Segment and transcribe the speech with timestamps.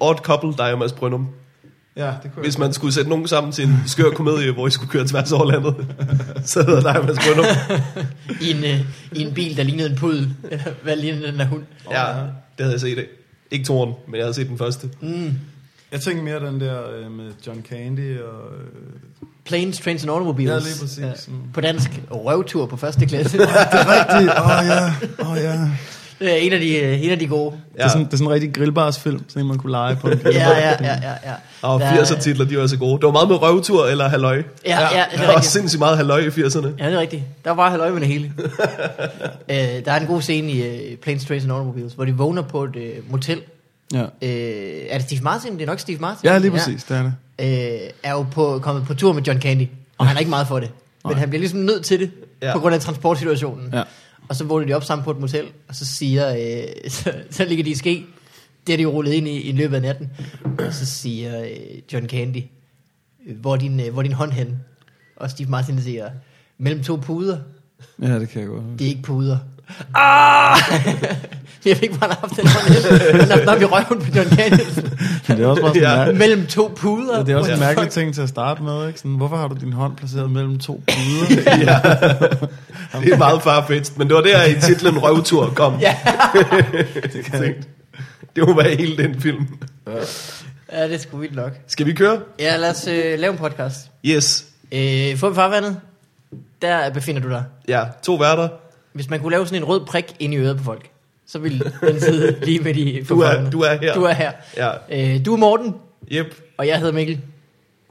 [0.00, 1.28] odd couple, der er Mads Brøndum.
[1.96, 4.70] Ja, det kunne Hvis man skulle sætte nogen sammen til en skør komedie, hvor I
[4.70, 5.74] skulle køre tværs over landet,
[6.44, 7.44] så hedder dig Mads Brøndum.
[8.46, 8.80] I en, øh,
[9.12, 10.34] I en bil, der lignede en pudel.
[10.82, 11.62] Hvad lignede den der hund?
[11.90, 12.06] Ja,
[12.58, 13.06] det havde jeg set.
[13.50, 14.90] Ikke toren, men jeg havde set den første.
[15.92, 18.52] Jeg tænker mere den der øh, med John Candy og...
[18.60, 18.66] Øh,
[19.44, 20.50] Planes, Trains and Automobiles.
[20.50, 21.24] Ja, lige præcis.
[21.24, 21.40] Sådan.
[21.54, 23.38] På dansk, røvtur på første klasse.
[23.38, 24.32] det er rigtigt.
[24.38, 24.86] Åh oh, ja,
[25.20, 25.68] åh oh, ja.
[26.20, 27.50] Det er en af de, øh, en af de gode.
[27.74, 30.08] Det, er sådan, det er sådan en rigtig grillbarsfilm, sådan en man kunne lege på
[30.08, 30.94] en Ja, ja, ja, ja.
[31.24, 31.32] ja.
[31.62, 32.94] Og Der er- 80'er titler, de var så gode.
[32.94, 34.42] Det var meget med røvtur eller halløj.
[34.66, 35.52] Ja, ja, det Der er var rigtigt.
[35.52, 36.66] sindssygt meget halløj i 80'erne.
[36.78, 37.22] Ja, det er rigtigt.
[37.44, 38.32] Der var bare halvøje med det hele.
[39.50, 42.42] øh, der er en god scene i uh, Planes, Trains and Automobiles, hvor de vågner
[42.42, 43.40] på et uh, motel.
[43.94, 44.02] Ja.
[44.02, 44.08] Øh,
[44.90, 45.52] er det Steve Martin?
[45.54, 46.30] Det er nok Steve Martin.
[46.30, 47.12] ja, lige præcis, det er det.
[47.40, 49.66] Øh, er jo på, kommet på tur med John Candy,
[49.98, 50.70] og han er ikke meget for det.
[51.04, 51.20] Men Nej.
[51.20, 52.10] han bliver ligesom nødt til det,
[52.42, 52.46] Ja.
[52.46, 52.52] ja.
[52.52, 53.70] på grund af transportsituationen.
[53.74, 53.82] Ja.
[54.30, 57.44] Og så vågner de op sammen på et motel, og så siger, øh, så, så
[57.44, 58.06] ligger de i ske.
[58.66, 60.10] Det er de jo rullet ind i, i løbet af natten.
[60.58, 62.42] Og så siger øh, John Candy,
[63.26, 64.58] øh, hvor er din, øh, hvor er din hånd hen?
[65.16, 66.10] Og Steve Martin siger,
[66.58, 67.38] mellem to puder.
[68.02, 68.64] Ja, det kan jeg godt.
[68.78, 69.38] Det er ikke puder.
[69.94, 70.56] Ah!
[71.66, 74.60] jeg fik bare haft den hånd nok i røven på John Candy.
[75.28, 76.02] Men det er også bare sådan, Ja.
[76.02, 76.12] ja.
[76.12, 77.24] mellem to puder.
[77.24, 78.98] det er også en What the mærkelig ting til at starte med, ikke?
[78.98, 81.42] Sådan, hvorfor har du din hånd placeret mellem to puder?
[81.66, 81.78] ja.
[83.00, 85.78] Det er meget farfetched, men det var der i titlen Røvtur kom.
[85.80, 85.96] Ja.
[87.12, 87.54] det, kan
[88.36, 89.46] det må være hele den film.
[90.72, 91.52] Ja, det er sgu vildt nok.
[91.66, 92.20] Skal vi køre?
[92.38, 93.76] Ja, lad os øh, lave en podcast.
[94.06, 94.44] Yes.
[94.72, 95.76] Øh, få farvandet,
[96.62, 97.44] der befinder du dig.
[97.68, 98.48] Ja, to værter.
[98.92, 100.90] Hvis man kunne lave sådan en rød prik ind i øret på folk,
[101.26, 103.94] så ville den sidde lige med de Du er, du er her.
[103.94, 104.32] Du er her.
[104.56, 104.70] Ja,
[105.14, 105.74] Øh, du er Morten,
[106.12, 106.34] yep.
[106.58, 107.20] og jeg hedder Mikkel.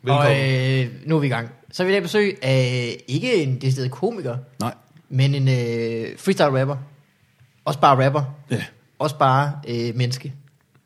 [0.03, 0.27] Velkommen.
[0.31, 0.49] Og
[0.79, 1.49] øh, nu er vi i gang.
[1.71, 4.73] Så vil jeg besøg af ikke en decideret komiker, Nej.
[5.09, 6.75] men en øh, freestyle rapper.
[7.65, 8.23] Også bare rapper.
[8.51, 8.63] Ja,
[8.99, 10.33] Også bare øh, menneske.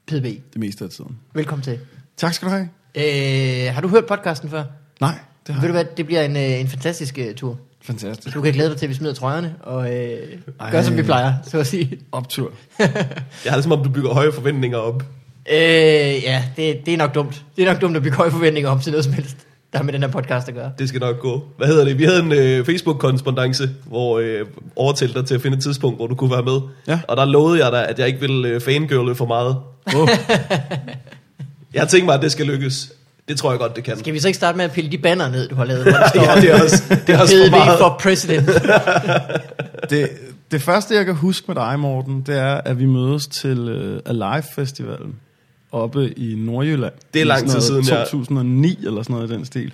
[0.07, 0.23] PDB.
[0.23, 1.17] det meste af tiden.
[1.33, 1.79] Velkommen til.
[2.17, 2.69] Tak skal du have.
[2.95, 4.63] Øh, har du hørt podcasten før?
[5.01, 5.13] Nej,
[5.47, 7.59] det har Ved du hvad, det bliver en, øh, en fantastisk øh, tur.
[7.83, 8.35] Fantastisk.
[8.35, 10.17] Du kan glæde dig til, at vi smider trøjerne og øh,
[10.59, 10.71] Ej.
[10.71, 11.97] gør, som vi plejer, så at sige.
[12.11, 12.51] Optur.
[12.79, 12.87] Jeg
[13.51, 15.03] har det som om, du bygger høje forventninger op.
[15.51, 15.57] Øh,
[16.23, 17.43] ja, det, det er nok dumt.
[17.55, 19.37] Det er nok dumt at bygge høje forventninger om til noget som helst,
[19.73, 20.71] der har med den her podcast at gøre.
[20.79, 21.43] Det skal nok gå.
[21.57, 21.97] Hvad hedder det?
[21.99, 24.39] Vi havde en øh, Facebook-korrespondance, hvor øh,
[24.75, 26.59] overtalte dig til at finde et tidspunkt, hvor du kunne være med.
[26.87, 26.99] Ja.
[27.07, 29.57] Og der lovede jeg dig, at jeg ikke ville øh, fangirle for meget.
[29.95, 30.09] Oh,
[31.73, 32.91] Jeg har tænkt mig, at det skal lykkes.
[33.27, 33.97] Det tror jeg godt, det kan.
[33.97, 35.91] Skal vi så ikke starte med at pille de banner ned, du har lavet, hvor
[35.91, 37.79] der står ja, det er også, det er også for meget.
[37.79, 38.47] for president.
[39.89, 40.09] det,
[40.51, 43.99] det første, jeg kan huske med dig, Morten, det er, at vi mødes til uh,
[44.05, 45.15] Alive Festivalen
[45.71, 46.93] oppe i Nordjylland.
[47.13, 48.03] Det er I lang tid siden, ja.
[48.03, 49.73] 2009 eller sådan noget i den stil.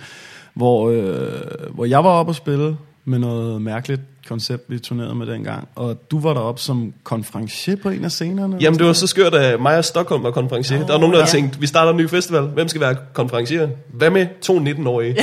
[0.54, 5.26] Hvor, øh, hvor jeg var oppe og spille med noget mærkeligt koncept, vi turnerede med
[5.26, 5.68] dengang.
[5.74, 8.56] Og du var deroppe som konferencier på en af scenerne.
[8.60, 10.78] Jamen, det var så skørt, at mig og Stockholm var konferencier.
[10.78, 11.24] Nå, der var nogen, der ja.
[11.24, 12.42] havde tænkt, vi starter en ny festival.
[12.42, 13.68] Hvem skal være konferencier?
[13.92, 15.16] Hvad med to 19-årige?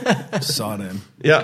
[0.40, 1.02] Sådan.
[1.24, 1.38] ja.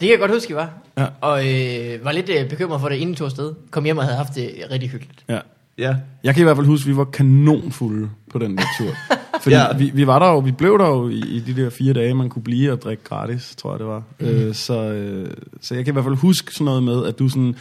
[0.00, 0.70] Det kan jeg godt huske, I var.
[0.98, 1.06] Ja.
[1.20, 3.54] Og øh, var lidt øh, bekymret for det, inden tog afsted.
[3.70, 5.24] Kom hjem og havde haft det rigtig hyggeligt.
[5.28, 5.38] Ja.
[5.78, 5.96] Ja.
[6.24, 8.90] Jeg kan i hvert fald huske, at vi var kanonfulde på den der tur.
[9.42, 9.76] Fordi Ja.
[9.76, 12.14] vi, vi var der jo, vi blev der jo i, i de der fire dage,
[12.14, 14.02] man kunne blive og drikke gratis, tror jeg det var.
[14.20, 14.26] Mm.
[14.26, 17.28] Øh, så, øh, så jeg kan i hvert fald huske sådan noget med, at du
[17.28, 17.54] sådan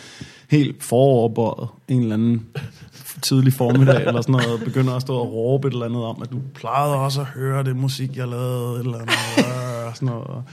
[0.50, 2.46] helt foroverbøjet en eller anden
[3.22, 6.32] tidlig formiddag eller sådan noget, begynder at stå og råbe et eller andet om, at
[6.32, 10.44] du plejede også at høre det musik, jeg lavede, et eller andet, øh, sådan noget.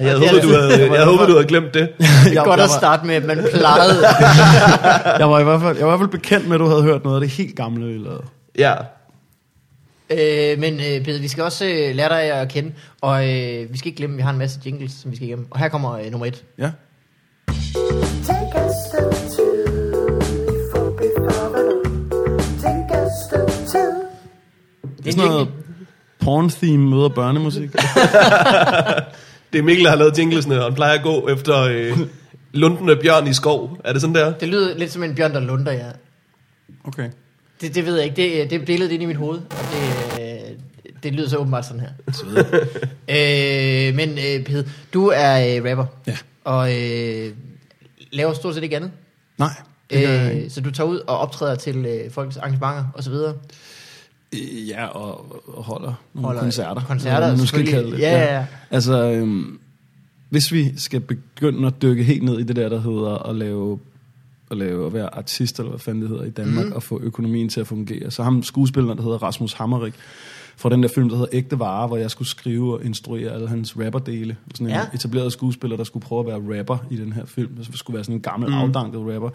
[0.00, 1.88] Jeg er håbet, du havde, jeg havde håbet, du havde glemt det.
[1.98, 3.94] Det er Jeg- godt jeg at starte med, at man plejede.
[5.20, 6.82] Jeg var, i hvert fald, jeg var i hvert fald bekendt med, at du havde
[6.82, 8.22] hørt noget af det helt gamle, vi lavede.
[8.58, 8.74] Ja.
[10.10, 12.72] øh, men øh, Peter, vi skal også øh, lære dig at kende.
[13.00, 15.28] Og øh, vi skal ikke glemme, at vi har en masse jingles, som vi skal
[15.28, 15.46] igennem.
[15.50, 16.44] Og her kommer øh, nummer et.
[16.58, 16.70] Ja.
[18.26, 18.68] Take a
[25.04, 25.48] Det er sådan noget
[26.24, 27.72] porn-theme møder børnemusik.
[29.52, 31.98] Det er Mikkel, der har lavet jinglesene, og han plejer at gå efter øh,
[32.52, 33.78] lundende bjørn i skov.
[33.84, 34.32] Er det sådan der?
[34.32, 35.86] Det lyder lidt som en bjørn, der lunder, ja.
[36.84, 37.10] Okay.
[37.60, 38.16] Det, det ved jeg ikke.
[38.16, 39.38] Det, det er billedet ind i mit hoved.
[39.38, 40.56] Og det, øh,
[41.02, 41.90] det lyder så åbenbart sådan her.
[43.88, 45.86] øh, men øh, Pede, du er øh, rapper.
[46.06, 46.16] Ja.
[46.44, 47.32] Og øh,
[48.12, 48.90] laver stort set ikke andet.
[49.38, 49.50] Nej,
[49.92, 53.30] Øh, så du tager ud og optræder til øh, folks arrangementer og så videre.
[53.30, 53.38] Øh,
[54.68, 56.82] Ja, og, og holder nogle Holder koncerter.
[56.82, 57.98] koncerter, man nu skal kalde det.
[57.98, 58.46] Ja, ja, ja.
[58.70, 59.58] Altså, øhm,
[60.30, 63.78] hvis vi skal begynde at dykke helt ned i det der, der hedder at lave
[64.50, 66.72] at lave at være artist, eller hvad fanden det hedder i Danmark, mm.
[66.72, 68.10] og få økonomien til at fungere.
[68.10, 69.94] Så ham skuespilleren, der hedder Rasmus Hammerik,
[70.56, 73.48] fra den der film, der hedder Ægte Vare, hvor jeg skulle skrive og instruere alle
[73.48, 74.36] hans rapperdele.
[74.54, 74.80] Sådan en Ja.
[74.94, 77.56] etableret skuespiller, der skulle prøve at være rapper i den her film.
[77.56, 78.54] Det skulle være sådan en gammel, mm.
[78.54, 79.30] afdanket rapper.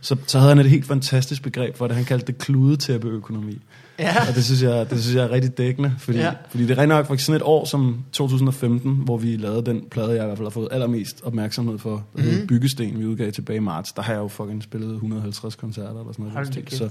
[0.00, 1.96] Så, så havde han et helt fantastisk begreb for det.
[1.96, 3.58] Han kaldte det kludetæppeøkonomi.
[3.98, 4.28] Ja.
[4.28, 6.32] Og det synes, jeg, det synes jeg er rigtig dækkende, fordi, Ja.
[6.50, 9.82] fordi det er rigtig nok for sådan et år som 2015, hvor vi lavede den
[9.90, 12.46] plade, jeg i hvert fald har fået allermest opmærksomhed for, mm.
[12.48, 13.92] Byggesten, vi udgav tilbage i marts.
[13.92, 16.52] Der har jeg jo fucking spillet 150 koncerter eller sådan noget.
[16.54, 16.72] kæft.
[16.74, 16.88] Så,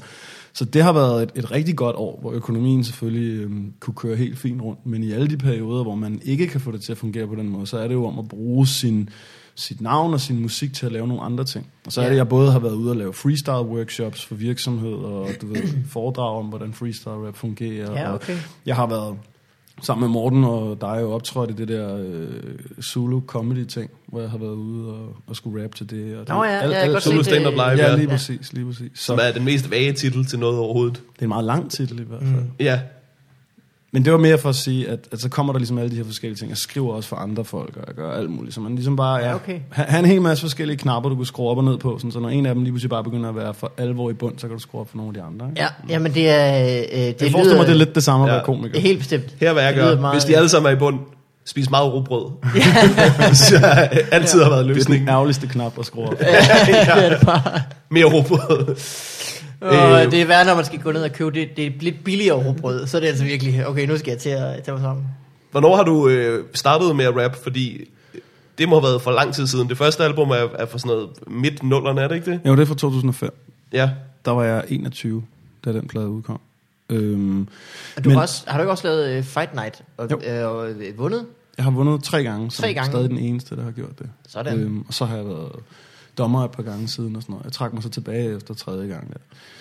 [0.54, 4.16] så det har været et, et rigtig godt år, hvor økonomien selvfølgelig øhm, kunne køre
[4.16, 4.86] helt fint rundt.
[4.86, 7.36] Men i alle de perioder, hvor man ikke kan få det til at fungere på
[7.36, 9.10] den måde, så er det jo om at bruge sin,
[9.56, 11.68] sit navn og sin musik til at lave nogle andre ting.
[11.86, 14.94] Og så er det, jeg både har været ude og lave freestyle workshops for virksomhed,
[14.94, 17.92] og du ved, foredrag om, hvordan freestyle rap fungerer.
[17.92, 18.38] Ja, og okay.
[18.66, 19.16] jeg har været
[19.82, 22.28] sammen med Morten og dig jo optrådt i det der øh,
[22.82, 26.18] Zulu comedy ting, hvor jeg har været ude og, og skulle rap til det.
[26.18, 27.26] Og Nå ja, ja, jeg kan godt se Zulu det.
[27.26, 27.96] Stand Up Live, Ja, ja.
[27.96, 28.92] lige præcis, lige præcis.
[28.96, 30.96] Så Som er den mest vage titel til noget overhovedet.
[31.14, 32.42] det er en meget lang titel i hvert fald.
[32.42, 32.52] Mm.
[32.60, 32.80] Ja,
[33.96, 35.96] Men det var mere for at sige, at, at så kommer der ligesom alle de
[35.96, 36.50] her forskellige ting.
[36.50, 38.56] Jeg skriver også for andre folk, og jeg gør alt muligt.
[38.56, 39.60] Så man ligesom bare, ja, Ja, okay.
[39.72, 41.98] ha- have en hel masse forskellige knapper, du kan skrue op og ned på.
[41.98, 44.14] Sådan, så når en af dem lige pludselig bare begynder at være for alvor i
[44.14, 45.48] bund, så kan du skrue op for nogle af de andre.
[45.50, 45.62] Ikke?
[45.62, 46.64] Ja, jamen det er...
[46.64, 48.36] Øh, det jeg lyder, forestiller mig, det er lidt det samme at Ja.
[48.36, 48.80] være komiker.
[48.80, 49.36] Helt bestemt.
[49.40, 50.00] her hvad jeg gør.
[50.00, 51.00] meget- Hvis de alle sammen er i bund,
[51.46, 52.26] spis meget rugbrød.
[53.50, 53.58] så
[54.12, 55.10] altid har været Det er den løsningen.
[55.10, 56.20] ærgerligste knap at skrue op.
[56.20, 57.62] det er det bare.
[57.90, 58.76] Mere rugbrød.
[59.64, 60.12] Og Øh.
[60.12, 62.38] det er værd, når man skal gå ned og købe det, det er lidt billigere
[62.48, 65.06] råbrød, så er det altså virkelig, okay, nu skal jeg til at tage mig sammen.
[65.52, 67.36] Hvornår har du øh, startet med at rap?
[67.44, 67.90] Fordi
[68.58, 69.70] det må have været for lang tid siden.
[69.70, 72.40] Det første album er, er for sådan noget midt nullerne, er det ikke det?
[72.46, 73.34] Jo, det er fra 2005.
[73.74, 73.90] Ja.
[74.26, 75.24] Der var jeg 21,
[75.66, 76.40] da den plade udkom.
[76.90, 77.48] Øhm,
[77.98, 80.22] Og du Men- har, også, har du ikke også lavet uh, Fight Night og, Jo.
[80.28, 81.26] øh, og øh, vundet?
[81.58, 82.92] jeg har vundet tre gange, som Tre gange?
[82.92, 84.10] stadig den eneste, der har gjort det.
[84.28, 84.60] Sådan.
[84.60, 85.52] Øhm, og så har jeg været
[86.18, 87.46] dommer et par gange siden og sådan noget.
[87.46, 89.08] Jeg trak mig så tilbage efter tredje gang.
[89.10, 89.14] Ja.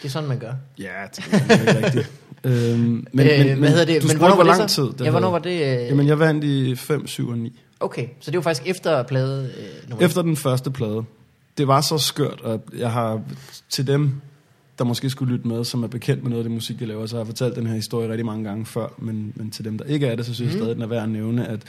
[0.02, 0.52] Det er sådan, man gør.
[0.78, 2.12] Ja, det er rigtigt.
[2.44, 4.02] øhm, men, Men, øh, hvad hedder det?
[4.02, 5.50] Du men hvornår hvor lang tid det Ja, hvornår var det?
[5.50, 7.60] Øh, Jamen, jeg vandt i 5, 7 og 9.
[7.80, 11.04] Okay, så det var faktisk efter plade øh, nummer Efter den første plade.
[11.58, 13.20] Det var så skørt, og jeg har
[13.70, 14.10] til dem,
[14.78, 17.06] der måske skulle lytte med, som er bekendt med noget af det musik, jeg laver,
[17.06, 19.78] så har jeg fortalt den her historie rigtig mange gange før, men, men til dem,
[19.78, 20.62] der ikke er det, så synes jeg Mhm.
[20.64, 21.60] stadig, den er værd at nævne, at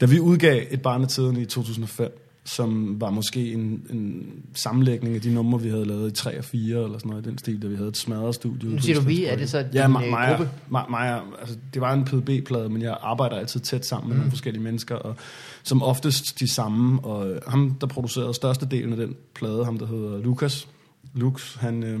[0.00, 5.34] da vi udgav et barnetiden i 2005, som var måske en, en sammenlægning af de
[5.34, 7.66] numre, vi havde lavet i 3 og 4, eller sådan noget i den stil, da
[7.66, 8.76] vi havde et smadret studie.
[8.76, 10.50] på siger du vi, er det så din Ja, øh, mig, gruppe?
[10.70, 14.18] mig, mig, altså, det var en PDB-plade, men jeg arbejder altid tæt sammen med Mm.
[14.18, 15.16] nogle forskellige mennesker, og
[15.62, 20.18] som oftest de samme, og ham, der producerede størstedelen af den plade, ham der hedder
[20.18, 20.68] Lukas,
[21.14, 22.00] Lux, han, øh,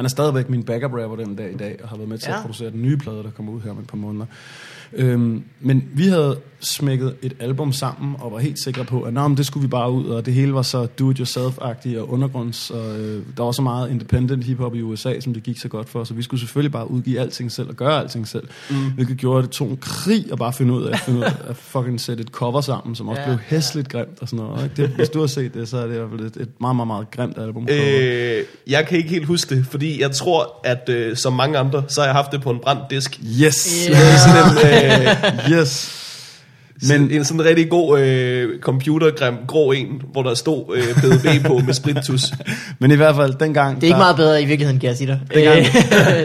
[0.00, 2.26] han er stadigvæk min backup rapper den dag i dag, og har været med til
[2.28, 2.32] ja.
[2.32, 2.38] Ja.
[2.38, 4.26] at producere den nye plade, der kommer ud her om et par måneder.
[4.92, 9.36] Øhm, men vi havde smækket et album sammen, og var helt sikre på, at men
[9.36, 13.22] det skulle vi bare ud, og det hele var så do-it-yourself-agtigt og undergrunds, og øh,
[13.36, 16.14] der var så meget independent hiphop i USA, som det gik så godt for, så
[16.14, 18.76] vi skulle selvfølgelig bare udgive alting selv og gøre alting selv, mm.
[18.94, 21.24] hvilket gjorde, at det tog en krig at bare finde ud af, at, finde ud
[21.24, 24.28] af at fucking sætte et cover sammen, som også Ja, ja, blev hæsligt grimt og
[24.28, 24.64] sådan noget.
[24.64, 24.82] Ikke?
[24.82, 26.76] Det, hvis du har set det, så er det i hvert fald et, et meget,
[26.76, 27.68] meget, meget grimt album.
[27.70, 31.82] Øh, jeg kan ikke helt huske det, fordi jeg tror, at øh, som mange andre,
[31.88, 33.20] så har jeg haft det på en brændt disk.
[33.42, 33.88] Yes!
[33.88, 34.66] Er sådan
[35.00, 35.08] en,
[35.52, 35.96] øh, Yes!
[36.88, 41.58] Men en sådan rigtig god øh, computergrim grå en, hvor der stod øh, PDB på
[41.58, 42.32] med spritus.
[42.80, 43.76] Men i hvert fald, dengang...
[43.76, 45.20] Det er ikke der- meget bedre i virkeligheden, kan jeg sige dig.
[45.34, 45.58] Dengang-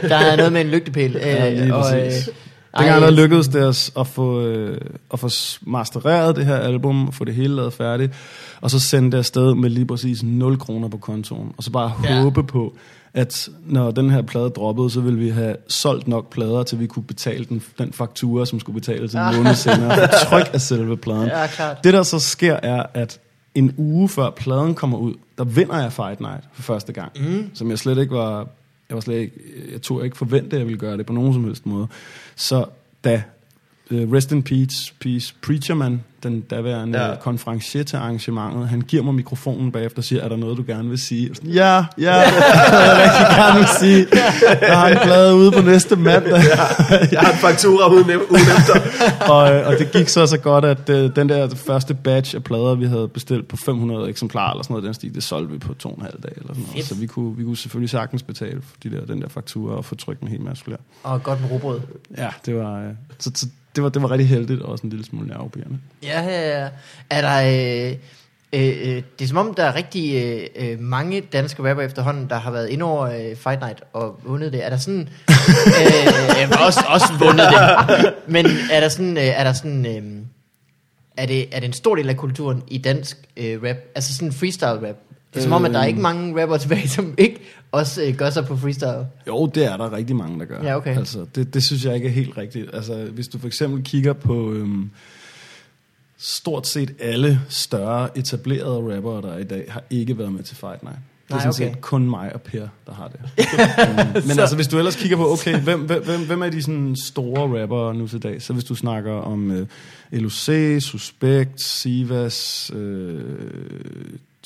[0.03, 1.15] Øh, der er noget med en lygtepæl.
[1.15, 2.29] Øh, Ja, lige og, præcis.
[2.73, 4.77] ej, Dengang der lykkedes det os at få, øh,
[5.13, 5.29] at få
[5.61, 8.13] mastereret det her album, og få det hele lavet færdigt,
[8.61, 11.91] og så sende det afsted med lige præcis 0 kroner på kontoen, og så bare
[12.03, 12.21] ja.
[12.21, 12.73] håbe på,
[13.15, 16.87] at når den her plade droppede, så ville vi have solgt nok plader, til vi
[16.87, 20.97] kunne betale den, den faktura, som skulle betales en måned senere, for tryk af selve
[20.97, 21.27] pladen.
[21.27, 21.83] Ja, klart.
[21.83, 23.19] Det der så sker er, at
[23.55, 27.11] en uge før pladen kommer ud, der vinder jeg Fight Night for første gang.
[27.19, 27.49] Mm.
[27.53, 28.47] Som jeg slet ikke var...
[28.89, 29.35] Jeg var slet ikke...
[29.71, 31.87] Jeg tog ikke forvente, at jeg ville gøre det på nogen som helst måde.
[32.35, 32.65] Så
[33.03, 33.23] da
[33.91, 37.09] uh, Rest in Peace, Peace Preacherman, den daværende Ja.
[37.09, 37.15] ja.
[37.15, 40.89] konferencier til arrangementet, han giver mig mikrofonen bagefter og siger, er der noget, du gerne
[40.89, 41.35] vil sige?
[41.35, 44.07] Sådan, ja, ja, det er jeg rigtig gerne vil sige.
[44.61, 46.31] Jeg har en plade ude på næste mandag.
[47.11, 48.79] Jeg har en faktura uden, uden efter.
[49.33, 52.43] og, øh, og det gik så så godt, at øh, den der første batch af
[52.43, 55.57] plader, vi havde bestilt på 500 eksemplarer eller sådan noget, den stil, det solgte vi
[55.59, 56.85] på to og en halv dag eller sådan noget.
[56.85, 59.85] Så vi kunne, vi kunne selvfølgelig sagtens betale for de der, den der faktura og
[59.85, 60.77] få trykt en hel masse flere.
[61.03, 61.79] Og godt med robrød.
[62.17, 64.89] Ja, det var, øh, så, så det var, det var rigtig heldigt og også en
[64.89, 65.77] lille smule nervepirrende.
[66.03, 66.69] Ja, ja, ja.
[67.09, 67.89] Er der...
[67.89, 67.97] Øh,
[68.53, 72.29] øh, øh, det er som om, der er rigtig øh, øh, mange danske rapper efterhånden,
[72.29, 74.65] der har været inde over øh, Fight Night og vundet det.
[74.65, 74.99] Er der sådan...
[75.81, 76.07] øh,
[76.41, 78.13] øh, også, også vundet det.
[78.27, 79.17] Men er der sådan...
[79.17, 80.25] Øh, er der sådan øh,
[81.17, 83.77] er det, er det en stor del af kulturen i dansk øh, rap?
[83.95, 84.95] Altså sådan freestyle rap?
[85.33, 87.39] Det er som om, at der er ikke mange rapper tilbage, som ikke
[87.71, 89.07] også øh, gør sig på freestyle.
[89.27, 90.63] Jo, det er der rigtig mange, der gør.
[90.63, 90.97] Ja, okay.
[90.97, 92.69] Altså, det, det synes jeg ikke er helt rigtigt.
[92.73, 94.89] Altså, hvis du for eksempel kigger på øhm,
[96.17, 100.55] stort set alle større etablerede rappere, der er i dag, har ikke været med til
[100.55, 100.99] Fight Night.
[101.27, 101.75] Det er Nej, sådan okay.
[101.75, 103.19] set kun mig og Per, der har det.
[104.27, 107.61] Men altså, hvis du ellers kigger på, okay, hvem, hvem, hvem, er de sådan store
[107.61, 108.41] rappere nu til dag?
[108.41, 109.67] Så hvis du snakker om øh,
[110.11, 110.49] LOC,
[110.83, 113.23] Suspect, Sivas, øh,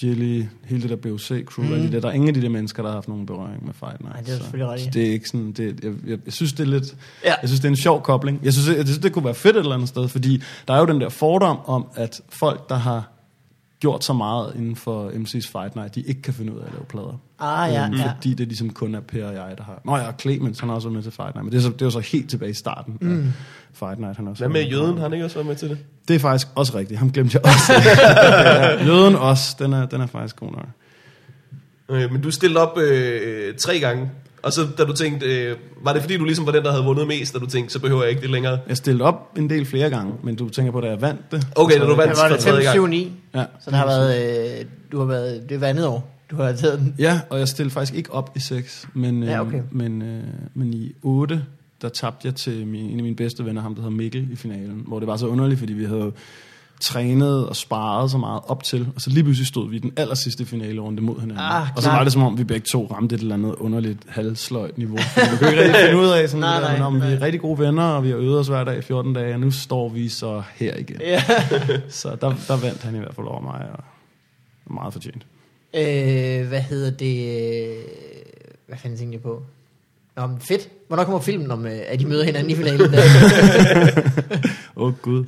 [0.04, 1.74] Jilly, hele det der BOC-crew, mm.
[1.74, 3.66] alle de der, der er ingen af de der mennesker, der har haft nogen berøring
[3.66, 4.16] med Fight Night.
[4.16, 6.64] Nej, det er selvfølgelig så Det er ikke sådan, det, jeg, jeg, jeg, synes, det
[6.64, 7.34] er lidt, Ja.
[7.42, 8.40] jeg synes, det er en sjov kobling.
[8.44, 10.74] Jeg synes, jeg, jeg synes, det kunne være fedt et eller andet sted, fordi der
[10.74, 13.12] er jo den der fordom om, at folk, der har
[13.80, 16.72] gjort så meget inden for MC's Fight Night, de ikke kan finde ud af at
[16.74, 17.20] lave plader.
[17.40, 18.12] Ah, ja, Øhm, ja.
[18.16, 19.82] Fordi det ligesom kun er Per og jeg, der har...
[19.86, 21.70] Nå ja, Clemens, han har også været med til Fight Night, men det er, så,
[21.70, 23.20] det er jo så helt tilbage i starten mm.
[23.20, 23.24] af
[23.74, 24.18] Fight Night.
[24.18, 24.98] Han også Hvad med jøden?
[24.98, 25.78] Har han ikke også været med til det?
[26.08, 27.00] Det er faktisk også rigtigt.
[27.00, 27.74] Ham glemte jeg også.
[28.00, 30.68] ja, jøden også, den er, den er faktisk god nok.
[31.90, 34.10] Øh, men du stillede op øh, tre gange.
[34.44, 36.84] Og så da du tænkte, øh, var det fordi du ligesom var den, der havde
[36.84, 38.60] vundet mest, da du tænkte, så behøver jeg ikke det længere?
[38.68, 41.48] Jeg stillede op en del flere gange, men du tænker på, da jeg vandt det.
[41.56, 42.14] Okay, da du vandt.
[42.14, 42.38] Hvad var det?
[42.38, 42.74] for tredje 5, gang.
[42.74, 43.12] 7, 9?
[43.36, 43.46] Ja.
[43.64, 46.52] Så der har været, øh, du har været, det er hver andet år, du har
[46.54, 46.96] taget den.
[47.00, 49.50] Ja, og jeg stillede faktisk ikke op i 6, men, Ja, ja, okay.
[49.50, 49.64] okay.
[49.72, 51.46] men, øh, men i 8,
[51.82, 54.36] der tabte jeg til min, en af mine bedste venner, ham der hedder Mikkel, i
[54.36, 54.84] finalen.
[54.88, 56.12] Hvor det var så underligt, fordi vi havde
[56.82, 59.92] trænet og sparet så meget op til, og så lige pludselig stod vi i den
[59.98, 61.44] aller sidste finale-runde mod hinanden.
[61.46, 64.00] Ah, og så var det som om, vi begge to ramte et eller andet underligt
[64.08, 64.98] halvsløjt niveau.
[64.98, 67.14] Vi kunne ikke rigtig finde ud af, sådan Nej, det der, nej, om vi nej.
[67.14, 69.40] er rigtig gode venner, og vi har øvet os hver dag i 14 dage, og
[69.40, 70.98] nu står vi så her igen.
[71.02, 71.24] Ja.
[71.90, 73.84] Så der, der vandt han i hvert fald over mig, og
[74.74, 75.26] meget fortjent.
[75.74, 77.76] Øh, hvad hedder det?
[78.68, 79.44] Hvad fanden tænkte jeg på?
[80.18, 80.70] Nå, men fedt.
[80.88, 82.82] Hvornår kommer filmen om, øh, at de møder hinanden i finalen?
[84.76, 85.26] Åh oh, gud.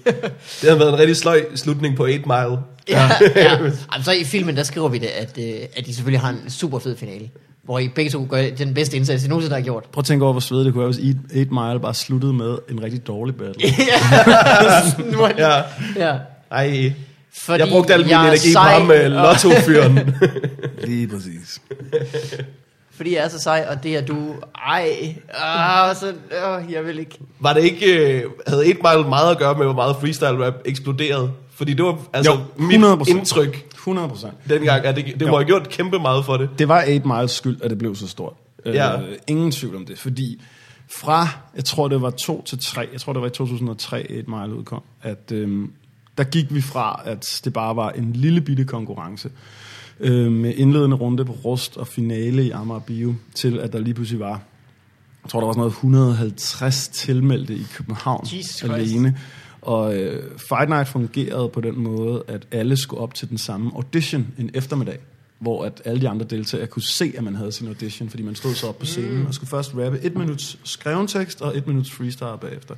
[0.61, 2.27] Det har været en rigtig sløj slutning på 8 Mile.
[2.35, 2.57] ja,
[2.89, 3.09] ja.
[3.53, 6.49] Jamen, så i filmen, der skriver vi det, at, øh, at de selvfølgelig har en
[6.49, 7.29] super fed finale.
[7.63, 9.83] Hvor I begge to gør den bedste indsats, I nogensinde har gjort.
[9.91, 12.57] Prøv at tænke over, hvor svedigt det kunne være, hvis 8 Mile bare sluttede med
[12.69, 13.67] en rigtig dårlig battle.
[13.67, 15.61] Er- Ja.
[16.07, 16.17] ja.
[16.51, 16.93] Ej,
[17.45, 19.99] Fordi jeg brugte al min jeg er energi på sej, ham med lotto-fyren.
[20.87, 21.61] Lige præcis.
[22.91, 24.33] Fordi jeg er så sej, og det er du.
[24.67, 27.19] Ej, ah, så, øh, jeg vil ikke.
[27.39, 27.85] Var det ikke,
[28.21, 31.31] øh, havde 8 Mile meget at gøre med, hvor meget freestyle rap eksploderede?
[31.55, 33.09] Fordi det var altså Jo, mit 100%.
[33.09, 34.33] indtryk 100 procent.
[34.49, 35.35] dengang, at det, det må Jo.
[35.35, 36.49] have gjort kæmpe meget for det.
[36.59, 38.33] Det var 8 Miles skyld, at det blev så stort.
[38.65, 39.01] Ja.
[39.01, 40.41] Øh, ingen tvivl om det, fordi
[41.01, 44.23] fra, jeg tror det var 2 til 3, jeg tror det var i 2003, 8
[44.27, 45.71] Mile udkom, at øhm,
[46.17, 49.31] der gik vi fra, at det bare var en lille bitte konkurrence,
[49.99, 53.93] øh, med indledende runde på Rust og finale i Amager Bio, til at der lige
[53.93, 54.41] pludselig var,
[55.23, 58.73] jeg tror der var sådan noget 150 tilmeldte i København Jesus Christ.
[58.73, 59.17] alene.
[59.61, 63.71] Og øh, Fight Night fungerede på den måde, at alle skulle op til den samme
[63.75, 64.99] audition en eftermiddag,
[65.41, 68.35] hvor at alle de andre deltagere kunne se, at man havde sin audition, fordi man
[68.35, 69.25] stod så op på scenen mm.
[69.25, 72.75] og skulle først rappe et minuts skreven tekst og et minuts freestyle bagefter.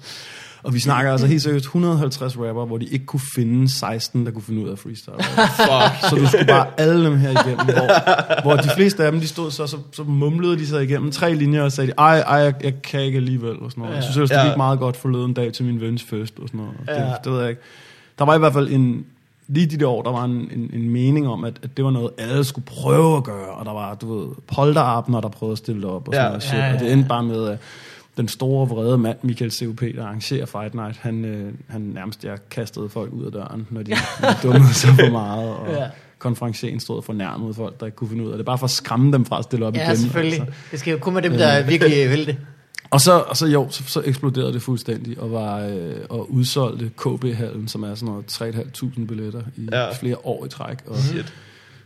[0.64, 4.32] Og vi snakker altså helt seriøst 150 rapper, hvor de ikke kunne finde 16, der
[4.32, 5.16] kunne finde ud af freestyle.
[5.60, 6.10] Fuck.
[6.10, 9.28] Så du skulle bare alle dem her igennem, hvor, hvor de fleste af dem, de
[9.28, 12.36] stod så, så, så mumlede de sig igennem tre linjer og sagde, de, ej, ej,
[12.38, 13.96] jeg, jeg kan ikke alligevel, og sådan noget.
[13.96, 14.48] Jeg synes det Ja.
[14.48, 16.74] gik meget godt forleden dag til min vens fest, og sådan noget.
[16.80, 17.14] Det, Ja.
[17.24, 17.62] det ved jeg ikke.
[18.20, 19.06] Der var i hvert fald en,
[19.48, 21.92] lige de der år, der var en, en, en mening om, at, at det var
[21.92, 25.58] noget, alle skulle prøve at gøre, og der var, du ved, polterabner, der prøvede at
[25.58, 26.30] stille det op, og sådan Ja.
[26.30, 26.94] noget shit, Ja, ja, og det ja.
[26.94, 27.58] endte bare med, at
[28.18, 32.38] den store, vrede mand, Michael COP, der arrangerer Fight Night, han, øh, han nærmest jeg
[32.52, 35.82] kastede folk ud af døren, når de, når de dummede sig for meget, og Ja.
[35.82, 35.88] ja.
[36.20, 38.46] konferencien stod fornærmet folk, der ikke kunne finde ud af det.
[38.46, 39.98] Bare for at skræmme dem fra at stille op Ja, igen.
[39.98, 40.40] selvfølgelig.
[40.40, 40.54] Altså.
[40.72, 42.38] Det skal jo kun være dem, der virkelig vil det.
[42.94, 46.92] Og så, og så jo, så, så eksploderede det fuldstændig, og var øh, og udsolgte
[46.98, 49.92] KB-hallen, som er sådan noget 3.500 billetter i Ja.
[49.94, 51.34] flere år i træk, og Shit.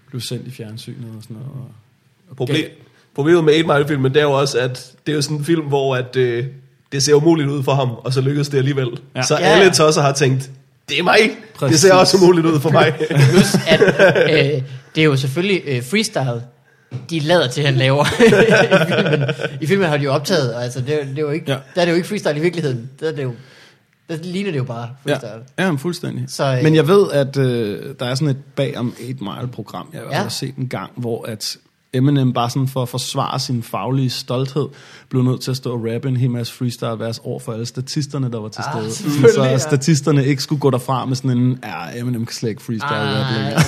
[0.09, 1.49] blev sendt i fjernsynet og sådan noget.
[1.53, 1.69] Og,
[2.29, 2.65] og Problem,
[3.15, 5.65] problemet med 8 Mile-filmen, det er jo også, at det er jo sådan en film,
[5.65, 6.45] hvor at, øh,
[6.91, 8.87] det ser umuligt ud for ham, og så lykkedes det alligevel.
[9.15, 9.21] Ja.
[9.21, 9.43] Så Ja.
[9.45, 10.49] alle tosser har tænkt,
[10.89, 11.17] det er mig.
[11.55, 11.73] Præcis.
[11.73, 12.93] Det ser også umuligt ud for mig.
[13.31, 13.81] Plus, at
[14.29, 14.61] øh,
[14.95, 16.41] det er jo selvfølgelig øh, freestyle,
[17.10, 18.29] de lader til, at han laver i
[19.10, 19.29] filmen.
[19.62, 21.58] I filmen har de jo optaget, og altså, det, er, det er jo ikke, ja.
[21.58, 21.62] Ja.
[21.75, 22.89] der er det jo ikke freestyle i virkeligheden.
[23.00, 23.34] Der, er det jo,
[24.10, 25.32] der ligner det jo bare freestyle.
[25.60, 26.25] Ja, ja men fuldstændig.
[26.27, 29.89] Så, øh, men jeg ved, at øh, der er sådan et bag om 8 Mile-program,
[29.94, 30.17] jeg Ja.
[30.22, 31.58] har set en gang, hvor at
[31.94, 34.67] Eminem bare sådan for at forsvare sin faglige stolthed,
[35.10, 37.65] blev nødt til at stå og rappe en hel masse freestyle vers over for alle
[37.65, 39.34] statisterne, der var til Ah, stede.
[39.34, 39.58] så ja.
[39.58, 43.25] statisterne ikke skulle gå derfra med sådan en, ja, Eminem kan slet ikke freestyle rap
[43.29, 43.62] Ah, længere.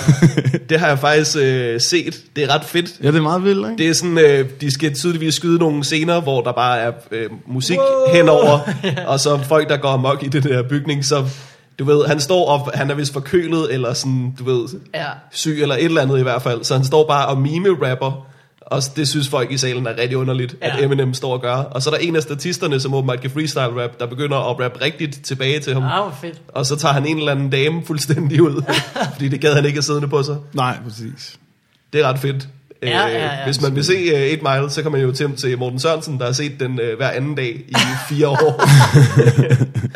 [0.68, 2.20] det har jeg faktisk øh, set.
[2.36, 2.98] Det er ret fedt.
[3.02, 3.82] Ja, det er meget vildt, ikke?
[3.82, 7.30] Det er sådan, øh, de skal tydeligvis skyde nogle scener, hvor der bare er øh,
[7.46, 8.14] musik wow.
[8.14, 8.58] henover,
[9.12, 11.26] og så folk, der går amok i det der bygning, så
[11.80, 15.06] du ved, han står op, han er vist forkølet, eller sådan, du ved, Ja.
[15.32, 16.64] syg, eller et eller andet i hvert fald.
[16.64, 18.26] Så han står bare og mime-rapper,
[18.60, 20.76] og det synes folk i salen er rigtig underligt, ja.
[20.76, 21.54] At Eminem står og gør.
[21.56, 24.80] Og så er der en af statisterne, som åbenbart kan freestyle-rap, der begynder at rappe
[24.84, 25.82] rigtigt tilbage til ham.
[25.82, 26.40] Ah, fedt.
[26.48, 28.62] Og så tager han en eller anden dame fuldstændig ud,
[29.12, 30.36] fordi det gad han ikke at siddende på sig.
[30.52, 31.38] Nej, præcis.
[31.92, 32.48] Det er ret fedt.
[32.82, 33.44] Ja, Øh, ja, ja.
[33.44, 36.18] Hvis man vil se uh, 8 Mile, så kan man jo til, til Morten Sørensen,
[36.18, 37.74] der har set den uh, hver anden dag i
[38.08, 38.36] fire år.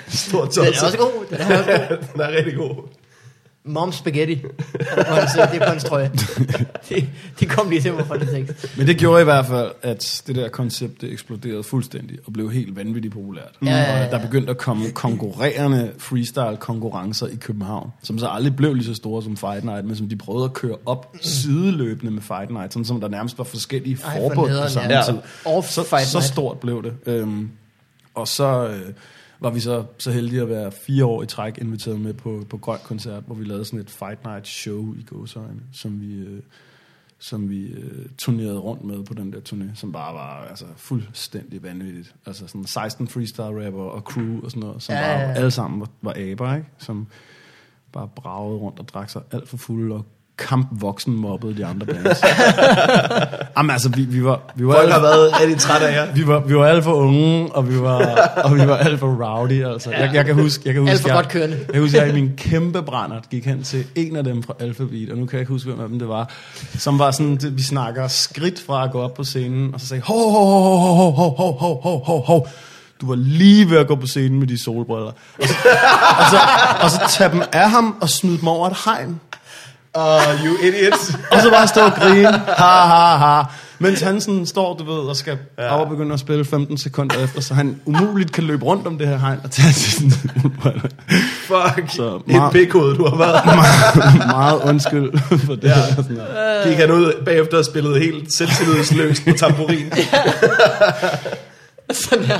[0.08, 0.82] Stort Den er tosset.
[0.84, 1.26] også god.
[1.30, 1.96] Den er også god.
[2.12, 2.88] den er rigtig god.
[3.66, 4.34] Mom Spaghetti.
[4.34, 4.44] Det
[4.98, 6.10] er på hans trøje.
[6.88, 7.08] Det,
[7.40, 8.78] det kom lige til mig fra den tekst.
[8.78, 12.52] Men det gjorde i hvert fald, at det der koncept det eksploderede fuldstændig og blev
[12.52, 13.50] helt vanvittigt populært.
[13.64, 14.06] Ja, ja, ja.
[14.06, 18.94] Og der begyndte at komme konkurrerende freestyle-konkurrencer i København, som så aldrig blev lige så
[18.94, 22.72] store som Fight Night, men som de prøvede at køre op sideløbende med Fight Night,
[22.72, 25.02] sådan som der nærmest var forskellige Ej, for forbund på samme ja.
[25.02, 25.14] tid.
[25.62, 26.92] Så, så stort blev det.
[27.06, 27.50] Øhm,
[28.14, 28.92] og så øh,
[29.44, 32.58] var vi så, så heldige at være fire år i træk inviteret med på, på
[32.58, 36.14] Grøn Koncert, hvor vi lavede sådan et Fight Night show i gåsøjne, som vi...
[36.14, 36.42] Øh,
[37.18, 41.62] som vi øh, turnerede rundt med på den der turné, som bare var altså, fuldstændig
[41.62, 42.14] vanvittigt.
[42.26, 45.28] Altså sådan 16 freestyle rapper og crew og sådan noget, som Ja, ja, ja, bare
[45.28, 45.34] ja.
[45.34, 46.68] alle sammen var, var aber, ikke?
[46.78, 47.06] Som
[47.92, 50.04] bare bragede rundt og drak sig alt for fulde og
[50.38, 52.22] kampvoksen mobbede de andre bands.
[53.56, 56.12] Jamen altså, vi, vi var, vi var, Folk alle, har været rigtig trætte af jer.
[56.14, 57.98] vi var, vi var alt for unge, og vi var,
[58.44, 59.64] og vi var alt for rowdy.
[59.64, 59.90] Altså.
[59.90, 61.58] Jeg, jeg, kan huske, jeg kan huske, Alt for jeg, godt kørende.
[61.72, 65.10] jeg husker, jeg i min kæmpe brændert gik hen til en af dem fra Alphabet,
[65.10, 66.30] og nu kan jeg ikke huske, hvem af dem det var,
[66.78, 69.86] som var sådan, det, vi snakker skridt fra at gå op på scenen, og så
[69.86, 72.48] sagde, hov, hov, hov, hov, hov, hov, hov, hov, hov,
[73.00, 75.12] du var lige ved at gå på scenen med de solbriller.
[75.38, 75.54] Og så,
[76.18, 76.38] og så,
[76.82, 79.20] og så tage dem af ham og smide dem over et hegn.
[79.98, 81.14] Uh, you idiots.
[81.32, 82.32] Og så bare stå og grine.
[82.32, 83.42] Ha, ha, ha.
[83.78, 85.74] Mens han sådan står, du ved, og skal ja.
[85.74, 89.08] og begynde at spille 15 sekunder efter, så han umuligt kan løbe rundt om det
[89.08, 90.10] her hegn og tage sin
[91.46, 91.82] Fuck.
[91.88, 93.44] Så meget- et pikhoved, du har været.
[93.46, 95.74] meget, meget undskyld for det ja.
[95.74, 95.82] her.
[95.96, 96.64] Sådan noget.
[96.64, 99.92] Gik han ud bagefter og spillede helt selvtillidsløst på tamburin.
[101.92, 102.38] Sådan her.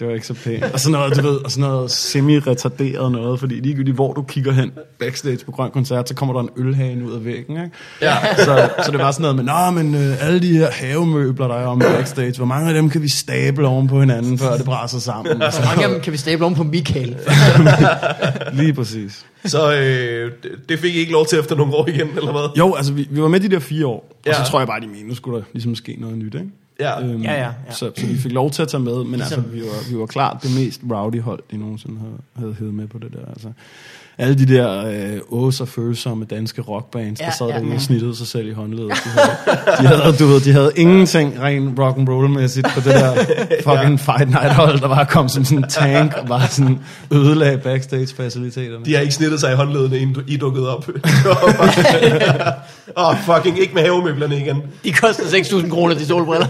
[0.00, 0.64] Det var ikke så pænt.
[0.64, 4.52] Og sådan noget, du ved, og sådan noget semi-retarderet noget, fordi ligegyldigt hvor du kigger
[4.52, 7.70] hen backstage på Grøn Koncert, så kommer der en ølhane ud af væggen, ikke?
[8.02, 8.16] Ja.
[8.36, 11.54] Så, så det var sådan noget med, nå, men øh, alle de her havemøbler, der
[11.54, 14.64] er om backstage, hvor mange af dem kan vi stable oven på hinanden, før det
[14.64, 15.36] brænder sammen?
[15.36, 17.16] Hvor mange af dem kan vi stable om på Michael?
[18.60, 19.26] lige præcis.
[19.44, 20.32] Så øh,
[20.68, 22.48] det- fik I ikke lov til efter nogle år igen, eller hvad?
[22.58, 24.30] Jo, altså vi, vi var med de der fire år, ja.
[24.30, 24.44] og Ja.
[24.44, 26.46] så tror jeg bare, de mente, nu skulle der ligesom ske noget nyt, ikke?
[26.80, 27.02] Ja.
[27.02, 27.72] Øhm, Ja, ja, ja.
[27.72, 29.98] Så, så vi fik lov til at tage med, men Ligesom- altså, vi var, vi
[29.98, 33.26] var klart det mest rowdy hold, de nogensinde havde, havde hævet med på det der.
[33.32, 33.48] Altså,
[34.20, 37.66] alle de der øh, ås og følsomme danske rockbands, ja, der sad ja, ja, der
[37.68, 37.74] ja.
[37.74, 38.90] og snittede sig selv i håndledet.
[38.90, 39.30] De havde,
[39.82, 43.14] de havde, du ved, de havde ingenting ren rock and roll mæssigt på det der
[43.68, 44.12] fucking ja.
[44.12, 46.78] fight night hold, der bare kom som sådan en tank og bare sådan
[47.10, 48.84] ødelagde backstage faciliteterne.
[48.84, 50.88] De har ikke snittet sig i håndledene, inden du- I dukkede op.
[52.96, 54.62] Åh, oh, fucking ikke med havemøblerne igen.
[54.84, 56.46] De koster 6.000 kroner, de solbriller.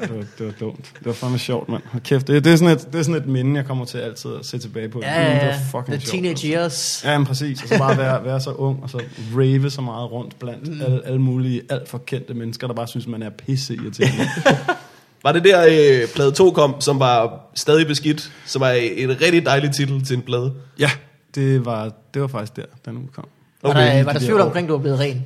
[0.00, 0.92] Det var, det var dumt.
[0.98, 1.82] Det var fandme sjovt, mand.
[2.04, 4.30] Kæft, det, det, er sådan et, det er sådan et minde, jeg kommer til altid
[4.40, 5.00] at se tilbage på.
[5.02, 6.22] Ja, ja, Det var fucking The sjovt.
[6.22, 7.02] teenage years.
[7.04, 7.62] Ja, men præcis.
[7.62, 9.02] Og så bare være, være så ung, og så
[9.36, 10.80] rave så meget rundt blandt mm.
[10.82, 14.24] alle, alle mulige alt for kendte mennesker, der bare synes, man er pisse irriterende.
[15.22, 15.66] Var det der
[16.02, 20.16] øh, plade 2 kom, som var stadig beskidt, som er en rigtig dejlig titel til
[20.16, 20.52] en plade?
[20.78, 20.90] ja,
[21.34, 23.24] det var, det var faktisk der, den udkom.
[23.62, 25.24] Var Okay, var der de der tvivl omkring, du var blevet ren?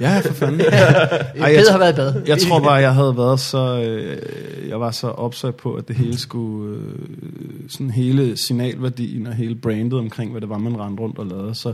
[0.00, 0.60] Ja, for fanden.
[0.60, 0.66] Ej,
[1.38, 2.22] jeg har været i bad.
[2.26, 3.82] Jeg tror bare, jeg havde været så...
[3.82, 6.76] Øh, jeg var så opsat på, at det hele skulle...
[6.78, 7.28] Øh,
[7.68, 11.54] sådan hele signalværdien og hele brandet omkring, hvad det var, man rendte rundt og lavede.
[11.54, 11.72] Så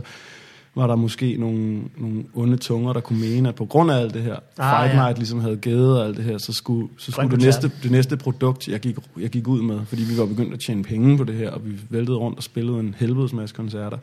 [0.75, 4.13] var der måske nogle, nogle onde tunger, der kunne mene, at på grund af alt
[4.13, 5.03] det her, Ah, Fight ja.
[5.03, 7.91] Night ligesom havde givet og alt det her, så skulle, så skulle det, næste, det
[7.91, 11.17] næste produkt, jeg gik, jeg gik ud med, fordi vi var begyndt at tjene penge
[11.17, 13.97] på det her, og vi væltede rundt og spillede en helvedes masse koncerter,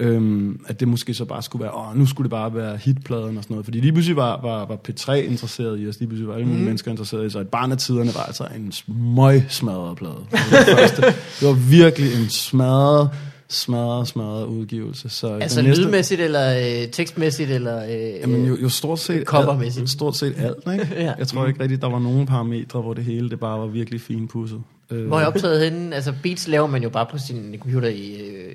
[0.00, 3.36] øhm, at det måske så bare skulle være, åh, nu skulle det bare være hitpladen
[3.36, 3.64] og sådan noget.
[3.64, 6.60] Fordi lige pludselig var, var, var P3 interesseret i os, lige pludselig var alle mulige
[6.60, 6.64] mm.
[6.66, 10.14] mennesker interesseret i os, og et barn af tiderne var altså en smøg smadret plade.
[10.30, 11.02] Det var, det, første.
[11.40, 13.10] det var virkelig en smadret,
[13.48, 15.08] smadret, smadret udgivelse.
[15.08, 17.84] Så Altså næste- lydmæssigt, eller øh, tekstmæssigt, eller...
[17.84, 19.82] Øh, Jamen jo, jo stort set Covermæssigt.
[19.82, 20.94] alt, stort set alt, ikke?
[21.04, 21.12] Ja.
[21.18, 24.00] Jeg tror ikke rigtigt, der var nogen parametre, hvor det hele det bare var virkelig
[24.00, 24.60] finpudset.
[24.90, 25.94] Øh, Hvor jeg optaget henne?
[25.94, 28.54] Altså beats laver man jo bare på sin computer i øh,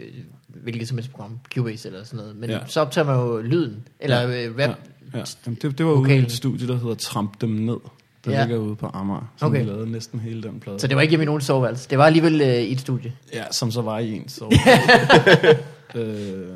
[0.65, 2.35] hvilket som helst program, Cubase eller sådan noget.
[2.35, 2.59] Men Ja.
[2.67, 4.45] så optager man jo lyden, eller ja.
[4.47, 4.59] øh, rap.
[4.59, 5.23] Ja, ja.
[5.45, 7.77] Jamen, det, det var ude i et studie, der hedder Tramp Dem Ned,
[8.25, 8.41] der Ja.
[8.45, 9.59] ligger ude på Amager, som Okay.
[9.63, 10.79] vi lavede næsten hele den plade.
[10.79, 11.89] Så det var ikke hjemme i nogen soveværelse.
[11.89, 13.13] Det var alligevel øh, i et studie.
[13.33, 14.45] Ja, som så var i en så.
[15.95, 16.47] øh,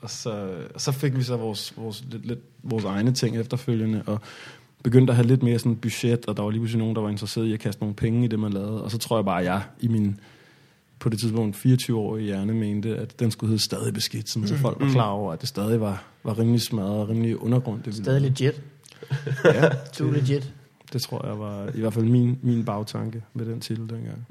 [0.00, 4.02] og så, og så fik vi så vores, vores, lidt, lidt, vores egne ting efterfølgende,
[4.06, 4.20] og
[4.82, 7.08] begyndte at have lidt mere sådan budget, og der var lige pludselig nogen, der var
[7.10, 8.84] interesseret i at kaste nogle penge i det, man lavede.
[8.84, 10.20] Og så tror jeg bare, at jeg i min,
[11.06, 14.90] på det tidspunkt 24-årige hjerne mente, at den skulle hedde stadig beskidt, så folk var
[14.90, 17.82] klar over, at det stadig var, var rimelig smadret og rimelig undergrund.
[17.82, 18.62] Det, Stadig legit.
[19.44, 19.50] Ja,
[20.00, 20.52] er legit.
[20.92, 24.26] det tror jeg var i hvert fald min, min bagtanke med den titel dengang.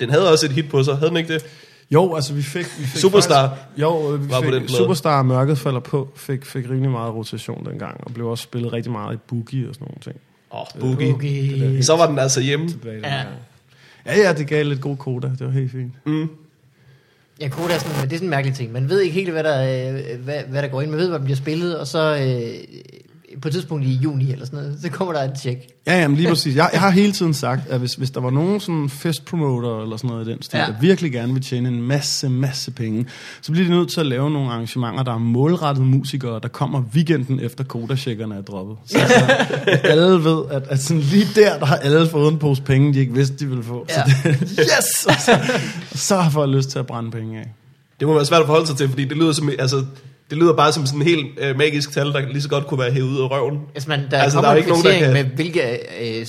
[0.00, 1.46] Den havde også et hit på sig, havde den ikke det?
[1.90, 2.66] Jo, altså vi fik...
[2.78, 4.76] Vi fik Superstar Faktisk, jo, øh, vi var på fik, den plade.
[4.76, 8.92] Superstar Mørket falder på, fik, fik rimelig meget rotation dengang, og blev også spillet rigtig
[8.92, 10.16] meget i boogie og sådan nogle ting.
[10.52, 11.12] Åh, oh, Boogie.
[11.12, 11.82] Boogie.
[11.82, 12.68] Så var den altså hjemme.
[12.68, 13.24] Tilbage Ja.
[14.06, 15.28] Ja, ja, det gav lidt god koda.
[15.28, 15.92] Det var helt fint.
[17.40, 18.72] Ja, Koda er sådan, det er sådan en mærkelig ting.
[18.72, 20.90] Man ved ikke helt, hvad der, øh, hvad, hvad der går ind.
[20.90, 22.68] Man ved, hvad der bliver spillet, og så øh,
[23.42, 25.56] på et tidspunkt i juni eller sådan noget, så kommer der et tjek.
[25.86, 26.56] Ja, jamen lige præcis.
[26.56, 29.96] Jeg, jeg har hele tiden sagt, at hvis, hvis der var nogen sådan festpromoter eller
[29.96, 30.64] sådan noget i den stil, Ja.
[30.66, 33.06] der virkelig gerne vil tjene en masse, masse penge,
[33.42, 36.82] så bliver de nødt til at lave nogle arrangementer, der er målrettet musikere, der kommer
[36.94, 38.76] weekenden efter kodacheckerne er droppet.
[38.86, 39.30] Så, så
[39.90, 42.98] alle ved, at, at sådan lige der, der har alle fået en pose penge, de
[43.00, 43.86] ikke vidste, de ville få.
[43.88, 43.94] Ja.
[43.94, 45.06] Så det, yes!
[45.08, 45.38] Og så,
[45.94, 47.52] så har folk lyst til at brænde penge af.
[48.00, 49.84] Det må være svært at forholde sig til, fordi det lyder, som, altså,
[50.30, 52.80] det lyder bare som sådan en helt øh, magisk tal, der lige så godt kunne
[52.80, 53.58] være hævet ud af røven.
[53.74, 55.60] Altså, man, der Altså, altså, der kommer er en ikke nogen, der kan- med hvilke
[56.20, 56.26] øh,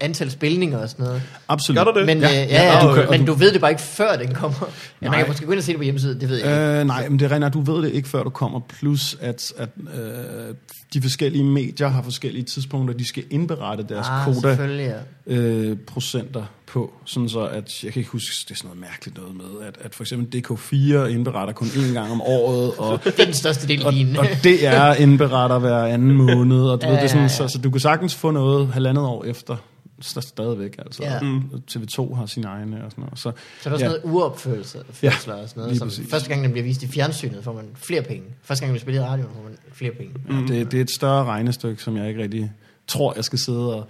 [0.00, 1.22] antal spilninger og sådan noget.
[1.48, 1.76] Absolut.
[1.76, 2.06] Gør der det?
[2.06, 3.60] Men, Ja, ja, ja, øh, ja, ja, og du, du kan, men du ved det
[3.60, 4.70] bare ikke før den kommer.
[5.02, 6.80] Ja, man kan måske gå ind og se det på hjemmesiden, det ved jeg ikke.
[6.80, 8.60] Øh, nej, men det er rent, at du ved det ikke, før du kommer.
[8.78, 10.54] Plus, at, at øh,
[10.94, 14.92] de forskellige medier har forskellige tidspunkter, de skal indberette deres ah, selvfølgelig,
[15.26, 15.34] ja.
[15.36, 16.92] øh, procenter på.
[17.04, 19.76] Sådan så, at jeg kan ikke huske, det er sådan noget mærkeligt noget med, at,
[19.80, 23.68] at for eksempel DK4 indberetter kun én gang om året, og, Det er den største
[23.68, 27.08] del af og, og DR indberetter hver anden måned, og du Ja, ved, det er
[27.08, 27.48] sådan, ja, Så, ja.
[27.48, 29.56] så du kan sagtens få noget halvandet år efter,
[30.00, 31.02] så stadigvæk altså.
[31.02, 31.20] Ja.
[31.20, 31.42] Mm.
[31.70, 33.18] TV2 har sine egne og sådan noget.
[33.18, 33.88] Så, Så er der også ja.
[33.88, 35.70] noget uopførelse Ja, og sådan noget.
[35.70, 38.22] lige Som første gang, den bliver vist i fjernsynet, får man flere penge.
[38.42, 40.12] Første gang, den bliver spillet i radioen, får man flere penge.
[40.30, 42.52] Ja, det, det er et større regnestykke, som jeg ikke rigtig
[42.86, 43.86] tror, jeg skal sidde og,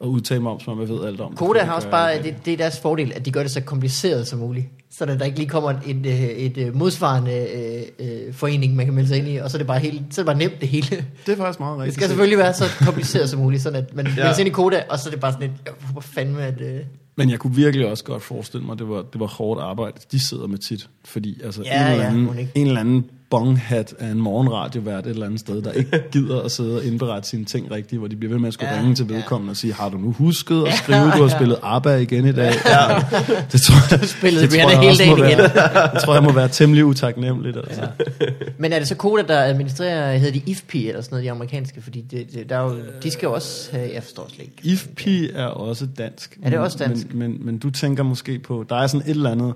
[0.00, 1.34] og udtale mig om, som om jeg ved alt om.
[1.36, 3.60] Koda Det har også bare, det, det er deres fordel, at de gør det så
[3.60, 4.66] kompliceret som muligt.
[4.90, 7.32] Så der ikke lige kommer et, et, et, et modsvarende
[7.98, 10.02] øh, øh, forening, man kan melde sig ind i, og så er det bare, helt,
[10.10, 11.04] så er det bare nemt det hele.
[11.26, 11.94] Det er faktisk meget Det rigtigt.
[11.94, 14.10] skal selvfølgelig være så kompliceret som muligt, sådan at man ja.
[14.10, 14.16] Ja.
[14.16, 16.60] melder sig ind i Koda, og så er det bare sådan et, håber fandme, at...
[16.60, 16.80] Øh,
[17.16, 19.96] Men jeg kunne virkelig også godt forestille mig, at det var, det var hårdt arbejde.
[20.12, 20.88] De sidder med tit.
[21.04, 22.52] Fordi altså, Ja, en, eller ja, anden, ikke.
[22.54, 26.50] en eller anden bonghat af en morgenradiovært et eller andet sted, der ikke gider at
[26.50, 28.80] sidde og indberette sine ting rigtigt, hvor de bliver ved med at skulle Ja, ja,
[28.82, 29.14] ringe til ja.
[29.14, 32.32] vedkommende og sige, har du nu husket at skrive, du har spillet ABBA igen i
[32.32, 32.52] dag?
[32.66, 33.00] Ja.
[33.52, 35.38] Det tror jeg, spillede det tror jeg hele dagen igen.
[35.38, 37.56] være, det tror jeg må være temmelig utaknemmeligt.
[37.56, 37.88] Altså.
[38.58, 41.82] Men er det så Koda, der administrerer, hedder de IFP eller sådan noget, de amerikanske?
[41.82, 44.56] Fordi det, det, der er jo, de skal jo også have, jeg forstår slet ikke.
[44.62, 46.38] IFP er også dansk.
[46.42, 47.14] Er det også dansk?
[47.14, 49.54] Men, men, men du tænker måske på, der er sådan et eller andet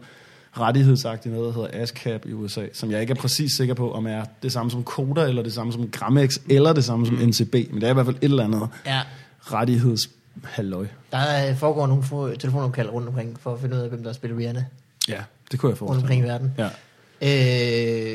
[0.60, 4.06] rettighedsagtigt noget, der hedder ASCAP i USA, som jeg ikke er præcis sikker på, om
[4.06, 7.54] er det samme som Coda, eller det samme som Gramex, eller det samme som NCB.
[7.54, 9.00] Men det er i hvert fald et eller andet Ja,
[9.40, 10.86] rettighedshalløj.
[11.12, 14.14] der er- foregår nogle telefonopkald rundt omkring, for at finde ud af, hvem der har
[14.14, 14.64] spillet Rihanna
[15.08, 16.54] Ja, det kunne jeg rundt omkring i forestille verden.
[16.58, 16.68] Ja.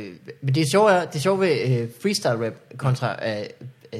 [0.07, 3.45] Øh, men det er, det sjove ved øh, freestyle rap kontra øh,
[3.93, 3.99] øh,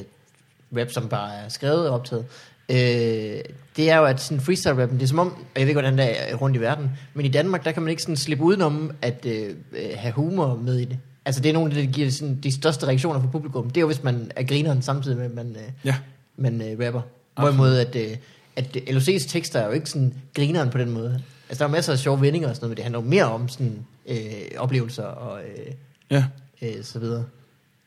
[0.82, 2.26] rap, som bare er skrevet og optaget,
[2.70, 3.42] øh,
[3.78, 5.82] det er jo, at sådan freestyle rappen, det er som om, og jeg ved ikke,
[5.82, 8.44] hvordan det er rundt i verden, men i Danmark, der kan man ikke sådan slippe
[8.44, 10.98] udenom at øh, øh, have humor med i det.
[11.26, 13.70] Altså det er nogle af det, der giver sådan, de største reaktioner fra publikum.
[13.70, 15.96] Det er jo, hvis man er grineren samtidig med, at man, øh, Ja.
[16.38, 17.02] man øh, rapper.
[17.40, 18.18] Hvorimod at, øh,
[18.56, 21.22] at LOC's tekster er jo ikke sådan grineren på den måde.
[21.50, 23.24] Altså der er masser af sjove vendinger og sådan noget, men det handler jo mere
[23.26, 24.18] om sådan øh,
[24.58, 25.74] oplevelser og øh,
[26.12, 26.26] Ja.
[26.62, 27.24] øh, så videre.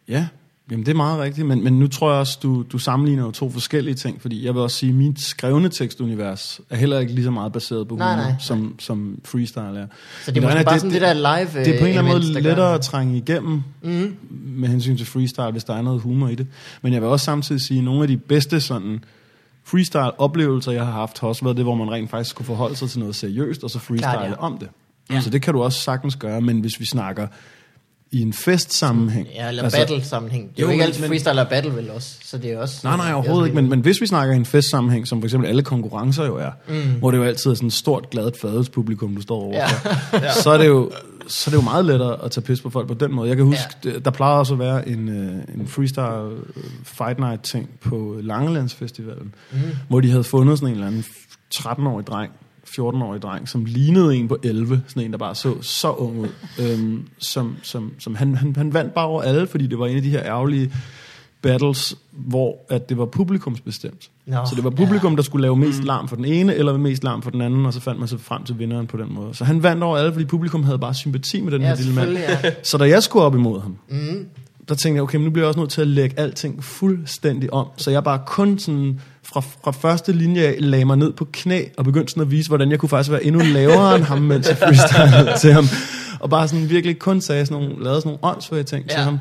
[0.08, 0.26] Ja,
[0.70, 3.30] jamen det er meget rigtigt, men, men nu tror jeg også, du, du sammenligner jo
[3.30, 7.12] to forskellige ting, fordi jeg vil også sige, at mit skrevne tekstunivers er heller ikke
[7.12, 8.34] lige så meget baseret på Nej, humor, nej.
[8.40, 9.86] som, som freestyle er.
[10.24, 11.90] Så det er måske bare det- sådan det, der live øh, Det er på en
[11.98, 14.16] eller anden måde lettere at trænge igennem Mhm.
[14.30, 16.46] med hensyn til freestyle, hvis der er noget humor i det.
[16.82, 19.04] Men jeg vil også samtidig sige, at nogle af de bedste sådan
[19.64, 22.90] freestyle-oplevelser, jeg har haft, har også været det, hvor man rent faktisk kunne forholde sig
[22.90, 24.34] til noget seriøst, og så freestyle Klart, ja.
[24.38, 24.68] om det.
[25.10, 25.20] Ja.
[25.20, 27.26] Så det kan du også sagtens gøre, men hvis vi snakker
[28.12, 29.28] i en festsammenhæng...
[29.34, 30.50] Ja, eller altså, battle sammenhæng.
[30.50, 32.58] Det er jo, jo, ikke altid men- freestyle og battle vel også, så det er
[32.58, 32.80] også...
[32.84, 33.54] Nej, nej, er overhovedet ikke.
[33.54, 36.50] Men, men hvis vi snakker i en festsammenhæng, som for eksempel alle konkurrencer jo er,
[36.68, 36.74] Mm.
[36.98, 40.24] hvor det jo altid er sådan et stort, gladt fadelspublikum, du står overfor, Ja.
[40.26, 40.32] ja.
[40.32, 40.90] så, er det jo,
[41.26, 43.28] så er det jo meget lettere at tage pis på folk på den måde.
[43.28, 43.90] Jeg kan huske, ja.
[44.04, 49.34] der plejede også at være en, øh, en freestyle øh, fight night ting på Langelandsfestivalen,
[49.52, 49.58] Mm.
[49.88, 51.04] hvor de havde fundet sådan en eller anden
[51.54, 52.32] 13-årig dreng,
[52.78, 56.28] 14-årig dreng, som lignede en på 11, sådan en, der bare så så ung ud.
[56.60, 59.96] Øhm, som, som, som han, han, han vandt bare over alle, fordi det var en
[59.96, 60.72] af de her ærgerlige
[61.42, 64.10] battles, hvor at det var publikumsbestemt.
[64.26, 65.16] Nå, så det var publikum, ja.
[65.16, 67.72] der skulle lave mest larm for den ene, eller mest larm for den anden, og
[67.72, 69.34] så fandt man sig frem til vinderen på den måde.
[69.34, 71.94] Så han vandt over alle, fordi publikum havde bare sympati med den Ja, her lille
[71.94, 72.10] mand.
[72.10, 72.38] ja.
[72.62, 74.26] Så da jeg skulle op imod ham, Mm.
[74.68, 77.52] der tænkte jeg, okay, men nu bliver jeg også nødt til at lægge alting fuldstændig
[77.52, 77.66] om.
[77.76, 79.00] Så jeg bare kun sådan
[79.32, 82.48] fra, fra første linje af lagde mig ned på knæ og begyndte sådan at vise,
[82.48, 85.64] hvordan jeg kunne faktisk være endnu lavere end ham, mens jeg freestylede til ham.
[86.20, 88.92] Og bare sådan virkelig kun sagde sådan nogle, lavede sådan nogle åndssvage ting ja.
[88.92, 89.04] til Ja.
[89.04, 89.18] ham.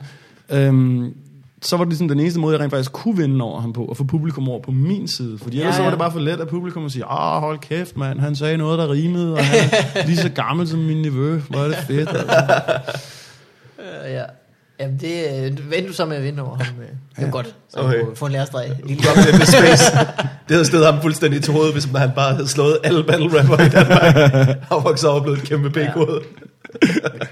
[0.50, 1.14] Øhm,
[1.62, 3.86] så var det ligesom den eneste måde, jeg rent faktisk kunne vinde over ham på,
[3.86, 5.38] og få publikum over på min side.
[5.38, 5.92] Fordi ellers Ja, ja, så var ja.
[5.92, 8.92] det bare for let, at publikum sige, ah, hold kæft, mand, han sagde noget, der
[8.92, 11.38] rimede, og han er lige så gammel som min nevø.
[11.50, 12.10] Hvor er det fedt.
[12.10, 12.44] Altså.
[14.06, 14.24] Ja.
[14.82, 16.76] Jamen, det øh, vendte du så med at vinde over ham.
[16.82, 16.88] øh.
[17.16, 17.30] Det Ja.
[17.30, 17.56] godt.
[17.70, 18.02] Så Okay.
[18.16, 18.72] få en lærestreg.
[18.86, 19.84] Lille Drop the space.
[20.48, 23.66] Det havde stedet ham fuldstændig til hovedet, hvis han bare havde slået alle battle rapper
[23.66, 24.16] i Danmark.
[24.70, 26.22] Var så over blevet et kæmpe pækhoved.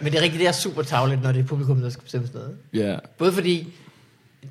[0.02, 2.28] Men det er rigtigt, det er super tavligt, når det er publikum, der skal bestemme
[2.28, 2.88] sådan noget.
[2.92, 2.98] Ja.
[3.18, 3.74] Både fordi,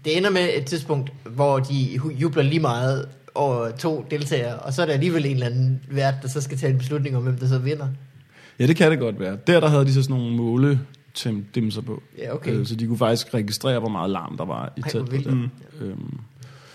[0.05, 4.83] det ender med et tidspunkt, hvor de jubler lige meget over to deltagere, og så
[4.83, 7.39] er der alligevel en eller anden vært, der så skal tage en beslutning om, hvem
[7.39, 7.87] der så vinder.
[8.59, 9.37] ja, det kan det godt være.
[9.47, 10.81] Der, der havde de så sådan nogle måle
[11.55, 12.03] dimser på.
[12.19, 12.51] Ja, okay.
[12.53, 15.25] Øh, Så de kunne faktisk registrere, hvor meget larm der var i Ej, teltet.
[15.25, 15.31] der.
[15.81, 16.19] Øhm.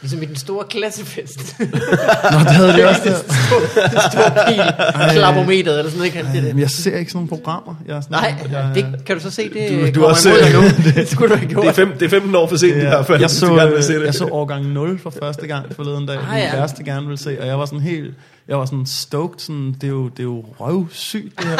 [0.01, 1.55] Ligesom i den store klassefest.
[2.31, 3.11] Nå, det havde de også der.
[3.17, 6.61] den store, den store pil, klapometeret, eller sådan noget, kan det Jamen, det.
[6.61, 7.75] jeg ser ikke sådan nogle programmer.
[7.87, 10.61] Jeg er sådan, Nej, jeg, det kan du så se, det Du- du også- nu.
[11.01, 11.63] Det skulle du have gjort.
[11.63, 13.45] Det er, fem, det er 15 år for sent i hvert fald, jeg, hvis så,
[13.47, 14.05] du gerne vil se øh, det.
[14.05, 16.17] jeg så årgang 0 for første gang forleden dag.
[16.17, 16.51] Ah, Min ja.
[16.51, 18.13] kæreste gerne ville se, og jeg var sådan helt...
[18.47, 21.55] Jeg var sådan stoked, sådan, det, er jo, det er jo røvsygt det her.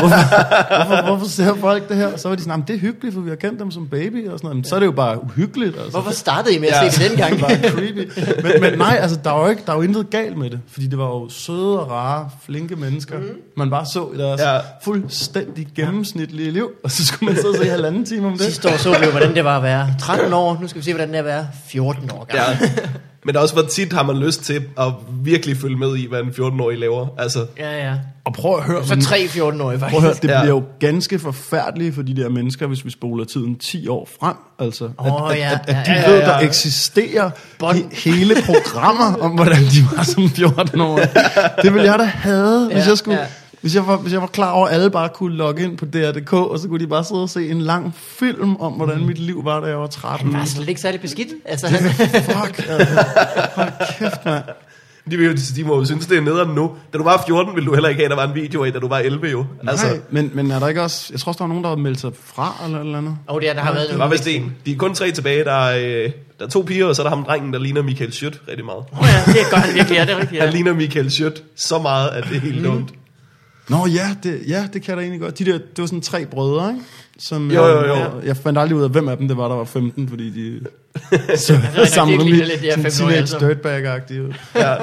[0.00, 2.12] Hvorfor, hvorfor, hvorfor ser folk det her?
[2.12, 3.88] Og så var de sådan, "Jamen, det er hyggeligt, for vi har kendt dem som
[3.88, 4.56] baby og sådan noget.
[4.56, 5.76] Men så er det jo bare uhyggeligt.
[5.76, 5.90] Altså.
[5.90, 6.90] Hvorfor startede I med at Ja.
[6.90, 7.32] se det dengang?
[7.38, 8.10] Det bare creepy.
[8.42, 10.60] Men, men nej, altså, der var jo ikke, der var jo intet galt med det.
[10.68, 13.18] Fordi det var jo søde og rare, flinke mennesker.
[13.18, 13.24] Mm.
[13.56, 14.54] Man bare så i deres Ja.
[14.54, 14.60] ja.
[14.84, 16.70] fuldstændig gennemsnitlige liv.
[16.84, 18.40] Og så skulle man sidde og se halvanden time om det.
[18.42, 20.58] Sidste år så vi jo, hvordan det var at være 13 år.
[20.60, 22.58] Nu skal vi se, hvordan det er at være 14 år gammel.
[22.76, 22.88] Ja.
[23.26, 24.86] Men også, hvor tit har man lyst til at
[25.22, 27.06] virkelig følge med i, hvad en 14-årig laver.
[27.18, 27.94] Altså, Ja, ja.
[28.24, 30.22] Og prøv at høre, Så 3 14-årige Prøv at høre, faktisk.
[30.22, 30.40] det Ja.
[30.42, 34.34] bliver jo ganske forfærdeligt for de der mennesker, hvis vi spoler tiden 10 år frem.
[34.58, 36.26] Altså, Åh, at, ja, at, at, at de ja, ja, ja, ved, ja.
[36.26, 37.76] der eksisterer Bånd.
[37.76, 41.00] he, hele programmer om, hvordan de var som 14 år.
[41.62, 43.18] Det ville jeg da have, hvis Ja, jeg skulle...
[43.20, 43.26] ja.
[43.64, 45.84] Hvis jeg, var, hvis jeg var klar over, at alle bare kunne logge ind på
[45.84, 49.18] DR.dk, og så kunne de bare sidde og se en lang film om, hvordan mit
[49.18, 50.30] liv var, da jeg var 13.
[50.30, 51.28] Han var slet ikke særlig beskidt.
[51.44, 51.90] Altså, han,
[52.30, 53.04] Fuck, altså.
[53.54, 54.42] Hold kæft, mand.
[55.10, 56.72] de, vil jo, de må jo synes, det er nederen nu.
[56.92, 58.72] Da du var 14, ville du heller ikke have, at der var en video af,
[58.72, 59.44] da du var 11 jo.
[59.68, 61.08] Altså, Nej, men, men er der ikke også...
[61.10, 63.16] Jeg tror også, der var nogen, der havde meldt sig fra, eller eller andet.
[63.28, 64.56] oh, det, er, der har været det var vist en.
[64.66, 65.44] De er kun tre tilbage.
[65.44, 67.82] Der er, øh, der er to piger, og så er der ham drengen, der ligner
[67.82, 68.84] Michael Schødt rigtig meget.
[68.92, 70.04] Oh, ja, det er godt, han virkelig er.
[70.04, 70.54] Det rigtigt, Han ja.
[70.54, 72.90] ligner Michael Schødt så meget, at det er helt dumt.
[73.68, 75.38] Nå ja, det, ja, det kan jeg da egentlig godt.
[75.38, 76.82] De der, det var sådan tre brødre, ikke?
[77.18, 77.94] Som, Jo, jo, jo.
[77.94, 80.30] Jeg, jeg fandt aldrig ud af, hvem af dem det var, der var 15, fordi
[80.30, 80.60] de
[81.38, 83.50] så, samlede det dem i de sådan 15-årige alle teenage sammen.
[83.50, 84.34] dirtbag-agtige.
[84.60, 84.76] Ja.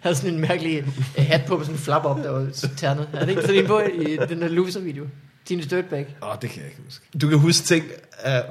[0.00, 0.78] havde sådan en mærkelig
[1.18, 3.08] øh, hat på med sådan en flap op, der var ternet.
[3.12, 5.04] Er det ikke sådan en på i den der loser-video?
[5.46, 6.06] Teenage Dirtbag.
[6.22, 7.04] Åh, oh, det kan jeg ikke huske.
[7.22, 7.84] Du kan huske ting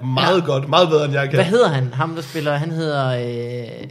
[0.02, 0.46] uh, meget Ja.
[0.46, 0.70] godt.
[0.70, 1.34] Meget bedre, end jeg kan.
[1.36, 1.88] Hvad hedder han?
[1.94, 3.08] Ham, der spiller, han hedder...
[3.08, 3.88] Øh,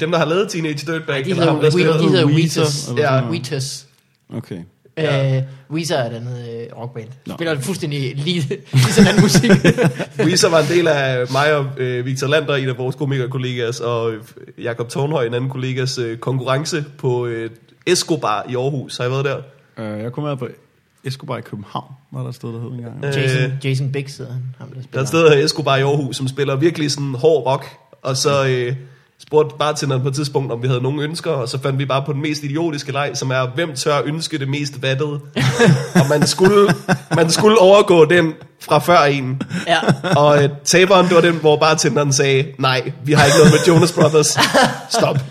[0.00, 1.14] Dem, der har lavet Teenage Dirtbag.
[1.14, 3.86] de eller hedder, ham, der We, spiller- de hedder sådan Ja, noget.
[4.34, 4.58] Okay.
[4.96, 5.36] Ja.
[5.36, 7.08] Øh, Weezer er et andet øh, rockband.
[7.26, 7.34] Nå.
[7.34, 8.40] Spiller fuldstændig lige,
[8.72, 9.50] lige sådan anden musik.
[10.26, 14.12] Weezer var en del af mig og øh, Victor Lander, en af vores komikerkollegas, og
[14.12, 14.22] øh,
[14.62, 17.50] Jakob Tornhøj, en anden kollegas øh, konkurrence på øh,
[17.86, 18.96] Escobar i Aarhus.
[18.96, 19.36] Har I været der?
[19.96, 20.48] Uh, jeg kom med på
[21.04, 23.04] Escobar i København, var der et sted, der hed engang.
[23.04, 24.42] Øh, Jason, Jason Biggs hedder han.
[24.58, 25.02] Ham, der Der er spiller.
[25.02, 27.66] et sted, der Escobar i Aarhus, som spiller virkelig sådan hård rock,
[28.02, 28.76] og så øh,
[29.20, 32.02] spurgte bartenderen på et tidspunkt, om vi havde nogle ønsker, og så fandt vi bare
[32.06, 35.20] på den mest idiotiske leg, som er, hvem tør ønske det mest vattede?
[36.00, 36.74] og man skulle,
[37.14, 39.42] man skulle overgå den fra før en.
[39.66, 39.78] Ja.
[40.16, 43.74] Og øh, taberen, det var den, hvor bartenderen sagde, nej, vi har ikke noget med
[43.74, 44.38] Jonas Brothers.
[44.90, 45.18] Stop.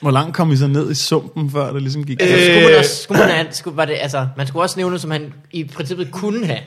[0.00, 2.22] Hvor langt kom vi så ned i sumpen, før det ligesom gik?
[2.22, 4.78] Øh, Altså, skulle man også, skulle man, have, skulle, var det, altså, man skulle også
[4.78, 6.58] nævne, som han i princippet kunne have.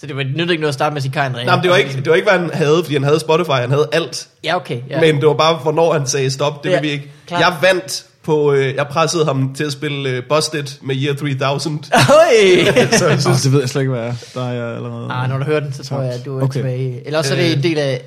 [0.00, 1.44] Så det var nyttede ikke noget at starte med at sige André.
[1.44, 3.50] Nej, men det var, ikke, det var ikke, hvad han havde, fordi han havde Spotify,
[3.50, 4.28] han havde alt.
[4.44, 4.80] Ja, okay.
[4.90, 5.00] Ja.
[5.00, 7.10] Men det var bare, hvornår han sagde stop, det Ja, vil vi ikke.
[7.26, 7.40] klart.
[7.40, 11.84] Jeg vandt på, øh, jeg pressede ham til at spille øh, Busted med Year 3000.
[11.92, 12.64] Høj!
[12.98, 14.12] så jeg Så synes, det ved jeg slet ikke, hvad er.
[14.34, 15.08] Der er jeg allerede...
[15.12, 16.52] Ah, når du hører den, så tror jeg, at du er okay.
[16.52, 17.06] Tilbage.
[17.06, 17.52] Eller også er det Øh.
[17.56, 18.02] en del af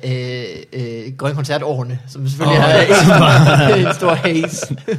[0.72, 2.64] øh, øh, Grøn Koncertårene, som selvfølgelig oh.
[2.64, 4.76] har en, en stor haze.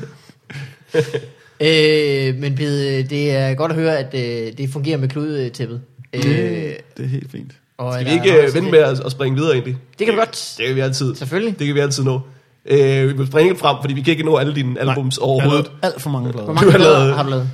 [1.59, 5.81] øh, men Pede, det er godt at høre, at øh, det fungerer med kludetæppet.
[6.13, 7.51] Øh, Det, det er helt fint.
[7.77, 9.77] og skal der vi er ikke øh, vente med at, at springe videre egentlig?
[9.99, 10.55] Det kan vi godt.
[10.57, 11.15] Det kan vi altid.
[11.15, 11.59] Selvfølgelig.
[11.59, 12.19] Det kan vi altid nå.
[12.65, 15.71] Øh, vi vil springe frem, fordi vi kan ikke nå alle dine albums overhovedet.
[15.81, 16.45] Alt for mange plader.
[16.45, 17.49] Hvor mange har plader lavet- har du lavet?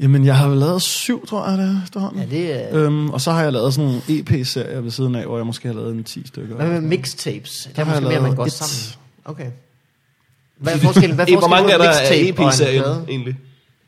[0.00, 2.20] Jamen, jeg har vel lavet syv, tror jeg, det er efterhånden.
[2.22, 2.78] Ja, det er...
[2.78, 5.68] Øhm, og så har jeg lavet sådan nogle EP-serier ved siden af, hvor jeg måske
[5.68, 6.56] har lavet en 10 stykker.
[6.56, 7.68] Hvad med mixtapes?
[7.70, 8.52] Det er har jeg måske mere, man går et.
[8.52, 9.00] sammen.
[9.24, 9.46] Okay.
[10.58, 12.82] Hvad er forskellen, hvad er Eh, Hvor mange er forskellen der en af en EP-serien
[12.82, 13.04] plade?
[13.08, 13.36] egentlig?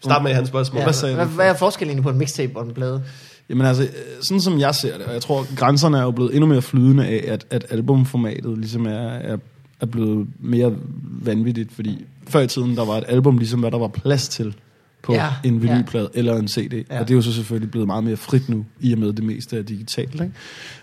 [0.05, 0.79] Start med hans spørgsmål.
[0.79, 3.03] Ja, Hvad sagde hvad, hvad er forskellen egentlig på en mixtape og en plade?
[3.50, 3.88] Jamen altså, øh,
[4.20, 7.06] sådan som jeg ser det, og jeg tror, grænserne er jo blevet endnu mere flydende
[7.06, 9.37] af, at, at albumformatet ligesom er, er,
[9.80, 10.74] er blevet mere
[11.22, 14.54] vanvittigt, fordi før i tiden, der var et album ligesom, hvad der var plads til
[15.02, 16.18] på Ja, en vinylplade ja.
[16.18, 16.72] eller en CD.
[16.72, 16.94] Ja.
[16.94, 17.00] Ja.
[17.00, 19.24] Og det er jo så selvfølgelig blevet meget mere frit nu, i og med det
[19.24, 20.14] meste er digitalt.
[20.14, 20.32] Ikke?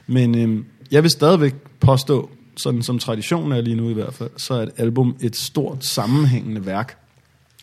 [0.08, 4.30] Men øhm, jeg vil stadigvæk påstå, sådan som traditionen er lige nu i hvert fald,
[4.38, 6.98] så er et album et stort sammenhængende værk,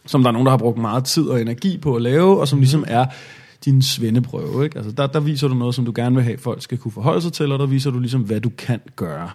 [0.07, 2.49] som der er nogen, der har brugt meget tid og energi på at lave, og
[2.49, 3.07] som ligesom er
[3.65, 4.65] din svendeprøve.
[4.65, 4.77] Ikke?
[4.77, 7.23] Altså der, der viser du noget, som du gerne vil have, folk skal kunne forholde
[7.23, 9.31] sig til, og der viser du ligesom, hvad du kan gøre.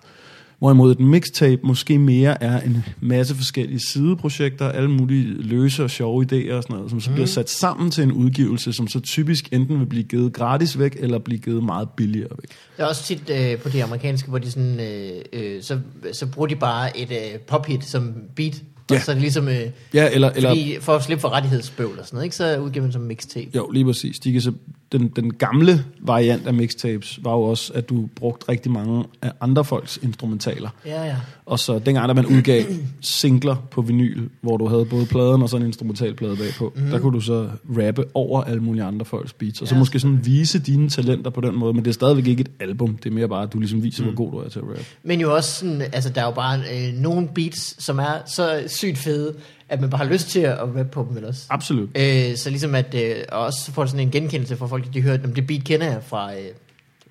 [0.60, 6.24] Hvorimod et mixtape måske mere er en masse forskellige sideprojekter, alle mulige løse og sjove
[6.24, 9.50] idéer og sådan noget, som så bliver sat sammen til en udgivelse, som så typisk
[9.52, 12.50] enten vil blive givet gratis væk, eller blive givet meget billigere væk.
[12.78, 15.80] Det er også tit øh, på det amerikanske, hvor de sådan, øh, øh, så,
[16.14, 18.64] så bruger de bare et øh, pop-hit som beat.
[18.92, 18.96] Ja.
[18.96, 19.62] Og så det ligesom, øh,
[19.94, 22.36] Ja, eller, eller fordi, for at slippe for rettighedsbøvl og sådan noget, ikke?
[22.36, 23.50] så udgiver man som mixtape.
[23.56, 24.20] Jo, lige præcis.
[24.20, 24.52] De kan så,
[24.92, 29.32] den, den gamle variant af mixtapes var jo også, at du brugte rigtig mange af
[29.42, 30.70] andre folks instrumentaler.
[30.86, 31.16] Ja, ja.
[31.46, 32.64] Og så dengang, da man udgav
[33.02, 36.90] singler på vinyl, hvor du havde både pladen og så en instrumentalplade bagpå, mm.
[36.90, 39.62] der kunne du så rappe over alle mulige andre folks beats.
[39.62, 42.28] Og så Ja, måske sådan vise dine talenter på den måde, men det er stadigvæk
[42.28, 42.98] ikke et album.
[42.98, 44.10] Det er mere bare, at du ligesom viser, mm.
[44.10, 44.86] hvor god du er til at rappe.
[45.04, 48.64] Men jo også sådan, altså der er jo bare øh, nogle beats, som er så
[48.68, 49.36] sygt fede,
[49.70, 51.42] at man bare har lyst til at rappe på dem vel også.
[51.50, 51.90] Absolut.
[51.98, 55.18] Øh, så ligesom at, øh, og også får sådan en genkendelse fra folk, de hører,
[55.24, 56.40] om det beat kender jeg fra, øh,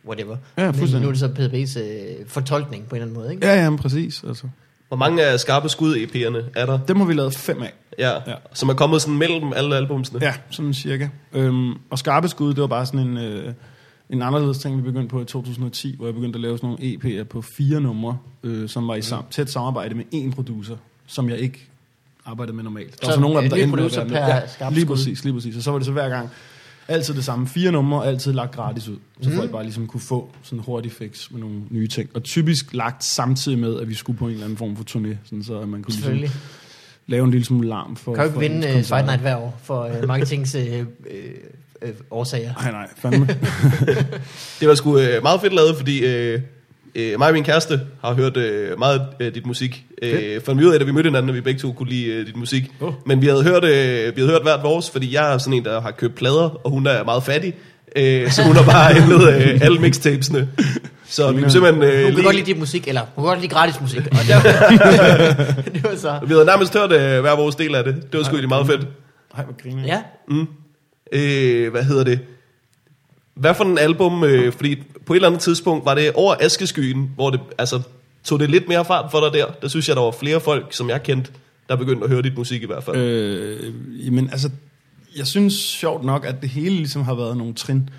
[0.06, 0.36] whatever.
[0.58, 3.46] Ja, Men nu er det så PDB's øh, fortolkning på en eller anden måde, ikke?
[3.46, 4.24] Ja, ja, men præcis.
[4.28, 4.46] Altså.
[4.88, 6.78] Hvor mange af skarpe skud EP'erne er der?
[6.88, 7.72] Dem har vi lavet fem af.
[7.98, 8.34] Ja, Ja.
[8.52, 10.18] som er kommet sådan mellem alle albumsene.
[10.22, 11.08] Ja, sådan cirka.
[11.32, 13.52] Øhm, og Skarpe Skud, det var bare sådan en, øh,
[14.10, 16.94] en anderledes ting, vi begyndte på i 2010, hvor jeg begyndte at lave sådan nogle
[17.20, 21.28] EP'er på fire numre, øh, som var i sam- tæt samarbejde med én producer, som
[21.28, 21.68] jeg ikke
[22.24, 22.90] arbejdede med normalt.
[22.90, 24.42] Der Så var så nogle af dem, der endte med at være per med.
[24.60, 25.56] ja, lige præcis, lige præcis.
[25.56, 26.30] Og så var det så hver gang
[26.88, 27.48] altid det samme.
[27.48, 28.96] Fire numre, altid lagt gratis ud.
[29.22, 32.10] Så folk bare ligesom kunne få sådan en hurtig fix med nogle nye ting.
[32.14, 35.16] Og typisk lagt samtidig med, at vi skulle på en eller anden form for turné,
[35.24, 36.38] sådan så at man kunne ligesom
[37.06, 38.14] lave en lille smule larm for...
[38.14, 38.82] Kan jo ikke for vinde koncerter.
[38.82, 40.84] Fight Night hver år for øh, marketings øh, øh,
[41.82, 42.54] øh, årsager.
[42.62, 43.26] Nej, nej, fandme.
[44.60, 46.40] Det var sgu øh, meget fedt lavet, fordi øh,
[46.94, 49.85] øh, mig og min kæreste har hørt øh, meget af dit musik.
[50.02, 52.07] Øh, fandt vi ud af, da vi mødte hinanden, at vi begge to kunne lide
[52.07, 52.70] øh, dit musik.
[52.80, 52.92] Åh.
[53.07, 55.64] Men vi havde, hørt, øh, vi havde hørt hvert vores, fordi jeg er sådan en,
[55.64, 57.54] der har købt plader, og hun er meget fattig.
[57.96, 60.48] Øh, så hun har bare hentet øh, alle mixtapesene.
[61.09, 63.28] Så vi kunne simpelthen øh, Hun kan lige, godt lide dit musik, eller hun kan
[63.28, 63.98] godt lide gratis musik.
[63.98, 64.42] Og det, var,
[65.74, 66.18] det var så...
[66.26, 67.94] vi havde nærmest hørt øh, hver vores del af det.
[68.12, 68.87] Det var sgu egentlig meget fedt.
[69.37, 70.02] Ej, hvor griner Ja,
[71.12, 72.18] Øh, hvad hedder det?
[73.34, 74.24] Hvad for en album?
[74.24, 77.82] Øh, fordi på et eller andet tidspunkt var det over Askeskyen, hvor det altså
[78.24, 79.46] tog det lidt mere fart for dig der.
[79.62, 81.30] Der synes jeg, der var flere folk, som jeg kendte,
[81.68, 82.96] der begyndte at høre dit musik i hvert fald.
[82.96, 83.74] Øh.
[84.06, 84.50] Jamen, altså,
[85.16, 87.90] jeg synes sjovt nok, at det hele ligesom har været nogle trin.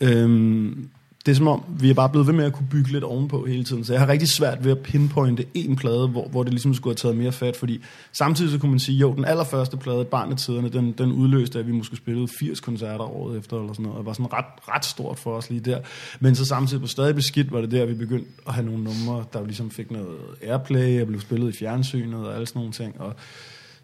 [0.00, 0.88] Øhm,
[1.28, 3.46] det er som om, vi er bare blevet ved med at kunne bygge lidt ovenpå
[3.46, 3.84] hele tiden.
[3.84, 6.92] Så jeg har rigtig svært ved at pinpointe en plade, hvor, hvor det ligesom skulle
[6.92, 7.56] have taget mere fat.
[7.56, 11.12] Fordi samtidig så kunne man sige, jo, den allerførste plade, Barn af Tiderne, den, den
[11.12, 13.98] udløste, at vi måske spillede 80 koncerter året efter, eller sådan noget.
[13.98, 15.80] Og var sådan ret, ret stort for os lige der.
[16.20, 19.24] Men så samtidig på stadig beskidt, var det der, vi begyndte at have nogle numre,
[19.32, 23.00] der ligesom fik noget airplay, og blev spillet i fjernsynet og alle sådan nogle ting.
[23.00, 23.14] Og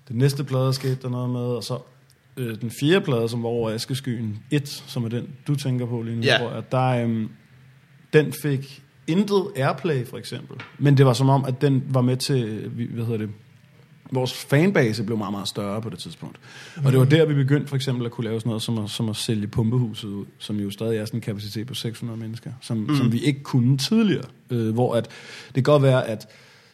[0.08, 1.78] den næste plade skete der noget med, og så
[2.36, 6.02] øh, den fjerde plade, som var over Askeskyen 1, som er den, du tænker på
[6.02, 6.36] lige nu, Ja.
[6.38, 7.28] tror jeg, der, øhm,
[8.12, 10.56] den fik intet airplay, for eksempel.
[10.78, 13.30] Men det var som om, at den var med til, vi- hvad hedder det,
[14.12, 16.40] vores fanbase blev meget, meget større på det tidspunkt.
[16.84, 18.90] Og det var der, vi begyndte for eksempel at kunne lave sådan noget, som at,
[18.90, 22.50] som at sælge pumpehuset ud, som jo stadig er sådan en kapacitet på 600 mennesker,
[22.60, 22.96] som, mm.
[22.96, 24.24] som vi ikke kunne tidligere.
[24.50, 25.04] Øh, hvor at,
[25.46, 26.28] det kan godt være, at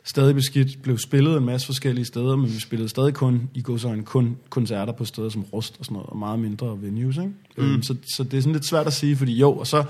[0.04, 4.02] stadig beskidt blev spillet en masse forskellige steder, men vi spillede stadig kun, i godsøjne,
[4.02, 7.30] kun koncerter på steder som Rust og sådan noget, og meget mindre venues, ikke?
[7.56, 7.64] Mm.
[7.64, 9.84] Øhm, så, så det er sådan lidt svært at sige, fordi jo, og så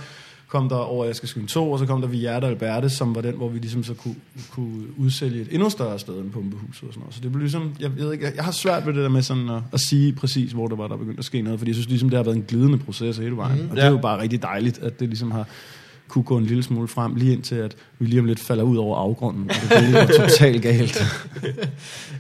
[0.50, 3.36] kom der over Askeskyen 2, og så kom der Vi Hjerte Alberte, som var den,
[3.36, 4.14] hvor vi ligesom så kunne,
[4.50, 7.14] kunne udsælge et endnu større sted end Pumpehuset og sådan noget.
[7.14, 9.22] Så det blev ligesom, jeg, ved ikke, jeg, jeg har svært ved det der med
[9.22, 11.74] sådan at, at sige præcis, hvor det var, der begyndte at ske noget, fordi jeg
[11.74, 13.62] synes ligesom, det har været en glidende proces hele vejen.
[13.62, 13.92] Mm, og det er ja.
[13.92, 15.48] jo bare rigtig dejligt, at det ligesom har
[16.10, 18.76] kunne gå en lille smule frem, lige indtil at vi lige om lidt falder ud
[18.76, 21.02] over afgrunden, og det bliver totalt galt.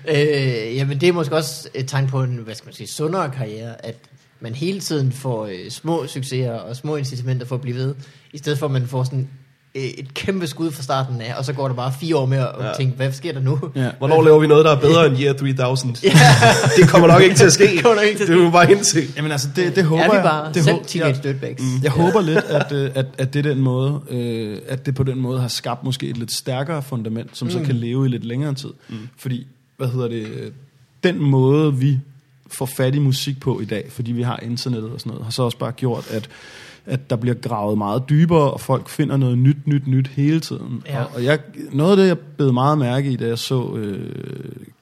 [0.08, 3.30] Øh, jamen det er måske også et tegn på en, hvad skal man sige, sundere
[3.30, 3.96] karriere, at
[4.40, 7.94] man hele tiden får øh, små succeser og små incitamenter for at blive ved,
[8.32, 9.28] i stedet for at man får sådan
[9.74, 12.48] et kæmpe skud fra starten af, og så går der bare fire år med at
[12.60, 12.66] Ja.
[12.66, 12.72] ja.
[12.76, 13.58] tænke, hvad sker der nu?
[13.76, 13.90] Ja.
[13.98, 15.94] Hvornår laver vi noget, der er bedre end Year 3000?
[16.76, 17.64] det kommer nok ikke til at ske.
[17.74, 19.00] Det kommer nok ikke til at Det vil du bare indse.
[19.16, 20.22] Jamen altså, det, det håber er vi jeg.
[20.24, 21.62] bare det selv teenage jeg- dirtbags?
[21.62, 21.82] Mm.
[21.82, 25.20] Jeg håber lidt, at, øh, at, at det den måde, øh, at det på den
[25.20, 27.52] måde har skabt måske et lidt stærkere fundament, som mm.
[27.52, 28.70] så kan leve i lidt længere tid.
[28.88, 28.96] Mm.
[29.18, 29.46] Fordi,
[29.76, 30.50] hvad hedder det, øh,
[31.04, 31.98] den måde vi
[32.52, 35.30] får fat i musik på i dag, fordi vi har internettet og sådan noget, har
[35.32, 36.28] så også bare gjort, at
[36.86, 40.82] at der bliver gravet meget dybere, og folk finder noget nyt, nyt, nyt hele tiden.
[40.86, 41.02] Ja.
[41.02, 41.38] Og, og jeg,
[41.72, 44.14] noget af det, jeg bed meget mærke i, da jeg så øh,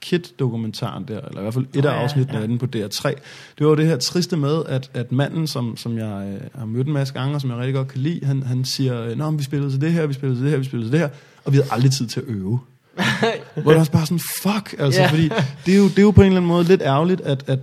[0.01, 2.41] Kid-dokumentaren der, eller i hvert fald et Nå af afsnittene ja.
[2.41, 3.13] af den på DR3,
[3.59, 6.87] det var det her triste med, at, at manden, som, som jeg øh, har mødt
[6.87, 9.29] en masse gange, og som jeg rigtig godt kan lide, han, han siger, øh, Nå,
[9.29, 10.99] men vi spillede til det her, vi spillede til det her, vi spillede til det
[10.99, 11.09] her,
[11.45, 12.59] og vi havde aldrig tid til at øve.
[13.63, 15.09] Hvor det er også bare sådan, fuck, altså, yeah.
[15.09, 15.29] fordi
[15.65, 17.59] det er, jo, det er jo på en eller anden måde lidt ærgerligt, at, at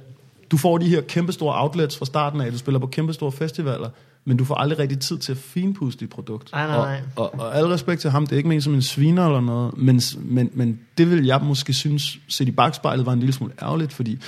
[0.50, 3.88] du får de her kæmpestore outlets fra starten af, du spiller på kæmpestore festivaler,
[4.28, 6.52] men du får aldrig rigtig tid til at finpudse dit produkt.
[6.52, 7.00] Nej, nej, nej.
[7.16, 9.40] Og, og, og al respekt til ham, det er ikke ment som en sviner eller
[9.40, 13.32] noget, men, men, men det vil jeg måske synes, set i bagspejlet, var en lille
[13.32, 14.18] smule ærgerligt, fordi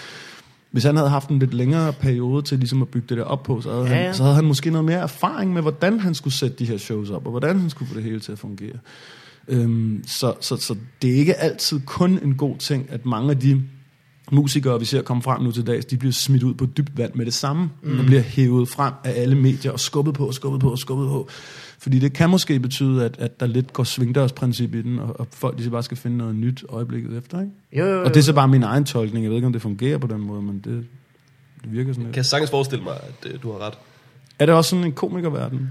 [0.71, 3.43] hvis han havde haft en lidt længere periode til ligesom at bygge det der op
[3.43, 4.13] på, så havde, Ja, han, ja.
[4.13, 7.11] så havde han måske noget mere erfaring med, hvordan han skulle sætte de her shows
[7.11, 8.77] op, og hvordan han skulle få det hele til at fungere.
[9.49, 13.41] Øhm, så, så, så det er ikke altid kun en god ting, at mange af
[13.41, 13.63] de
[14.33, 17.15] musikere, vi ser komme frem nu til dags, de bliver smidt ud på dybt vand
[17.15, 17.99] med det samme, mm.
[17.99, 21.09] og bliver hævet frem af alle medier og skubbet på og skubbet på og skubbet
[21.09, 21.29] på.
[21.79, 25.27] Fordi det kan måske betyde, at, at der lidt går svingdørsprincip i den, og, og
[25.31, 27.41] folk de bare skal finde noget nyt øjeblikket efter.
[27.41, 27.53] Ikke?
[27.73, 28.05] Jo, jo, jo.
[28.05, 29.25] Og det er så bare min egen tolkning.
[29.25, 30.87] Jeg ved ikke, om det fungerer på den måde, men det,
[31.63, 32.15] det virker sådan Jeg lidt.
[32.15, 33.75] kan sagtens forestille mig, at øh, du har ret.
[34.39, 35.71] Er det også sådan en komikerverden?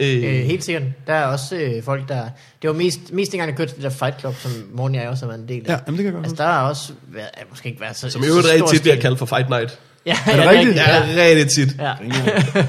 [0.00, 0.82] Øh, Øh, helt sikkert.
[1.06, 2.28] Der er også øh, folk, der...
[2.62, 5.02] Det var mest, mest dengang, jeg kørte til det der Fight Club, som Morten og
[5.02, 5.72] jeg også har været en del af.
[5.72, 8.10] Ja, jamen det kan jeg godt Altså, der har også været, måske ikke været så
[8.10, 9.78] som i øvrigt rigtig stor tit bliver kaldt for Fight Night.
[10.08, 10.76] Ja, Er det ja, rigtigt?
[10.76, 11.76] Ja, rigtig tit.
[11.78, 11.92] Ja.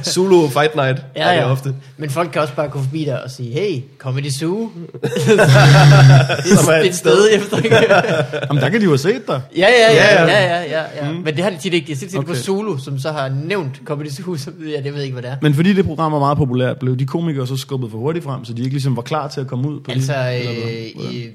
[0.04, 1.52] Zulu Fight Night Ja, er det ja.
[1.52, 1.76] ofte.
[1.98, 4.70] Men folk kan også bare gå forbi der og sige, hey, Comedy Zoo.
[6.46, 7.58] Som er det er et sted efter.
[7.58, 7.76] ikke?
[8.50, 9.42] Jamen, der kan de jo have set dig.
[9.58, 10.62] ja, ja, ja, Ja, ja, ja.
[10.62, 11.12] ja, ja, ja.
[11.12, 11.88] Men det har de tit ikke.
[11.88, 12.28] De har tit set okay.
[12.28, 12.36] på.
[12.36, 15.32] Zulu, som så har nævnt Comedy Zoo, som ja, det ved jeg ikke, hvad det
[15.32, 15.36] er.
[15.42, 18.46] Men fordi det program var meget populært, blev de komikere så skubbet for hurtigt frem,
[18.46, 20.42] så de ikke ligesom var klar til at komme ud på Altså, det.
[20.42, 21.26] øh, øh,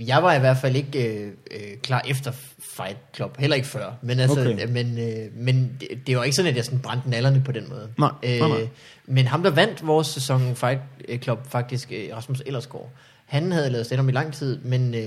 [0.00, 2.30] øh, jeg var i hvert fald ikke øh, øh, klar efter
[2.76, 3.84] Fight Club, heller ikke før.
[4.02, 4.66] Men, altså, okay.
[4.68, 7.64] men, øh, men det, det var ikke sådan, at jeg sådan brændte nallerne på den
[7.68, 7.88] måde.
[7.98, 8.10] Nej,
[8.40, 8.68] nej, nej.
[9.06, 10.80] Men ham, der vandt vores sæson Fight
[11.22, 12.90] Club, faktisk øh, Rasmus Ellersgaard,
[13.26, 15.00] han havde lavet stand i lang tid, men øh,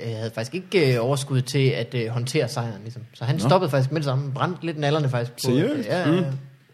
[0.00, 2.80] øh, havde faktisk ikke øh, overskud til at øh, håndtere sejren.
[2.82, 3.02] Ligesom.
[3.14, 3.48] Så han Nå.
[3.48, 5.32] stoppede faktisk med det samme, brændte lidt nallerne faktisk.
[5.32, 5.88] På, Seriøst?
[5.88, 6.22] ja, ja, ja.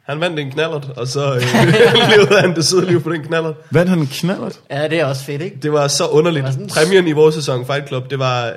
[0.02, 1.40] Han vandt en knallert, og så øh,
[2.16, 3.54] levede han det søde liv på den knallert.
[3.70, 4.60] Vandt han en knallert?
[4.70, 5.56] ja, det er også fedt, ikke?
[5.62, 6.44] Det var så underligt.
[6.44, 8.52] Var sådan- Præmien i vores sæson Fight Club, det var...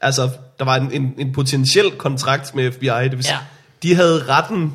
[0.00, 0.28] Altså,
[0.58, 2.86] der var en, en, en potentiel kontrakt med FBI.
[2.86, 3.38] Det vil sige, Ja.
[3.82, 4.74] De havde retten...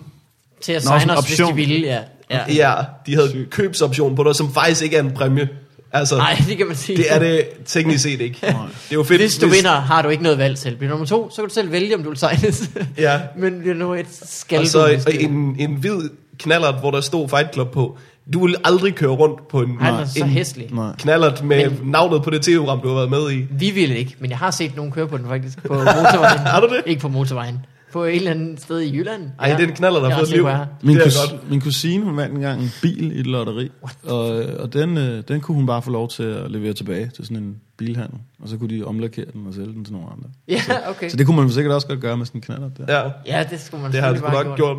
[0.61, 1.99] Til at signe os, hvis de ville, ja.
[2.31, 2.53] ja.
[2.53, 2.73] Ja,
[3.05, 5.49] de havde købsoption på det, som faktisk ikke er en præmie.
[5.93, 6.97] Altså, Nej, det kan man sige.
[6.97, 8.37] det er det teknisk set ikke.
[8.41, 10.75] Det er jo fedt, Hvis du vinder, har du ikke noget valg selv.
[10.75, 12.69] Bliver du nummer to, så kan du selv vælge, om du vil signes.
[12.97, 13.21] Ja.
[13.37, 17.53] Men bliver nummer et, skal Og så en, en hvid knallert, hvor der stod Fight
[17.53, 17.97] Club på.
[18.33, 19.77] Du vil aldrig køre rundt på en,
[20.07, 20.67] så en hæslig.
[20.73, 20.95] Nej.
[20.97, 23.45] knallert med Men- navnet på det tv-program, du har været med i.
[23.51, 25.63] Vi ville ikke, men jeg har set nogen køre på den faktisk.
[25.67, 26.39] På motorvejen.
[26.53, 26.81] Har du det?
[26.85, 27.65] Ikke på motorvejen.
[27.91, 29.29] På et eller andet sted i Jylland.
[29.39, 30.47] Ej, det er en knallert, der har fået liv.
[30.83, 31.13] Min, kus,
[31.49, 33.71] min kusine, hun vandt engang en bil i et lotteri,
[34.03, 34.25] og,
[34.59, 37.37] og den, øh, den kunne hun bare få lov til at levere tilbage til sådan
[37.43, 40.29] en bilhandel, og så kunne de omlakere den og sælge den til nogle andre.
[40.47, 41.09] Ja, okay.
[41.09, 42.97] Så det kunne man sikkert også godt gøre med sådan en knaller der.
[42.99, 44.77] Ja, Ja, det skulle man det har han sgu bare nok gjort.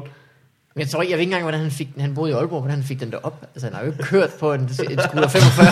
[0.75, 2.01] Men jeg tror ikke, jeg ved ikke engang, hvordan han fik den.
[2.03, 3.47] Han boede i Aalborg, hvordan han fik den derop.
[3.55, 5.67] Altså, han har jo ikke kørt på en, en scooter 45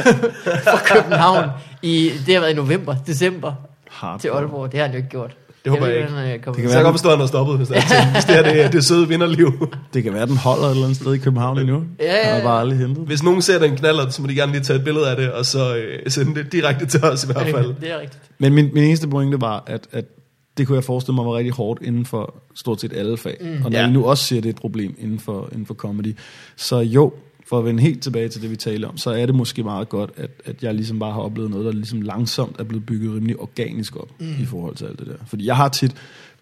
[0.72, 1.50] fra København
[1.82, 3.52] i, det har været i november, december
[3.90, 4.18] Hardcore.
[4.18, 4.72] til Aalborg.
[4.72, 5.36] Det har han jo ikke gjort.
[5.66, 6.12] Det håber jeg ved, ikke.
[6.12, 6.56] hvordan han er kommet.
[6.56, 8.12] Det kan Så være, jeg kan godt forstå, at han har stoppet, hvis det er,
[8.12, 9.68] hvis det, er det, det søde vinderliv.
[9.94, 11.82] Det kan være, den holder et eller andet sted i København endnu.
[12.00, 12.44] Ja, ja, Jeg har ja.
[12.44, 13.04] bare aldrig hentet.
[13.06, 15.32] Hvis nogen ser den knaller, så må de gerne lige tage et billede af det,
[15.32, 17.74] og så øh, sende det direkte til os i hvert fald.
[17.80, 18.22] Det er rigtigt.
[18.38, 20.04] Men min, min eneste pointe var, at, at
[20.58, 23.36] det kunne jeg forestille mig var rigtig hårdt inden for stort set alle fag.
[23.40, 23.46] Mm.
[23.64, 23.84] Og når Ja.
[23.84, 23.88] ja.
[23.90, 26.16] I nu også siger, at det er et problem inden for, inden for comedy.
[26.56, 27.12] Så jo,
[27.48, 29.88] for at vende helt tilbage til det, vi taler om, så er det måske meget
[29.88, 33.14] godt, at, at jeg ligesom bare har oplevet noget, der ligesom langsomt er blevet bygget
[33.14, 34.34] rimelig organisk op mm.
[34.42, 35.16] i forhold til alt det der.
[35.26, 35.94] Fordi jeg har tit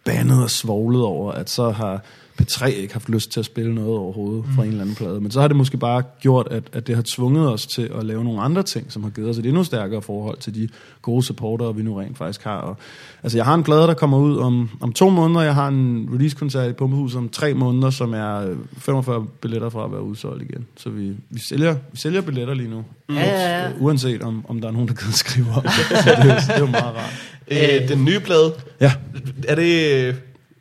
[0.04, 2.04] bandet og svoglet over, at så har
[2.42, 5.20] P3 ikke haft lyst til at spille noget overhovedet fra en eller anden plade.
[5.20, 8.04] Men så har det måske bare gjort, at, at det har tvunget os til at
[8.06, 10.68] lave nogle andre ting, som har givet os et endnu stærkere forhold til de
[11.02, 12.56] gode supportere, vi nu rent faktisk har.
[12.58, 12.76] Og,
[13.22, 15.40] altså jeg har en plade, der kommer ud om, om to måneder.
[15.40, 19.84] Jeg har en release-koncert i Pumpehuset om tre måneder, som er øh, 45 billetter fra
[19.84, 20.66] at være udsolgt igen.
[20.76, 22.84] Så vi, vi, sælger, vi sælger billetter lige nu.
[23.10, 23.68] Ja, ja, ja.
[23.68, 25.64] Øh, Uanset om, om der er nogen, der kan skrive op.
[26.04, 27.12] så det, er jo- det er jo meget rart.
[27.82, 28.92] Øh, den nye plade, Ja,
[29.48, 30.14] er det...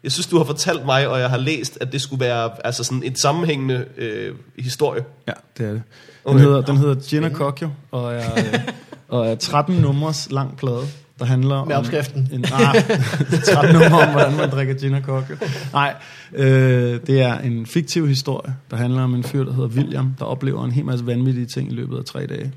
[0.04, 2.84] Jeg synes, du har fortalt mig, og jeg har læst, at det skulle være altså
[2.84, 5.04] sådan et sammenhængende øh, historie.
[5.28, 5.82] Ja, det er det.
[6.26, 6.40] Den, Okay.
[6.40, 8.60] hedder, den hedder Gin og Kokyo, og er, øh,
[9.08, 10.82] og er 13 numres lang plade,
[11.20, 11.80] der handler Med om...
[11.80, 12.30] opskriften.
[12.34, 12.84] En, nej,
[13.54, 15.36] 13 numre om, hvordan man drikker gin og Kokyo.
[15.74, 15.94] Nej,
[16.34, 20.26] øh, det er en fiktiv historie, der handler om en fyr, der hedder William, der
[20.26, 22.52] oplever en hel masse vanvittige ting i løbet af tre dage.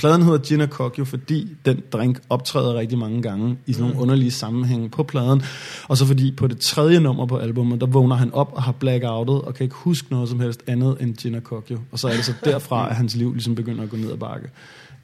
[0.00, 4.02] Pladen hedder Gin Cock jo, fordi den drink optræder rigtig mange gange i sådan nogle
[4.02, 5.42] underlige sammenhænge på pladen.
[5.88, 8.72] Og så fordi på det tredje nummer på albumet, der vågner han op og har
[8.72, 11.78] blackoutet, og kan ikke huske noget som helst andet end Gin og Cock jo.
[11.92, 14.16] Og så er det så derfra, at hans liv ligesom begynder at gå ned ad
[14.16, 14.48] bakke.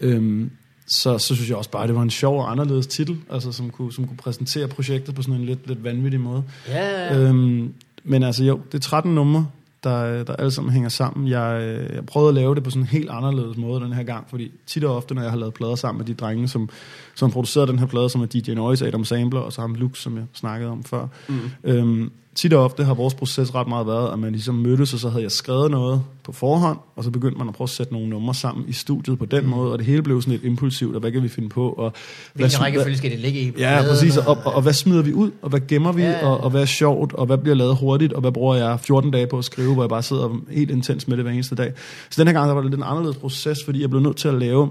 [0.00, 0.50] Øhm,
[0.86, 3.52] så, så synes jeg også bare, at det var en sjov og anderledes titel, altså,
[3.52, 6.42] som, kunne, som kunne præsentere projektet på sådan en lidt, lidt vanvittig måde.
[6.68, 7.18] Ja, ja.
[7.18, 7.72] Øhm,
[8.04, 9.46] men altså jo, det er 13 numre,
[9.90, 11.28] der, der alle sammen hænger sammen.
[11.28, 14.02] Jeg, øh, jeg prøvede at lave det på sådan en helt anderledes måde den her
[14.02, 16.68] gang, fordi tit og ofte, når jeg har lavet plader sammen med de drenge, som,
[17.14, 19.98] som producerede den her plade, som er DJ Noise, Adam Sampler, og så ham Lux,
[19.98, 21.06] som jeg snakkede om før.
[21.28, 21.40] Mm.
[21.64, 25.00] Øhm, tit og ofte har vores proces ret meget været, at man ligesom mødtes, og
[25.00, 27.92] så havde jeg skrevet noget på forhånd, og så begyndte man at prøve at sætte
[27.92, 29.50] nogle numre sammen i studiet på den mm.
[29.50, 31.68] måde, og det hele blev sådan lidt impulsivt, og hvad kan vi finde på?
[31.68, 31.92] Og
[32.34, 33.52] Hvilken rækkefølge skal det ligge i?
[33.58, 34.16] Ja, præcis.
[34.16, 36.26] Og, og, og hvad smider vi ud, og hvad gemmer vi, ja.
[36.26, 39.10] Og, og hvad er sjovt, og hvad bliver lavet hurtigt, og hvad bruger jeg 14
[39.10, 41.72] dage på at skrive, hvor jeg bare sidder helt intens med det hver eneste dag.
[42.10, 44.16] Så den her gang der var det lidt en anderledes proces, fordi jeg blev nødt
[44.16, 44.70] til at lave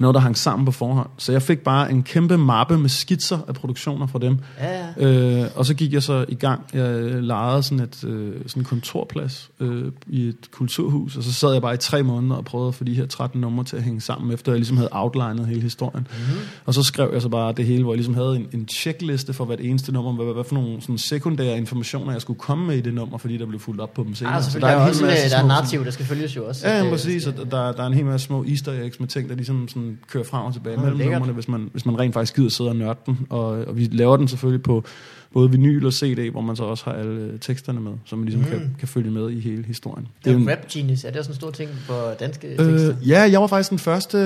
[0.00, 1.08] noget, der hang sammen på forhånd.
[1.18, 4.38] Så jeg fik bare en kæmpe mappe med skitser af produktioner fra dem.
[4.60, 5.42] Ja, ja.
[5.42, 6.60] Øh, og så gik jeg så i gang.
[6.72, 11.52] Jeg lejede sådan et øh, sådan en kontorplads øh, i et kulturhus, og så sad
[11.52, 13.82] jeg bare i tre måneder og prøvede at få de her 13 numre til at
[13.82, 16.06] hænge sammen, efter jeg ligesom havde outlinet hele historien.
[16.10, 16.40] Mm-hmm.
[16.64, 19.32] Og så skrev jeg så bare det hele, hvor jeg ligesom havde en, en checkliste
[19.32, 22.76] for hvert eneste nummer, hvad, hvad for nogle sådan sekundære informationer, jeg skulle komme med
[22.76, 24.34] i det nummer, fordi der blev fuldt op på dem senere.
[24.34, 24.76] Ah, Så selvfølgelig.
[24.76, 26.68] Der er, en hel masse der er narrativ, der skal følges jo også.
[26.68, 27.26] Ja, præcis.
[27.26, 29.81] Og der, der er en hel masse små easter eggs med ting, der ligesom sådan
[30.08, 32.76] kører frem og tilbage mellem numrene, hvis man, hvis man rent faktisk gider sidde og
[32.76, 33.26] nørde den.
[33.30, 34.84] Og, og vi laver den selvfølgelig på
[35.32, 38.24] både vinyl og CD, hvor man så også har alle øh, teksterne med, så man
[38.24, 38.48] ligesom mm.
[38.48, 40.08] kan, kan følge med i hele historien.
[40.24, 41.04] Det er jo Rap Genius.
[41.04, 42.96] Er det også en stor ting på danske tekster?
[43.00, 44.18] Øh, ja, jeg var faktisk den første,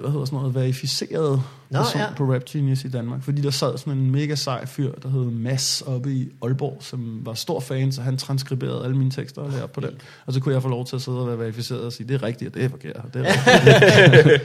[0.00, 2.06] hvad hedder sådan noget, verificerede Nå, person ja.
[2.16, 3.22] på Rap Genius i Danmark.
[3.22, 7.20] Fordi der sad sådan en mega sej fyr, der hed Mads oppe i Aalborg, som
[7.22, 9.90] var stor fan, så han transkriberede alle mine tekster og på den.
[10.26, 12.14] Og så kunne jeg få lov til at sidde og være verificeret og sige, det
[12.14, 12.96] er rigtigt, og det er forkert.
[12.96, 13.32] og Det er
[14.12, 14.42] rigtigt.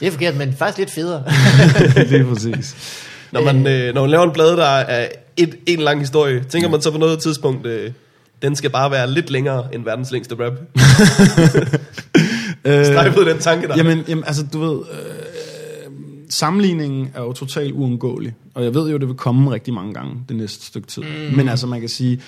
[0.00, 1.24] Det er forkert, men faktisk lidt federe.
[2.10, 2.76] Lige præcis.
[3.32, 6.68] Når man, øh, når man laver en plade, der er et, en lang historie, tænker
[6.68, 7.90] man så på noget tidspunkt, øh,
[8.42, 10.52] den skal bare være lidt længere end verdens længste rap.
[12.86, 13.76] Strejfede den tanke der.
[13.76, 14.98] Jamen, jamen, altså du ved, øh,
[16.28, 18.34] sammenligningen er jo totalt uundgåelig.
[18.54, 21.02] Og jeg ved jo, det vil komme rigtig mange gange det næste stykke tid.
[21.02, 21.36] Mm.
[21.36, 22.20] Men altså, man kan sige,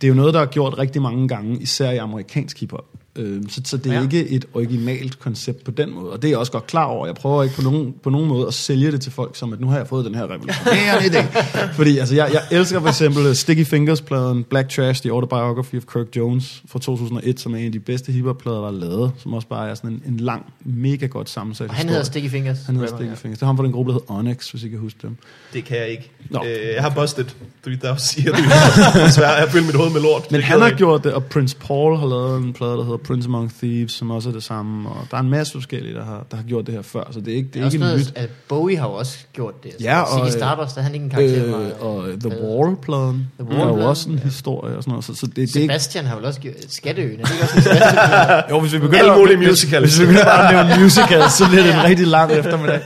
[0.00, 2.84] det er jo noget, der er gjort rigtig mange gange, især i amerikansk hiphop.
[3.18, 3.98] Øh, så, så det er Ja.
[3.98, 4.02] ja.
[4.04, 6.10] ikke et originalt koncept på den måde.
[6.12, 7.06] Og det er jeg også godt klar over.
[7.06, 9.60] Jeg prøver ikke på nogen, på nogen måde at sælge det til folk, som at
[9.60, 11.42] nu har jeg fået den her revolutionerende idé.
[11.78, 15.82] Fordi altså, jeg, jeg elsker for eksempel øh, Sticky Fingers-pladen Black Trash, The Autobiography of
[15.92, 19.12] Kirk Jones fra 2001, som er en af de bedste hiphop-plader, der er lavet.
[19.18, 21.92] Som også bare er sådan en, en lang, mega godt sammensat Og han historie.
[21.94, 22.58] hedder Sticky Fingers.
[22.66, 23.38] Han hedder Sticky Fingers.
[23.38, 25.16] Det er ham fra den gruppe, der hedder Onyx, hvis I kan huske dem.
[25.52, 26.10] Det kan jeg ikke.
[26.30, 26.44] Nå.
[26.46, 27.24] Øh, jeg har busted,
[27.62, 28.44] fordi der siger det.
[29.06, 30.30] Desværre, jeg har fyldt mit hoved med lort.
[30.30, 32.96] Men Det han har gjort det, og Prince Paul har lavet en plade, der hedder
[33.08, 34.88] Prince Among Thieves, som også er det samme.
[34.88, 37.20] Og der er en masse forskellige, der har, der har gjort det her før, så
[37.20, 38.12] det er ikke, det Det er ikke noget, nyt.
[38.16, 39.70] at Bowie har jo også gjort det.
[39.82, 41.44] Ja, og, Ziggy Stardust, der er han ikke en karakter.
[41.44, 44.20] Øh, meget- og The Øh, Wall-pladen The er jo også en ja.
[44.24, 45.04] historie og sådan noget.
[45.04, 45.52] Så, så det, det er ikke...
[45.72, 47.20] Sebastian har vel også gjort Skatteøen.
[47.20, 48.42] Er det ikke også en Sebastian?
[48.50, 49.82] Jo, hvis vi Alle mulige musicals.
[49.84, 52.80] Hvis vi begynder bare at nævne musicals, så bliver det en rigtig lang eftermiddag.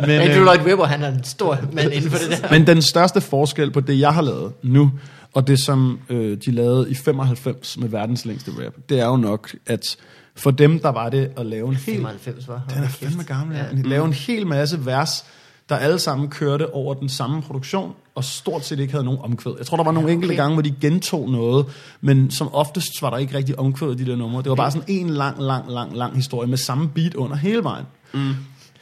[0.00, 2.50] Men, Andrew øh, Lloyd Webber, han er en stor mand inden for det der.
[2.50, 4.90] Men den største forskel på det, jeg har lavet nu,
[5.36, 9.16] og det, som øh, de lavede i 95 med verdens længste rap, det er jo
[9.16, 9.96] nok, at
[10.36, 11.94] for dem, der var det at lave en hel...
[11.94, 12.62] 95, var.
[12.74, 13.64] Den er fandme gammel, ja.
[13.64, 13.82] Ja.
[13.84, 15.24] Lave en hel masse vers,
[15.68, 19.52] der alle sammen kørte over den samme produktion, og stort set ikke havde nogen omkvæd.
[19.58, 20.42] Jeg tror, der var nogle Ja, enkelte okay.
[20.42, 21.66] gange, hvor de gentog noget,
[22.00, 24.42] men som oftest var der ikke rigtig omkvæd i de der numre.
[24.42, 27.64] Det var bare sådan en lang, lang, lang, lang historie med samme beat under hele
[27.64, 27.84] vejen.
[28.14, 28.34] Mm.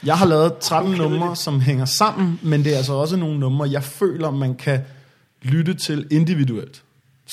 [0.05, 1.03] Jeg har lavet 13 okay.
[1.03, 4.79] numre, som hænger sammen, men det er altså også nogle numre, jeg føler, man kan
[5.45, 6.83] lytte til individuelt.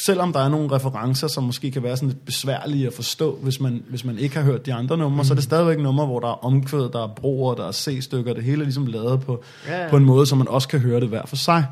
[0.07, 3.61] Selvom der er nogle referencer, som måske kan være sådan lidt besværlige at forstå, hvis
[3.61, 5.25] man, hvis man ikke har hørt de andre numre, mm.
[5.25, 8.33] så er det stadigvæk numre, hvor der er omkvæd, der er broer, der er C-stykker,
[8.33, 9.91] det hele er ligesom lavet på, ja.
[9.91, 11.65] på en måde, så man også kan høre det hver for sig.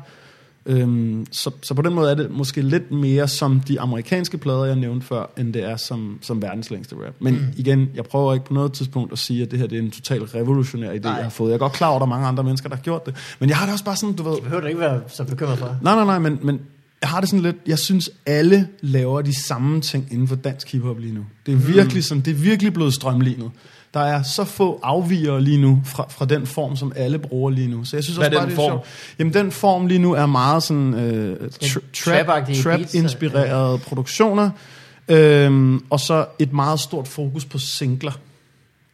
[0.65, 4.65] Øhm, så, så på den måde er det måske lidt mere som de amerikanske plader,
[4.65, 7.13] jeg nævnte før, end det er som, som verdens længste rap.
[7.19, 7.41] Men mm.
[7.57, 9.91] igen, jeg prøver ikke på noget tidspunkt at sige, at det her det er en
[9.91, 11.11] totalt revolutionær idé, Nej.
[11.13, 11.49] jeg har fået.
[11.49, 13.15] Jeg er godt klar over, at der er mange andre mennesker, der har gjort det.
[13.39, 14.33] Men jeg har det også bare sådan, du ved...
[14.33, 15.77] Det behøver du ikke være så bekymret for.
[15.81, 16.59] Nej, nej, nej, men, men
[17.01, 20.71] jeg har det sådan lidt, jeg synes alle laver de samme ting inden for dansk
[20.71, 21.25] hiphop lige nu.
[21.45, 23.51] Det er virkelig sådan, det er virkelig blevet strømlignet.
[23.93, 27.67] Der er så få afvigere lige nu fra, fra den form, som alle bruger lige
[27.67, 27.83] nu.
[27.85, 28.71] Så jeg synes Hvad også er bare, den det er form?
[28.71, 28.85] sjovt.
[29.19, 33.77] Jamen den form lige nu er meget sådan øh, tra- trap, trap-agtige trap beats, inspirerede
[33.77, 34.49] produktioner.
[35.07, 38.11] Øhm, og så et meget stort fokus på singler.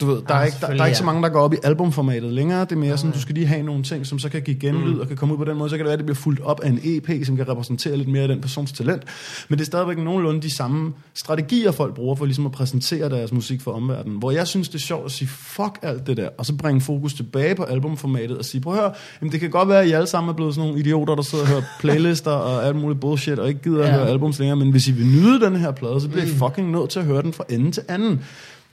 [0.02, 1.06] Du ved, der, Ah, er ikke, der, der er ikke så ja.
[1.06, 2.62] mange, der går op i albumformatet længere.
[2.62, 4.94] Det er mere sådan, du skal lige have nogle ting, som så kan give genlyd
[4.94, 5.00] Mm.
[5.00, 5.70] og kan komme ud på den måde.
[5.70, 7.98] Så kan det være, at det bliver fuldt op af en EP, som kan repræsentere
[7.98, 9.04] lidt mere af den persons talent.
[9.50, 13.32] Men det er stadigvæk nogenlunde de samme strategier, folk bruger for ligesom at præsentere deres
[13.32, 14.18] musik for omverdenen.
[14.20, 16.82] Hvor jeg synes, det er sjovt at sige, fuck alt det der, og så bringe
[16.82, 18.92] fokus tilbage på albumformatet og sige, prøv at høre,
[19.22, 21.22] jamen det kan godt være, at I alle sammen er blevet sådan nogle idioter, der
[21.24, 23.94] sidder og hører playlister og alt muligt bullshit, og ikke gider at Ja.
[23.94, 26.72] høre albums længere, men hvis I vil nyde den her plade, så bliver I fucking
[26.72, 28.22] nødt til at høre den fra ende til anden.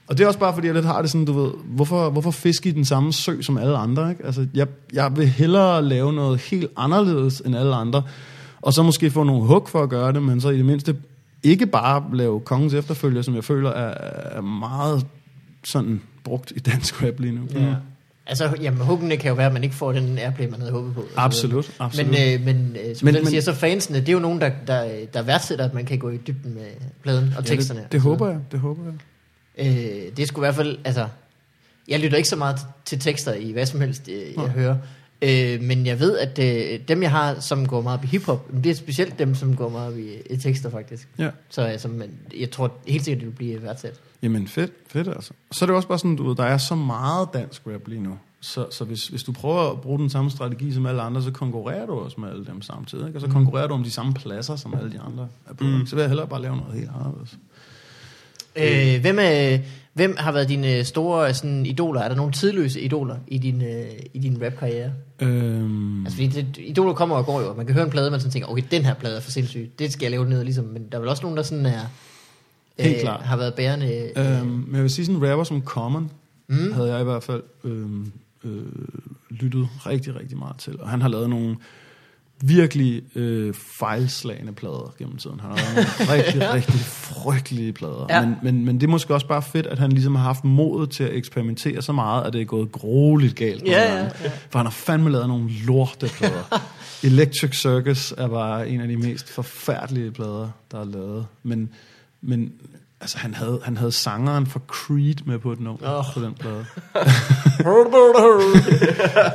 [0.06, 2.30] Og det er også bare fordi, jeg lidt har det sådan, du ved, hvorfor, hvorfor
[2.30, 4.10] fiske i den samme sø som alle andre?
[4.10, 4.24] Ikke?
[4.26, 8.02] Altså, jeg, jeg vil hellere lave noget helt anderledes end alle andre,
[8.62, 10.96] og så måske få nogle hug for at gøre det, men så i det mindste
[11.42, 13.94] ikke bare lave kongens efterfølger, som jeg føler er,
[14.36, 15.06] er meget
[15.64, 17.40] sådan brugt i dansk rap lige nu.
[17.54, 17.74] Ja.
[18.26, 20.94] Altså, jamen, huggene kan jo være, at man ikke får den airplay, man havde håbet
[20.94, 21.00] på.
[21.00, 21.24] og så videre.
[21.58, 22.10] Absolut, absolut.
[22.10, 24.50] Men, øh, men øh, som men, men- siger, så fansene, det er jo nogen, der,
[24.66, 24.84] der,
[25.14, 26.62] der værdsætter, at man kan gå i dybden med
[27.02, 27.80] pladen og Ja, teksterne.
[27.80, 28.92] det, det håber jeg, det håber jeg.
[29.58, 31.08] Øh, det skulle i hvert fald, altså,
[31.88, 34.48] jeg lytter ikke så meget til, tekster i hvad som helst, øh, jeg Nej.
[34.48, 34.76] hører.
[35.22, 38.50] Øh, men jeg ved, at øh, dem, jeg har, som går meget op i hiphop,
[38.64, 41.08] det er specielt dem, som går meget op i, i tekster, faktisk.
[41.18, 41.30] Ja.
[41.48, 44.00] Så altså, men, jeg tror helt sikkert, det vil blive værdsat.
[44.22, 45.32] Jamen fedt, fedt altså.
[45.52, 48.02] Så er det også bare sådan, du ved, der er så meget dansk rap lige
[48.02, 48.18] nu.
[48.40, 51.30] Så, så hvis, hvis du prøver at bruge den samme strategi som alle andre, så
[51.30, 53.06] konkurrerer du også med alle dem samtidig.
[53.06, 53.16] Ikke?
[53.16, 55.64] Og så konkurrerer du om de samme pladser, som alle de andre er på.
[55.64, 55.86] Mm.
[55.86, 57.38] Så vil jeg hellere bare lave noget helt anderledes.
[58.56, 59.58] Øh, hvem, er,
[59.92, 62.00] hvem har været dine store sådan, idoler?
[62.00, 63.84] Er der nogle tidløse idoler i din, øh,
[64.14, 64.92] i din rap-karriere?
[65.20, 67.54] Øhm, Altså, fordi det, idoler kommer og går jo.
[67.54, 69.70] Man kan høre en plade, man sådan tænker, okay, den her plade er for sindssyg.
[69.78, 70.64] Det skal jeg lave ned, ligesom.
[70.64, 71.80] Men der er vel også nogen, der sådan er...
[72.78, 73.20] Helt klart.
[73.20, 74.10] Har været bærende...
[74.16, 76.10] Øh, øhm, men jeg vil sige sådan en rapper som Common,
[76.48, 76.56] mm.
[76.56, 76.72] mm.
[76.72, 78.12] havde jeg i hvert fald øhm,
[78.44, 78.62] øh,
[79.30, 80.80] lyttet rigtig, rigtig meget til.
[80.80, 81.56] Og han har lavet nogle
[82.46, 85.40] virkelig øh, fejlslagende plader gennem tiden.
[85.40, 85.88] Han har lavet
[86.26, 88.06] rigtig, rigtig frygtelige plader.
[88.08, 88.20] Ja.
[88.20, 88.26] Ja.
[88.26, 90.90] Men, men, men det er måske også bare fedt, at han ligesom har haft modet
[90.90, 93.62] til at eksperimentere så meget, at det er gået grueligt galt.
[93.66, 94.30] Ja, ja, ja.
[94.50, 96.62] For han har fandme lavet nogle lorteplader.
[97.04, 101.26] Electric Circus er bare en af de mest forfærdelige plader, der er lavet.
[101.42, 101.70] Men,
[102.20, 102.52] men
[103.04, 105.98] altså, han, havde, han havde sangeren for Creed med på et nummer Åh.
[105.98, 106.04] oh.
[106.14, 106.64] på den plade.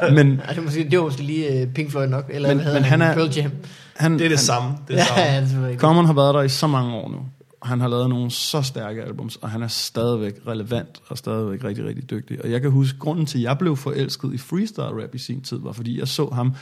[0.16, 2.60] men Ja, det, var måske, det var måske lige uh, Pink Floyd nok, eller Men-
[2.60, 3.52] hedder men han er- Pearl Jam.
[3.96, 4.70] han, Det er det han, samme.
[4.88, 5.66] Det er Ja, det samme.
[5.68, 5.78] ja, er.
[5.78, 7.18] Common har været der i så mange år nu.
[7.64, 11.86] Han har lavet nogle så stærke albums, og han er stadigvæk relevant og stadigvæk rigtig,
[11.86, 12.44] rigtig dygtig.
[12.44, 15.42] Og jeg kan huske, grunden til, at jeg blev forelsket i freestyle rap i sin
[15.42, 16.54] tid, var fordi jeg så ham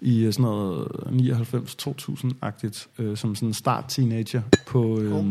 [0.00, 5.24] i øh, sådan noget 99-2000-agtigt, øh, som sådan en start teenager på, øh,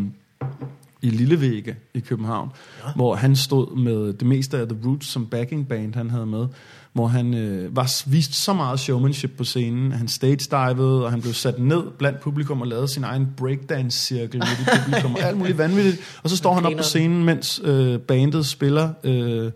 [1.02, 2.50] i Lillevægge i København,
[2.86, 2.92] ja.
[2.96, 6.48] hvor han stod med det meste af The Roots som backing band, han havde med,
[6.94, 11.34] hvor han øh, var vist så meget showmanship på scenen, han stage-divede, og han blev
[11.34, 15.58] sat ned blandt publikum og lavede sin egen breakdance-cirkel midt i publikum, og alt muligt
[15.58, 16.20] vanvittigt.
[16.24, 19.52] Og så står han op på scenen, mens øh, bandet spiller øh,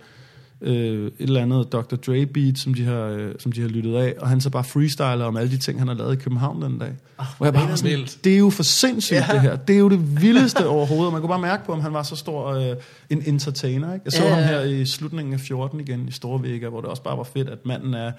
[0.65, 1.95] øh, et eller andet Dr.
[1.95, 4.63] Dre beat, som de, har, øh, som de har lyttet af, og han så bare
[4.63, 6.91] freestyler om alle de ting, han har lavet i København den dag.
[7.17, 8.17] Oh, hvor jeg bare var sådan, vildt.
[8.23, 9.25] det er jo for sindssygt Ja.
[9.33, 9.55] det her.
[9.55, 11.11] Det er jo det vildeste overhovedet.
[11.13, 12.75] Man kunne bare mærke på, om han var så stor øh,
[13.09, 13.93] en entertainer.
[13.93, 14.03] Ikke?
[14.05, 17.03] Jeg så Ja, ham her i slutningen af 14 igen i Storvægger, hvor det også
[17.03, 18.11] bare var fedt, at manden er,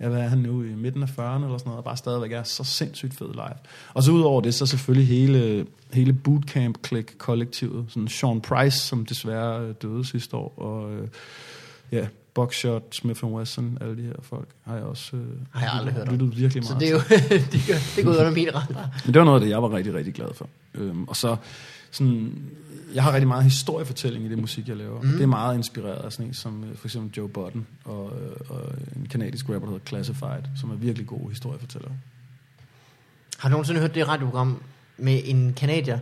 [0.00, 2.32] ja, hvad er han nu, i midten af 40'erne eller sådan noget, og bare stadigvæk
[2.32, 3.54] er så sindssygt fed live.
[3.94, 7.84] Og så udover det, så selvfølgelig hele, hele bootcamp-kollektivet.
[7.88, 11.08] Sådan Sean Price, som desværre øh, døde sidste år, og øh,
[11.92, 15.94] ja, Buckshot, Smith Wesson, alle de her folk, har jeg også øh, Har jeg aldrig
[15.94, 16.14] hørt om.
[16.14, 16.92] lyttet virkelig Så meget det er
[17.38, 19.00] jo det, gør, det går ud under min radar.
[19.04, 20.48] men det var noget af det, jeg var rigtig, rigtig glad for.
[20.74, 21.36] Øhm, og så
[21.90, 22.32] sådan,
[22.94, 25.00] jeg har rigtig meget historiefortælling i det musik, jeg laver.
[25.00, 25.08] Mm.
[25.08, 28.36] Det er meget inspireret af sådan en som øh, for eksempel Joe Budden og, øh,
[28.56, 31.92] og en kanadisk rapper, der hedder Classified, som er virkelig gode historiefortællere.
[33.38, 34.62] Har du nogensinde hørt det radioprogram
[34.96, 35.98] med en kanadier,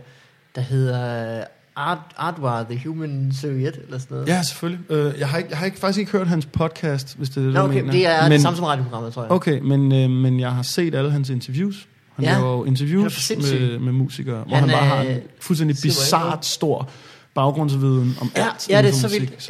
[0.55, 1.43] der hedder
[1.75, 4.27] Art, Artwar, The Human Serviette, eller sådan noget?
[4.29, 4.91] Ja, selvfølgelig.
[4.91, 7.41] Øh, jeg, har ikke, jeg har ikke, faktisk ikke hørt hans podcast, hvis det er
[7.45, 7.91] det, Nå, du okay, mener.
[7.91, 9.31] det er men, det samme som radioprogrammet, tror jeg.
[9.31, 11.87] Okay, men, øh, men jeg har set alle hans interviews.
[12.15, 15.19] Han Ja, laver jo er interviews med, med musikere, hvor Han han, bare har en
[15.39, 16.89] fuldstændig bizart stor
[17.35, 19.49] baggrundsviden om Ja, alt ja, det er så vildt.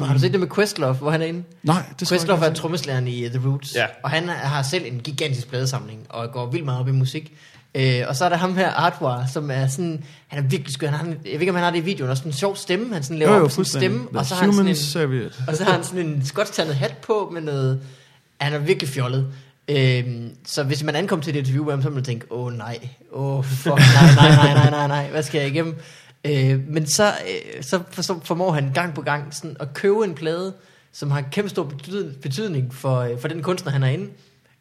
[0.00, 1.42] Øh, har du set det med Questlove, hvor han er inde?
[1.62, 3.84] Nej, det Questlove er trommeslæren i uh, The Roots, Ja.
[4.04, 7.32] og han har selv en gigantisk pladesamling, og går vildt meget op i musik.
[7.74, 10.88] Øh, og så er der ham her, Artwar, som er sådan, han er virkelig skør.
[10.90, 12.94] Han jeg ved ikke, om han har det i videoen, også sådan en sjov stemme,
[12.94, 13.90] han sådan laver Jo, jo, op fuldstændig.
[13.90, 15.34] stemme, The og så har han sådan en, serviette.
[15.48, 17.80] og så har han sådan en skotstandet hat på med noget...
[18.40, 19.26] Han er virkelig fjollet.
[19.68, 22.46] Øhm, så hvis man ankom til det interview med ham, så ville man tænke, åh
[22.46, 25.76] oh, nej, åh oh, fuck, nej, nej, nej, nej, nej, nej, hvad skal jeg igennem?
[26.24, 30.04] Øh, men så, øh, så, for, så formår han gang på gang sådan at købe
[30.04, 30.54] en plade,
[30.92, 34.06] som har kæmpe stor betydning, betydning for, øh, for den kunstner, han er inde.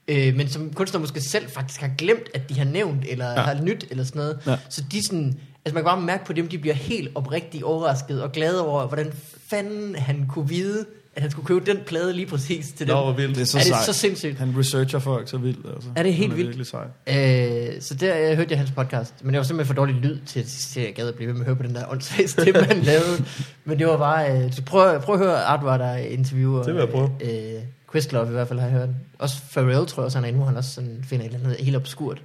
[0.08, 3.40] Øh, men som kunstner måske selv faktisk har glemt, at de har nævnt, eller ja.
[3.40, 4.40] Har nyt, eller sådan noget.
[4.48, 4.58] Ja.
[4.70, 8.24] Så de sådan Altså man kan bare mærke på dem, de bliver helt oprigtigt overrasket
[8.24, 9.12] og glade over, hvordan
[9.48, 10.86] fanden han kunne vide,
[11.16, 12.96] at han skulle købe den plade lige præcis til dem.
[12.96, 13.36] Nå, hvor vildt.
[13.36, 13.86] Det er så er det sejt.
[13.86, 14.38] så sindssygt?
[14.38, 15.66] Han researcher folk så vildt.
[15.74, 15.90] Altså.
[15.96, 16.48] Er det helt er vildt?
[16.48, 16.86] virkelig sej.
[17.76, 20.20] Øh, så der øh, hørte jeg hans podcast, men det var simpelthen for dårlig lyd
[20.26, 22.28] til, til at jeg gad at blive ved med at høre på den der åndssvage
[22.28, 23.26] stemme, han lavede.
[23.66, 26.64] Men det var bare, øh, så prøv, prøv at høre Art der interviewer.
[26.64, 27.12] Det vil jeg prøve.
[27.22, 27.62] Øh,
[27.96, 28.90] Questlove i hvert fald har jeg hørt.
[29.20, 31.46] Også Pharrell tror jeg også, han er inde, hvor han også sådan finder et eller
[31.46, 32.22] andet helt obskurt.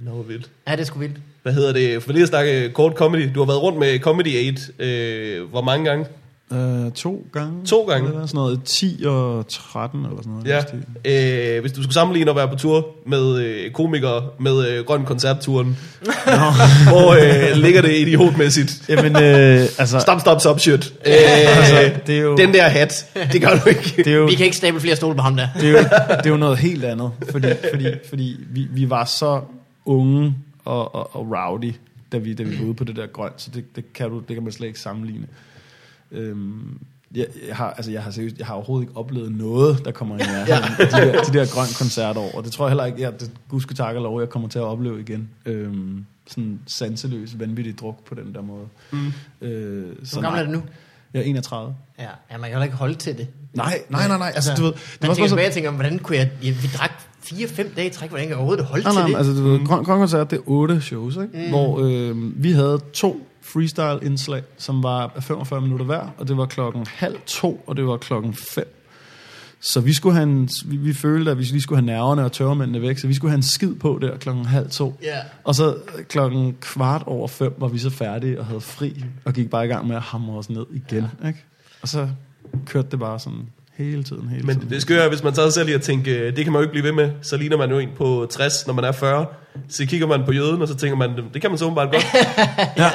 [0.00, 0.50] Nå, hvor vildt.
[0.68, 1.16] Ja, det er sgu vildt.
[1.42, 2.02] Hvad hedder det?
[2.02, 3.30] For lige at snakke kort comedy.
[3.34, 4.48] Du har været rundt med Comedy
[4.78, 5.38] 8.
[5.38, 6.06] Øh, hvor mange gange?
[6.50, 7.64] Uh, to gange.
[7.66, 8.08] To gange?
[8.08, 10.46] Eller sådan noget 10 og 13 eller sådan noget.
[10.46, 10.60] Ja.
[10.62, 11.54] stil.
[11.54, 15.04] Øh, hvis du skulle sammenligne at være på tur med øh, komikere med øh, Grøn
[15.04, 15.78] Koncertturen,
[16.88, 17.12] hvor
[17.52, 18.82] øh, ligger det idiotmæssigt?
[18.88, 20.94] Jamen, øh, altså, Stop, stop, stop, shit.
[21.06, 21.12] Øh,
[21.58, 23.92] Altså, det er jo- Den der hat, det gør du ikke.
[23.96, 25.48] det er jo, Vi kan ikke stable flere stole på ham der.
[25.60, 25.78] det er jo,
[26.18, 29.40] det er jo noget helt andet, fordi, fordi, fordi vi, vi var så
[29.84, 30.34] unge
[30.64, 31.72] og, og, og rowdy,
[32.12, 34.18] da vi, da vi var ude på det der grønt, så det, det, kan, du,
[34.28, 35.26] det kan man slet ikke sammenligne.
[36.12, 36.78] Øhm,
[37.14, 40.14] jeg, jeg, har, altså jeg, har seriøst, jeg har overhovedet ikke oplevet noget, der kommer
[40.14, 42.42] i nærheden af de, der, de der grøn koncerter over.
[42.42, 44.64] Det tror jeg heller ikke, jeg, det, gudske tak og lov, jeg kommer til at
[44.64, 45.28] opleve igen.
[45.46, 48.66] Øhm, sådan sanseløs, vanvittig druk på den der måde.
[48.92, 49.06] Mm.
[49.46, 50.52] Øh, så Hvor gammel er nej.
[50.52, 50.64] du nu?
[51.14, 51.74] Jeg er 31.
[51.98, 53.28] Ja, ja man kan heller ikke holde til det.
[53.54, 54.32] Nej, nej, nej, nej.
[54.34, 56.30] Altså, du ved, det man tænker tilbage og tænker, hvordan kunne jeg...
[56.42, 56.90] Ja, vi drak
[57.24, 59.16] 4-5 dage i træk, hvordan kan jeg overhovedet holde Nej, til nej, det?
[59.16, 61.28] altså du ved, Grøn, Grøn Koncert, det er otte shows, ikke?
[61.34, 61.48] Mm.
[61.48, 66.46] hvor øh, vi havde to freestyle-indslag, som var af 45 minutter hver, og det var
[66.46, 68.74] klokken halv to, og det var klokken fem.
[69.60, 72.32] Så vi skulle have en, vi, vi følte, at vi lige skulle have nerverne og
[72.32, 74.98] tørremændene væk, så vi skulle have en skid på der klokken halv to.
[75.02, 75.18] Ja.
[75.44, 75.76] Og så
[76.08, 79.68] klokken kvart over fem var vi så færdige og havde fri, og gik bare i
[79.68, 81.06] gang med at hamre os ned igen.
[81.22, 81.28] Ja.
[81.28, 81.44] Ikke?
[81.82, 82.08] Og så
[82.66, 83.46] kørte det bare sådan
[83.76, 84.70] hele tiden, hele Men tiden.
[84.70, 86.62] det er, hvis man tager sig selv i at tænke, øh, det kan man jo
[86.62, 89.26] ikke blive ved med, så ligner man jo en på 60, når man er 40.
[89.68, 92.06] Så kigger man på jøden, og så tænker man, det kan man så åbenbart godt.
[92.76, 92.90] Ja.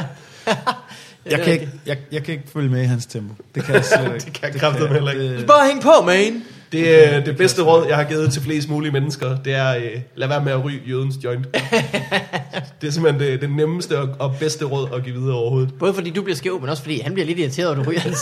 [1.32, 3.34] Jeg kan, ikke, jeg, jeg kan ikke følge med i hans tempo.
[3.56, 4.26] Det kan jeg slet ikke.
[4.26, 5.38] Det kan jeg kraftedeme heller ikke.
[5.38, 6.44] Det- Bare hæng på, man!
[6.72, 9.84] Det, er det bedste råd, jeg har givet til flest mulige mennesker, det er, øh,
[10.16, 11.48] lad være med at ryge jødens joint.
[12.82, 15.74] Det er simpelthen det, det nemmeste og, og bedste råd at give videre overhovedet.
[15.80, 18.00] Både fordi du bliver skæv, men også fordi han bliver lidt irriteret, over du ryger
[18.00, 18.18] hans.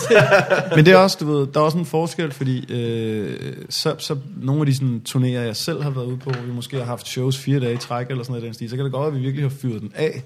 [0.76, 3.36] Men det er også, du ved, der er også en forskel, fordi øh,
[3.70, 6.52] så, så nogle af de sådan, turnéer, jeg selv har været ude på, hvor vi
[6.52, 8.76] måske har haft shows fire dage i træk eller sådan noget i den stil, så
[8.76, 10.22] kan det godt være, at vi virkelig har fyret den af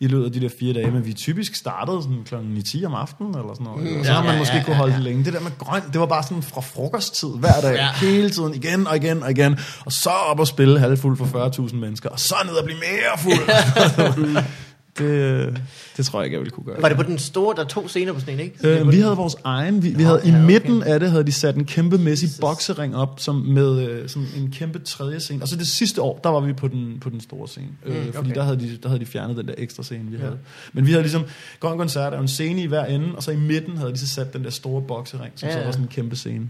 [0.00, 2.94] i løbet af de der fire dage, men vi typisk startede sådan klokken 10 om
[2.94, 3.92] aftenen eller sådan noget.
[3.92, 4.96] Mm, og så ja, man ja, måske ja, kunne holde ja.
[4.96, 5.24] det længe.
[5.24, 7.88] Det der med grønt, det var bare sådan fra frokosttid hver dag, ja.
[7.92, 9.58] hele tiden, igen og igen og igen.
[9.84, 11.24] Og så op og spille halvfuld for
[11.68, 14.44] 40.000 mennesker, og så ned og blive mere fuld.
[15.00, 15.62] det,
[15.96, 16.82] det tror jeg ikke, jeg ville kunne gøre.
[16.82, 18.80] Var det på den store, der er to scener på sådan en, ikke?
[18.80, 19.82] Øh, vi havde vores egen.
[19.82, 20.44] Vi, vi Nå, havde ja, i okay.
[20.46, 22.40] midten af det havde de sat en kæmpemæssig Jesus.
[22.40, 25.42] boksering op som med øh, sådan en kæmpe tredje scene.
[25.42, 28.06] Og så det sidste år, der var vi på den på den store scene, øh,
[28.06, 28.34] Mm, fordi okay.
[28.34, 30.38] der havde de der havde de fjernet den der ekstra scene vi havde.
[30.72, 31.22] Men vi havde ligesom
[31.60, 34.08] Grøn Koncert er en scene i hver ende, og så i midten havde de så
[34.08, 35.64] sat den der store boksering, som Ja, så ja.
[35.64, 36.48] var sådan en kæmpe scene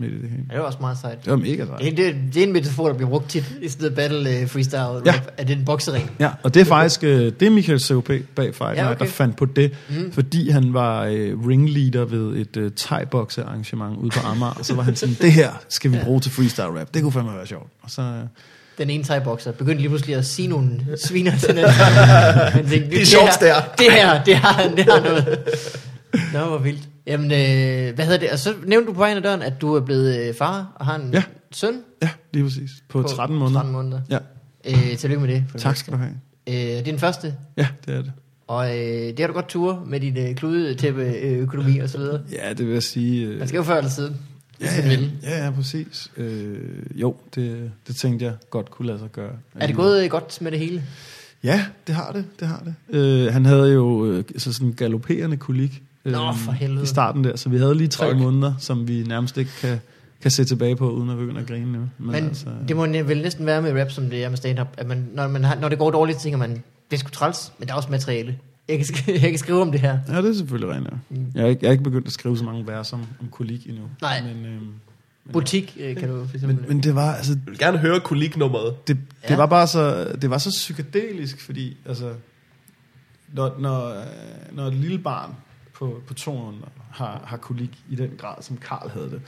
[0.00, 0.42] midt i det hele.
[0.50, 1.24] Ja, det var også meget sejt.
[1.24, 1.80] Det var mega sejt.
[1.80, 4.48] Det, det, det er en metafor, der bliver brugt tit i stedet for battle uh,
[4.48, 5.14] freestyle rap, Ja.
[5.36, 6.10] at det er en boksering.
[6.20, 8.10] Ja, og det er faktisk øh, det er Michael C.O.P.
[8.36, 9.04] bag Fight Ja, ja, okay.
[9.04, 10.12] der fandt på det, mm.
[10.12, 14.74] fordi han var øh, ringleader ved et øh, thai-bokse arrangement ude på Amager, og så
[14.74, 17.46] var han sådan, det her skal vi bruge til freestyle rap, det kunne fandme være
[17.46, 17.68] sjovt.
[17.82, 18.08] Og så, øh,
[18.78, 20.70] Den ene thai-bokser begyndte lige pludselig at sige nogle
[21.04, 21.56] sviner til den.
[22.70, 23.60] Tænkte, Det er sjovt, her, der.
[23.78, 25.38] det her, det har, det har noget.
[26.32, 26.82] Nå, hvor vildt.
[27.06, 28.30] Jamen, øh, hvad hedder det?
[28.30, 30.86] Og så nævnte du på vejen af døren, at du er blevet øh, far og
[30.86, 31.22] har en Ja.
[31.52, 32.70] søn ja, lige præcis.
[32.88, 33.54] På, på 13 måneder.
[33.60, 34.00] 13 måneder.
[34.10, 34.18] Ja,
[34.66, 35.44] Øh, tillykke med det.
[35.48, 36.10] for tak skal du have.
[36.48, 38.12] Øh, det er den første, Ja, det er det.
[38.46, 41.98] og øh, det har du godt ture med din øh, kludetæppe øh, økonomi og så
[41.98, 42.20] videre.
[42.32, 43.26] Ja, det vil jeg sige...
[43.26, 44.16] Øh, Man skal jo før eller siden.
[44.60, 46.10] ja, ja, ja, ja, præcis.
[46.16, 46.58] Øh,
[46.94, 49.32] jo, det, det tænkte jeg godt kunne lade sig gøre.
[49.54, 50.82] Er det gået øh, godt med det hele?
[51.44, 52.98] Ja, det har det, det har det.
[52.98, 56.82] Øh, han havde jo øh, så sådan en galopperende kolik øh, Nå, for helvede.
[56.82, 58.18] i starten der, så vi havde lige tre Fuck.
[58.22, 59.80] måneder, som vi nærmest ikke kan,
[60.22, 61.78] kan se tilbage på, uden at begynde at grine nu.
[61.78, 64.68] Men, Men altså, det må vel næsten være med rap, som det er med stand-up.
[64.76, 66.50] At man, når, man har, når det går dårligt, tænker man,
[66.90, 68.38] det er sgu træls, men der er også materiale.
[68.68, 68.86] Jeg kan,
[69.22, 69.98] jeg kan skrive om det her.
[70.08, 70.96] Ja, det er selvfølgelig rent, ja.
[71.16, 71.26] Mm.
[71.34, 73.66] Jeg er, ikke, jeg er ikke begyndt at skrive så mange vers om, om kolik
[73.68, 73.82] endnu.
[74.02, 74.22] Nej.
[74.22, 74.54] Men, øhm,
[75.24, 76.58] men, Butik øh, kan du for eksempel.
[76.60, 78.88] men, men det var, altså, Jeg vil gerne høre koliknummeret.
[78.88, 79.36] det, det Ja.
[79.36, 82.12] var bare så, det var så psykedelisk, fordi altså,
[83.32, 83.96] når, når, øh,
[84.52, 85.30] når et lille barn
[85.74, 89.20] på, på to måneder har, har kolik i den grad, som Karl havde det,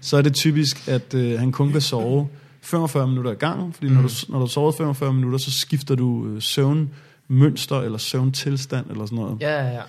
[0.00, 2.28] så er det typisk, at øh, han kun kan sove
[2.60, 3.94] 45 minutter i gangen, fordi mm.
[3.94, 9.06] når, du, når du sover 45 minutter, så skifter du øh, søvnmønster eller søvntilstand eller
[9.06, 9.40] sådan noget.
[9.40, 9.82] Ja, ja, ja.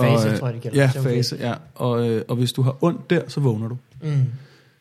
[0.00, 1.02] Fase, og, øh, tror jeg, det kalder Ja, det.
[1.02, 1.54] fase, ja.
[1.74, 3.76] Og, øh, og hvis du har ondt der, så vågner du.
[4.02, 4.24] Mm.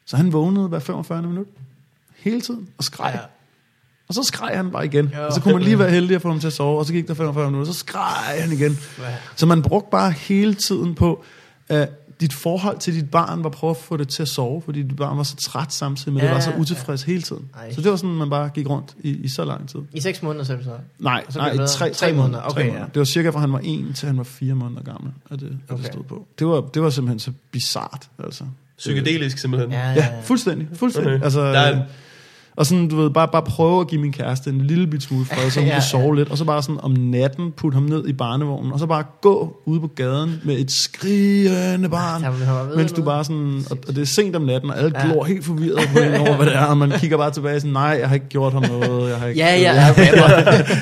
[0.06, 1.52] Så han vågnede hver 45 minutter.
[2.18, 2.70] Hele tiden.
[2.78, 3.12] Og skreg.
[3.16, 3.20] Ja.
[4.10, 5.14] Og så skreg han bare igen.
[5.28, 6.94] Og så kunne man lige være heldig at få ham til at sove, og så
[6.94, 8.78] gik der 45 minutter, og så skreg han igen.
[9.36, 11.24] Så man brugte bare hele tiden på,
[11.70, 11.90] at
[12.22, 14.84] dit forhold til dit barn var at prøve at få det til at sove, fordi
[14.84, 17.22] dit barn var så træt samtidig med, at det Ja, var så ja, utilfreds hele
[17.22, 17.46] tiden.
[17.58, 17.74] Ej.
[17.74, 19.80] Så det var sådan, man bare gik rundt i, i så lang tid.
[19.94, 20.72] I seks måneder, så er det så.
[21.00, 21.68] Nej, Så nej det bedre.
[21.68, 22.68] tre, Tre måneder, okay, tre ja.
[22.68, 22.86] måneder.
[22.88, 25.58] Det var cirka fra han var en til han var fire måneder gammel, at det,
[25.68, 25.84] at Okay.
[25.84, 26.28] det stod på.
[26.40, 28.44] Det var, det var simpelthen så bizart, altså.
[28.78, 29.72] Psykedelisk simpelthen.
[29.72, 30.68] Ja, Ja, fuldstændig.
[30.74, 31.14] fuldstændig.
[31.14, 31.24] Okay.
[31.24, 31.82] Altså, Der er en-
[32.58, 35.26] Og sådan, du ved, bare, bare prøve at give min kæreste en lille bit smule
[35.26, 36.12] fred, så hun Ja, kan sove ja.
[36.20, 39.04] lidt, og så bare sådan om natten putte ham ned i barnevognen, og så bare
[39.22, 42.26] gå ude på gaden med et skrigende barn,
[42.78, 45.06] mens du bare sådan, og, og det er sent om natten, og alle Ja.
[45.06, 47.72] glor helt forvirret på en over, hvad det er, og man kigger bare tilbage sådan,
[47.74, 49.74] nej, jeg har ikke gjort ham noget, jeg har ikke, Ja, ja,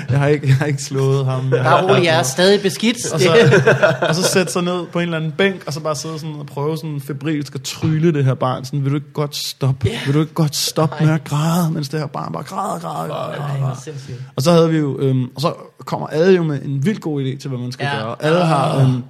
[0.10, 1.52] jeg har ikke, jeg har ikke slået ham.
[1.54, 3.14] Jeg Bare rolig, jeg er stadig beskidt.
[3.14, 3.30] og så,
[4.10, 6.36] og så sætte sig ned på en eller anden bænk, og så bare sidde sådan
[6.40, 8.66] og prøve sådan febrilsk at trylle det her barn.
[8.66, 9.90] Sådan, vil du ikke godt stoppe?
[10.06, 13.08] Vil du ikke godt stoppe med at græde, mens det her barn bare græder, græder,
[13.14, 14.16] græder, Ej, græder, græder.
[14.36, 15.54] Og så havde vi jo, øhm, og så
[15.86, 18.00] kommer alle jo med en vildt god idé til, hvad man skal Ja.
[18.04, 18.16] gøre.
[18.24, 19.04] Alle har øhm,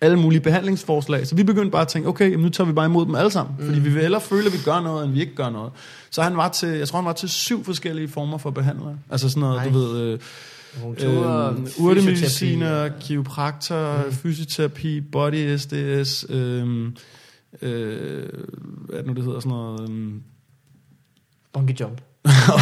[0.00, 1.26] alle mulige behandlingsforslag.
[1.26, 3.30] Så vi begyndte bare at tænke, okay, jamen, nu tager vi bare imod dem alle
[3.30, 3.54] sammen.
[3.58, 3.66] Mm.
[3.66, 5.72] Fordi vi vil hellere føle, at vi gør noget, end vi ikke gør noget.
[6.10, 8.96] Så han var til, jeg tror han var til syv forskellige former for behandlere.
[9.10, 9.64] Altså sådan noget, Nej.
[9.68, 10.00] du ved...
[10.00, 10.18] Øh,
[10.76, 11.08] Akupunktur,
[11.48, 11.80] øh, fysioterapi.
[11.82, 14.12] urtemediciner, kiropraktor, mm.
[14.12, 16.86] fysioterapi, body SDS, øh,
[17.62, 18.28] øh,
[18.86, 19.90] hvad er det nu, det hedder, sådan noget...
[21.52, 22.09] Bungee jump.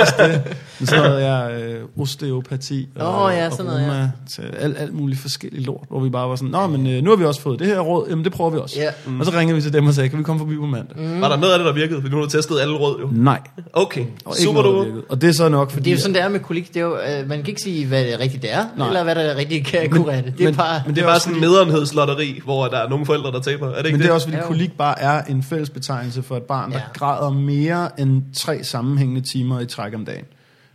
[0.00, 0.42] også det.
[0.78, 4.08] Men sådan noget, ja, øh, osteopati og, Åh, ja, og sådan noget, ja.
[4.30, 7.10] til alt, alt muligt forskelligt lort, hvor vi bare var sådan, nå, men øh, nu
[7.10, 8.76] har vi også fået det her råd, jamen det prøver vi også.
[8.80, 8.90] Ja.
[9.06, 9.20] Mm.
[9.20, 10.96] Og så ringede vi til dem og sagde, kan vi komme forbi på mandag?
[10.96, 11.20] Mm.
[11.20, 12.00] Var der noget af det, der virkede?
[12.00, 13.08] Fordi nu har du testet alle råd jo.
[13.12, 13.40] Nej,
[13.72, 15.02] Okay, og super noget, du.
[15.08, 15.84] Og det er så nok, fordi...
[15.84, 16.68] Det er jo sådan, det er med kolik.
[16.68, 18.86] Det er jo, øh, man kan ikke sige, hvad det rigtigt er, Nej.
[18.86, 20.32] eller hvad der rigtig kan kurere det.
[20.38, 20.82] Det er men- bare...
[20.86, 23.66] men Det er bare sådan en nederenhedslotteri, hvor der er nogle forældre, der taber.
[23.70, 24.10] Er det ikke Men det det?
[24.10, 26.82] er også, fordi kolik bare er en fælles betegnelse for et barn, der Ja.
[26.94, 30.24] græder mere end tre sammenhængende timer i træk om dagen.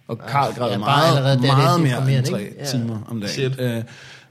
[0.08, 2.56] Og Karl græder ja, meget, allerede der det meget mere end tre ikke?
[2.60, 2.66] Ja.
[2.66, 3.34] timer om dagen.
[3.34, 3.60] Shit.
[3.60, 3.84] Øh,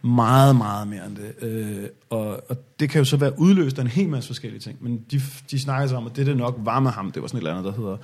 [0.03, 1.49] meget, meget mere end det.
[1.49, 4.77] Øh, og, og det kan jo så være udløst af en hel masse forskellige ting.
[4.81, 7.29] Men de, de snakker så om, at det, det nok var med ham, det var
[7.29, 7.97] sådan et eller andet, der hedder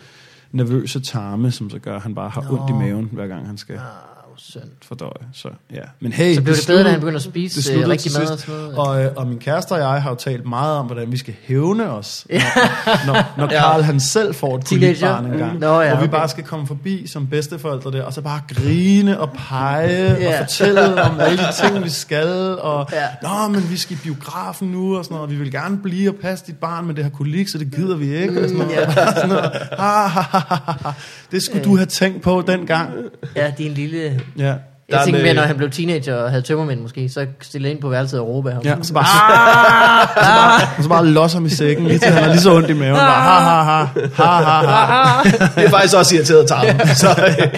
[0.52, 2.58] nervøse tarme, som så gør, at han bare har Nå.
[2.58, 4.62] ondt i maven, hver gang han skal Ah, hvor synd.
[4.82, 5.10] fordøje.
[5.32, 5.80] Så, ja.
[6.00, 8.12] Men hey, Så blev det sluttede- bedre, da han begyndte at spise, det øh, rigtig
[8.18, 8.74] mad og sådan noget?
[8.78, 11.34] Og, øh, og min kæreste og jeg har jo talt meget om, hvordan vi skal
[11.44, 15.52] hævne os, når, når, når Karl han selv får et kolibbarn en gang.
[15.54, 15.60] Mm.
[15.60, 16.10] Nå, ja, hvor vi okay.
[16.18, 20.28] bare skal komme forbi som bedsteforældre der, og så bare grine og pege Ja.
[20.40, 22.28] og fortælle om alle de ting, vi skal.
[22.58, 23.06] Og, Ja.
[23.22, 25.26] Nå, men vi skal i biografen nu, og sådan noget.
[25.26, 27.70] og Vi vil gerne blive og passe dit barn, men det har kolik, så det
[27.74, 28.42] gider vi ikke.
[28.42, 28.72] Og sådan noget.
[28.96, 29.06] Ja.
[29.14, 29.50] sådan noget.
[29.78, 30.90] Ha, ha, ha, ha, ha.
[31.30, 32.90] Det skulle du have tænkt på dengang.
[33.36, 34.20] Ja, din lille...
[34.38, 34.54] Ja.
[34.88, 37.70] Jeg er tænkte en, mere, når han blev teenager og havde tømmermænd måske, så stille
[37.70, 38.64] ind på værelset og råbe af ham.
[38.64, 41.98] Ja, og så bare, og så bare, og så bare losser ham i sækken, lige
[41.98, 42.94] til han er lige så ondt i maven.
[42.96, 45.22] Bare, ha, ha, ha, ha, ha, ha.
[45.56, 46.88] Det er faktisk også irriteret tarm.
[46.94, 47.48] Så, øh,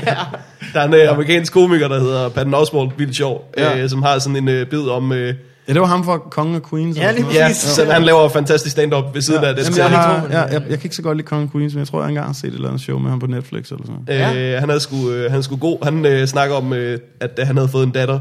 [0.74, 3.78] der er en øh, amerikansk komiker, der hedder Patton Oswalt, vildt sjov, Ja.
[3.78, 5.12] øh, som har sådan en øh, bid om...
[5.12, 5.34] Øh,
[5.68, 6.96] Ja, det var ham fra Kongen og Queens.
[6.96, 7.48] Ja, lige sådan noget.
[7.48, 9.64] ja, så han laver fantastisk stand-up ved siden af det.
[9.64, 11.74] Jamen, jeg, jeg har, ja, jeg, jeg kan ikke så godt lide Kongen og Queens,
[11.74, 13.70] men jeg tror, jeg engang har set et eller andet show med ham på Netflix
[13.70, 14.54] eller sådan noget.
[14.54, 15.84] Øh, han, er sgu, øh, han sgu god.
[15.84, 18.20] Han øh, snakker om, øh, at øh, han havde fået en datter.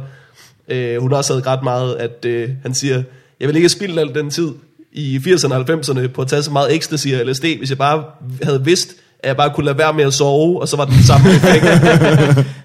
[0.69, 3.03] Øh, hun har også havde ret meget, at øh, han siger,
[3.39, 4.49] jeg vil ikke have spildt al den tid
[4.91, 8.03] i 80'erne og 90'erne på at tage så meget ecstasy og LSD, hvis jeg bare
[8.43, 8.89] havde vidst,
[9.19, 11.65] at jeg bare kunne lade være med at sove, og så var den samme effekt.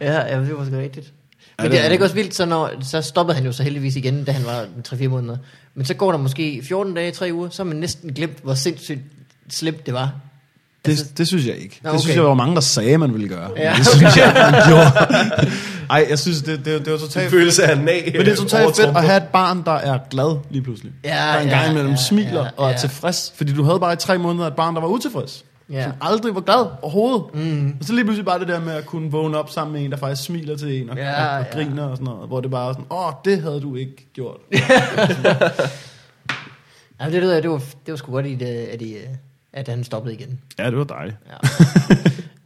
[0.00, 1.12] Ja, ja det var sgu rigtigt.
[1.58, 3.62] Men det det, er- det ikke også vildt, så, når, så stoppede han jo så
[3.62, 5.36] heldigvis igen, da han var 3-4 måneder.
[5.74, 8.54] Men så går der måske 14 dage, 3 uger, så har man næsten glemt, hvor
[8.54, 9.00] sindssygt
[9.50, 10.12] slemt det var.
[10.86, 11.80] Det, det synes jeg ikke.
[11.82, 12.16] Nå, Det synes okay.
[12.16, 13.50] jeg, der var mange, der sagde, man ville gøre.
[13.56, 15.50] Ja, Men det synes jeg, man gjorde.
[15.90, 18.12] Ej, jeg synes, det, det, det var totalt følelse af nag.
[18.16, 20.92] Men det er totalt fedt at have et barn, der er glad lige pludselig.
[21.04, 22.76] Ja, der en ja, gang imellem ja, smiler ja, og er ja.
[22.76, 23.32] tilfreds.
[23.36, 25.44] Fordi du havde bare i tre måneder et barn, der var utilfreds.
[25.70, 25.82] Ja.
[25.82, 27.24] Som aldrig var glad overhovedet.
[27.34, 27.76] Mm.
[27.80, 29.90] Og så lige pludselig bare det der med at kunne vågne op sammen med en,
[29.90, 31.52] der faktisk smiler til en og, Ja, og, og ja.
[31.52, 32.28] griner og sådan noget.
[32.28, 34.36] Hvor det bare er sådan, åh, det havde du ikke gjort.
[37.00, 38.88] Ja, det, jeg, det, var, det var sgu godt, i det, at, øh,
[39.52, 40.40] at han stoppede igen.
[40.58, 41.16] ja, det var dejligt.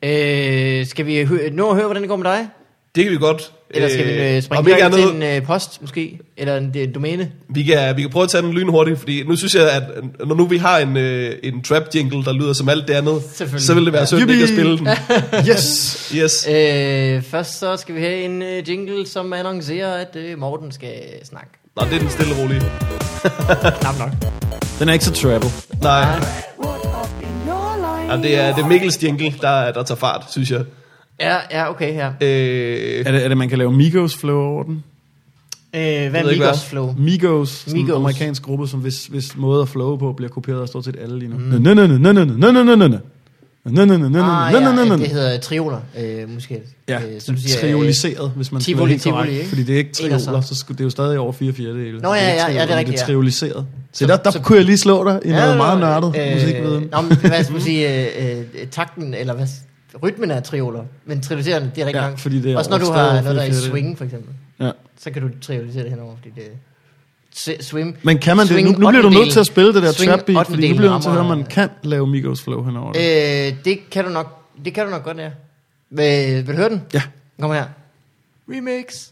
[0.02, 0.08] Ja.
[0.80, 2.48] øh, skal vi nå at høre, hvordan det går med dig?
[2.95, 3.53] Det kan vi godt.
[3.70, 6.18] Eller skal vi øh, om springe direkte til en øh, post, måske?
[6.36, 7.30] Eller en, en domæne?
[7.49, 9.82] vi, kan, vi kan prøve at tage den lynhurtigt, fordi nu synes jeg, at
[10.26, 13.22] når nu vi har en, øh, en trap jingle, der lyder som alt det andet,
[13.59, 14.07] så vil det være Ja.
[14.07, 14.88] synd ikke at spille den.
[15.51, 16.12] Yes!
[16.16, 16.49] Yes.
[16.51, 20.93] Øh, først så skal vi have en øh, jingle, som annoncerer, at øh, Morten skal
[21.24, 21.49] snakke.
[21.76, 22.61] Nå, det er den stille og rolige.
[23.80, 24.11] Knap nok.
[24.78, 25.45] Den er ikke så travel.
[25.82, 26.26] Nej, life?
[28.11, 30.61] Jamen, det er, det er Mikkels jingle, der, der tager fart, synes jeg.
[31.20, 32.06] Ja, ja, okay her.
[32.20, 34.84] Øh, Er det, er det, man kan lave Migos flow over den?
[35.74, 36.54] Øh, hvad er Migos hvad.
[36.68, 36.94] flow?
[36.98, 37.96] Migos, sådan en Migos.
[37.96, 41.18] amerikansk gruppe, som hvis, hvis måde at flow på bliver kopieret af stort set alle
[41.18, 41.36] lige nu.
[41.36, 41.58] Nø.
[41.58, 41.96] Nå, nå, nå,
[44.08, 44.96] nå, Ah, nå, nå, nå, ja, nå.
[44.96, 46.60] det hedder trioler, øh, måske.
[46.88, 49.36] Ja, øh, som du siger, trioliseret, hvis man skal Tivoli, være helt Tivoli, korrekt.
[49.38, 49.48] ikke?
[49.48, 51.98] Fordi det er ikke trioler, så skulle det er jo stadig over 4 fjerdedele.
[52.00, 53.66] Nå, ja, det er ja, ja, det er rigtigt, Det er trioliseret.
[53.92, 56.32] Så der, der så- kunne jeg lige slå dig i Ja, noget meget nørdet Øh,
[56.34, 56.88] musikviden.
[56.92, 59.46] Nå, men hvad skal man sige, øh, øh, takten, eller hvad,
[60.03, 62.20] rytmen er trioler, men trioliseren, det er rigtig Ja, langt.
[62.20, 64.70] fordi det er Også når du har noget, der er i swing, for eksempel, Ja.
[65.01, 67.97] så kan du triolisere det henover, fordi det swim.
[68.03, 68.64] Men kan man det?
[68.64, 70.88] Nu, nu bliver du nødt til at spille det der trap beat, fordi nu bliver
[70.88, 73.49] du nødt til at høre, man kan lave Migos flow henover det.
[73.53, 75.30] Øh, det kan du nok, det kan du nok godt, ja.
[75.91, 76.82] Vil, vil du høre den?
[76.95, 77.03] Ja.
[77.41, 77.64] Kom her.
[78.49, 79.09] Remix.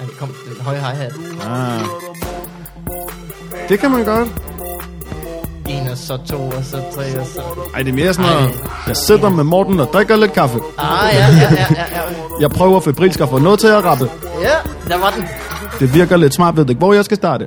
[0.00, 1.12] Ja, det kom den høje hi-hat.
[1.40, 1.80] Ah.
[3.68, 4.28] Det kan man godt.
[5.68, 7.42] En og så to, og så tre, og så...
[7.74, 8.50] Ej, det er mere sådan noget,
[8.86, 10.58] jeg sidder med Morten og drikker lidt kaffe.
[10.78, 12.02] Ah, ja, ja, ja, ja, ja.
[12.40, 14.10] Jeg prøver febrilsk at få noget til at rappe.
[14.42, 14.54] Ja,
[14.88, 15.24] der var den.
[15.80, 17.46] Det virker lidt smart, ved ikke, hvor jeg skal starte.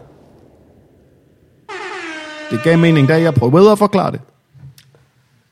[2.51, 4.21] Det gav mening, da jeg prøvede at forklare det.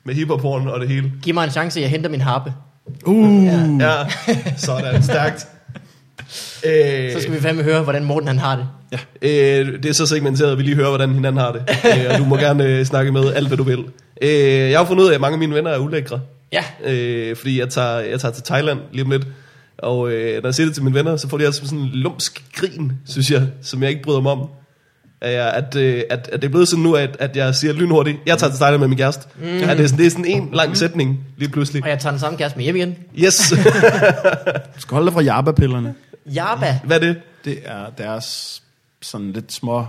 [0.06, 1.12] Med hiphop-horn og det hele.
[1.22, 2.54] Giv mig en chance, jeg henter min harpe.
[3.06, 3.80] Uh.
[3.80, 3.94] Ja,
[4.58, 5.04] sådan.
[5.04, 5.48] Stærkt.
[6.66, 8.68] Øh, Så skal vi fandme høre, hvordan Morten han har det.
[9.22, 11.62] Øh, det er så segmenteret, at vi lige hører, hvordan hinanden har det.
[11.86, 13.84] øh, og du må gerne øh, snakke med alt, hvad du vil.
[14.22, 14.30] Øh,
[14.72, 16.20] jeg har fundet ud af, at mange af mine venner er ulækre.
[16.52, 16.64] Ja.
[16.86, 19.28] Øh, fordi jeg tager, jeg tager til Thailand lige om lidt.
[19.78, 21.90] Og øh, når jeg siger det til mine venner, så får de altså sådan en
[21.94, 24.48] lumsk grin, synes jeg, som jeg ikke bryder mig om.
[25.22, 28.38] At, øh, at, at det er blevet sådan nu, at, at jeg siger lynhurtigt, jeg
[28.38, 29.24] tager til Thailand med min kæreste.
[29.40, 29.48] Mm.
[29.48, 31.84] At det, er sådan, det er sådan en lang sætning lige pludselig.
[31.84, 32.96] Og jeg tager den samme kæreste med hjem igen.
[33.20, 33.54] Yes.
[34.76, 35.94] Du skal holde dig fra jabba-pillerne.
[36.34, 36.80] Jabba.
[36.84, 37.16] Hvad er det?
[37.46, 38.62] Det er deres
[39.02, 39.86] sådan lidt små,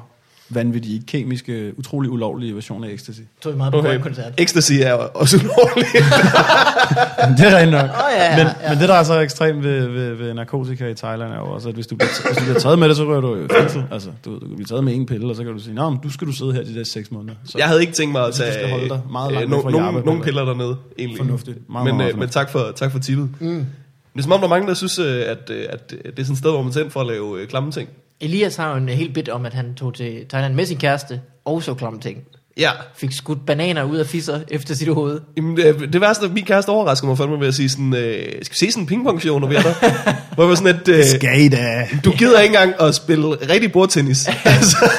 [0.51, 3.21] vanvittige, kemiske, utrolig ulovlige version af ecstasy.
[3.41, 4.01] Tog vi meget på Okay.
[4.01, 4.33] koncert.
[4.39, 5.89] Ecstasy er også ulovligt.
[7.39, 7.85] det er rent nok.
[7.85, 8.69] Åh, ja, ja, men, ja.
[8.71, 11.69] men det, der er så ekstremt ved, ved, ved narkotika i Thailand, er jo også,
[11.69, 13.49] at hvis du, bliver, hvis du bliver taget med det, så rører du jo i
[13.61, 13.85] fængsel.
[13.93, 15.91] Altså, du, du kan blive taget med en pille, og så kan du sige, Nå,
[15.91, 17.35] men du skal du sidde her de der seks måneder.
[17.45, 19.71] Så Jeg havde ikke tænkt mig at tage skal holde dig meget langt øh, no,
[19.71, 20.23] nogen eller?
[20.23, 21.19] piller dernede, egentlig.
[21.19, 21.59] Fornuftigt.
[21.71, 23.29] Meget, men, meget øh, men tak for, tak for tippet.
[23.41, 23.67] Mm.
[24.13, 26.19] Det er som om, der er mange, der synes, øh, at, øh, at øh, det
[26.19, 27.89] er sådan et sted, hvor man ind for at lave klamme ting.
[28.21, 31.21] Elias har jo en helt bit om, at han tog til Thailand med sin kæreste,
[31.45, 32.19] og så klamme ting.
[32.59, 35.21] Ja, Fik skudt bananer ud af fisser efter sit hoved.
[35.37, 38.23] Jamen, det, det værste, at min kæreste overrasker mig fandme ved at sige sådan, øh,
[38.43, 39.73] skal vi se sådan en pingpong-show, når vi er der?
[40.35, 41.89] Hvor jeg var sådan, at øh, skal I da.
[42.05, 44.29] du gider ikke engang at spille rigtig bordtennis.
[44.45, 44.91] altså,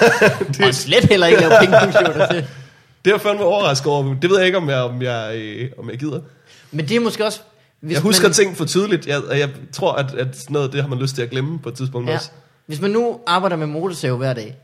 [0.58, 0.66] Det...
[0.66, 2.42] Og slet heller ikke lave pingpong der
[3.06, 4.16] det er jeg fandme overrasket over.
[4.22, 6.20] Det ved jeg ikke, om jeg, om jeg, øh, om jeg gider.
[6.72, 7.40] Men det er måske også...
[7.82, 9.08] Hvis jeg husker man, ting for tydeligt.
[9.08, 11.60] Jeg, og jeg tror, at, at sådan noget, det har man lyst til at glemme
[11.60, 12.30] på et tidspunkt ja, også.
[12.66, 14.56] Hvis man nu arbejder med motorsave hver dag,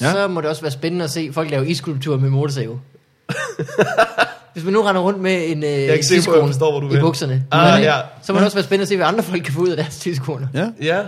[0.00, 0.12] Ja.
[0.12, 2.80] så må det også være spændende at se folk lave iskulptur med motorsave.
[4.52, 5.98] Hvis man nu render rundt med en, øh, jeg
[6.46, 7.00] forstår, du i vil.
[7.00, 7.96] bukserne, Ah, ja.
[8.22, 9.76] så må det også være spændende at se, hvad andre folk kan få ud af
[9.76, 10.46] deres tidskoner.
[10.54, 11.02] Ja, Ja,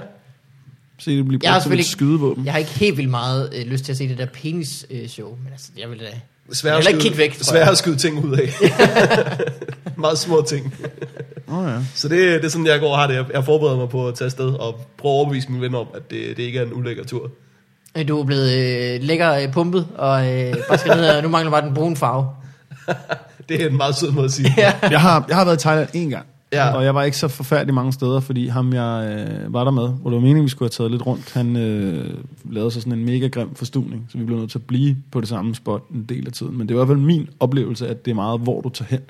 [0.99, 2.45] se det bliver Jeg har brugt som et skydevåben.
[2.45, 5.53] Jeg har ikke helt vildt meget øh, lyst til at se det der penis-show, men
[5.53, 6.05] altså, jeg vil da...
[6.53, 7.45] svære Eller at ikke kigge væk, jeg.
[7.47, 8.53] svære at skyde ting ud af.
[9.97, 10.75] Meget små ting.
[11.59, 11.79] Oh, ja.
[11.95, 13.15] Så det, det er sådan, jeg går og har det.
[13.15, 15.87] Jeg, jeg forbereder mig på at tage afsted og prøve at overbevise mine venner om,
[15.95, 17.31] at det, det ikke er en ulækker tur.
[17.99, 21.29] Øh, Du er blevet øh, lækker øh, pumpet, og øh, bare skal ned, og nu
[21.29, 22.27] mangler bare den brune farve.
[23.49, 24.55] Det er en meget sød måde at sige.
[24.57, 24.73] ja.
[24.91, 26.27] Jeg har, jeg har været i Thailand en gang.
[26.53, 26.75] Ja.
[26.75, 29.89] Og jeg var ikke så forfærdelig mange steder, fordi ham jeg øh, var der med,
[29.89, 32.11] hvor det var meningen, vi skulle have taget lidt rundt, han øh,
[32.51, 35.21] lavede så sådan en mega grim forstuning, så vi blev nødt til at blive på
[35.21, 36.59] det samme spot en del af tiden.
[36.59, 38.89] Men det var i hvert fald min oplevelse, at det er meget, hvor du tager
[38.89, 39.01] hen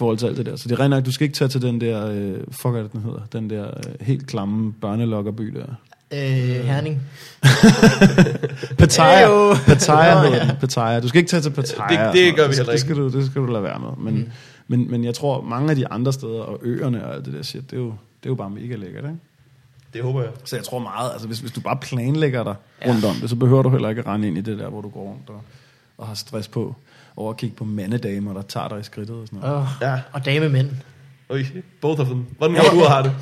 [0.00, 0.56] forhold til alt det der.
[0.56, 2.82] Så det er rent nok, du skal ikke tage til den der, øh, fuck er
[2.82, 5.66] det, den hedder, den der øh, helt klamme børnelokkerby der.
[6.12, 7.00] Øh, Herning.
[8.78, 9.54] Pattaya, Ejo.
[9.66, 10.56] Pattaya hedder den.
[10.60, 11.00] Pattaya.
[11.00, 12.06] Du skal ikke tage til Pattaya.
[12.06, 13.88] Det- det gør vi heller det skal, du, det skal du lade være med.
[13.98, 14.30] Men, mm.
[14.68, 17.42] men, men jeg tror, mange af de andre steder, og øerne og alt det der
[17.42, 19.16] shit, det er jo, det er jo bare mega lækkert, ikke?
[19.94, 20.30] Det håber jeg.
[20.44, 22.90] Så jeg tror meget, altså hvis, hvis du bare planlægger dig ja.
[22.90, 24.80] rundt om det, så behøver du heller ikke at rende ind i det der, hvor
[24.80, 25.40] du går rundt og,
[25.98, 26.74] og har stress på,
[27.20, 29.56] over at kigge på mandedamer, der tager dig i skridtet og sådan noget.
[29.56, 30.00] Oh, Ja.
[30.12, 30.70] og damemænd.
[31.28, 31.44] Oj,
[31.80, 32.26] both of them.
[32.38, 33.12] Hvordan har du har det?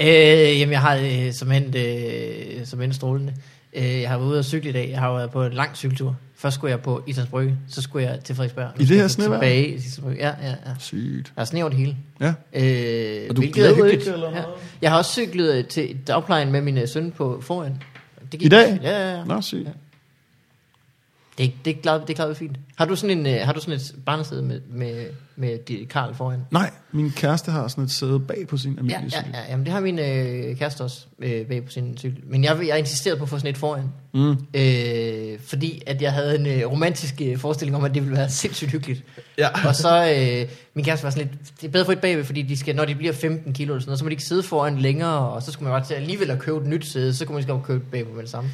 [0.00, 3.34] Øh, jamen, jeg har øh, som endt, øh, som endt strålende.
[3.74, 4.90] Øh, jeg har været ude og cykle i dag.
[4.90, 6.16] Jeg har været på en lang cykeltur.
[6.38, 8.68] Først skulle jeg på Islands Brygge, så skulle jeg til Frederiksberg.
[8.80, 9.40] I det her snevejr?
[9.40, 9.80] Tilbage.
[10.18, 10.54] Ja, ja, ja.
[10.78, 11.32] Sygt.
[11.34, 11.96] Der er sne over det hele.
[12.20, 12.26] Ja.
[12.52, 14.30] Øh, Og du er glæder ikke, eller ja.
[14.34, 14.46] noget?
[14.82, 17.82] Jeg har også cyklet til dagplejen med min øh, søn på foran.
[18.32, 18.78] Det I dag?
[18.82, 19.24] Ja, ja, ja.
[19.24, 19.66] Nå, sygt.
[19.66, 19.70] Ja.
[21.38, 22.56] Det, det, klarede, det klarede fint.
[22.76, 25.06] Har du sådan, en, øh, har du sådan et barnesæde med, med,
[25.36, 26.40] med Karl foran?
[26.50, 29.34] Nej, min kæreste har sådan et sæde bag på sin Ja, almindelige ja, cykel.
[29.34, 32.22] ja, jamen det har min øh, kæreste også øh, bag på sin cykel.
[32.26, 33.84] Men jeg, jeg insisterede på at få sådan et foran.
[34.14, 34.30] Mm.
[34.54, 38.30] Øh, fordi at jeg havde en øh, romantisk øh, forestilling om, at det ville være
[38.42, 39.04] sindssygt hyggeligt.
[39.38, 39.48] Ja.
[39.68, 42.42] Og så, øh, min kæreste var sådan lidt, det er bedre få et bagved, fordi
[42.42, 44.42] de skal, når de bliver 15 kilo eller sådan noget, så må de ikke sidde
[44.42, 47.24] foran længere, og så skulle man bare til alligevel at købe et nyt sæde, så
[47.24, 48.50] kunne man ikke købe et bagved med det samme.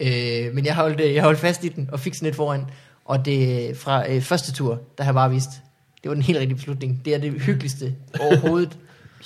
[0.00, 2.64] Øh, men jeg holdt, øh, jeg holdt fast i den og fik sådan lidt foran.
[3.04, 5.50] Og det fra øh, første tur, der har jeg bare vist,
[6.02, 7.04] det var den helt rigtige beslutning.
[7.04, 8.78] Det er det hyggeligste overhovedet.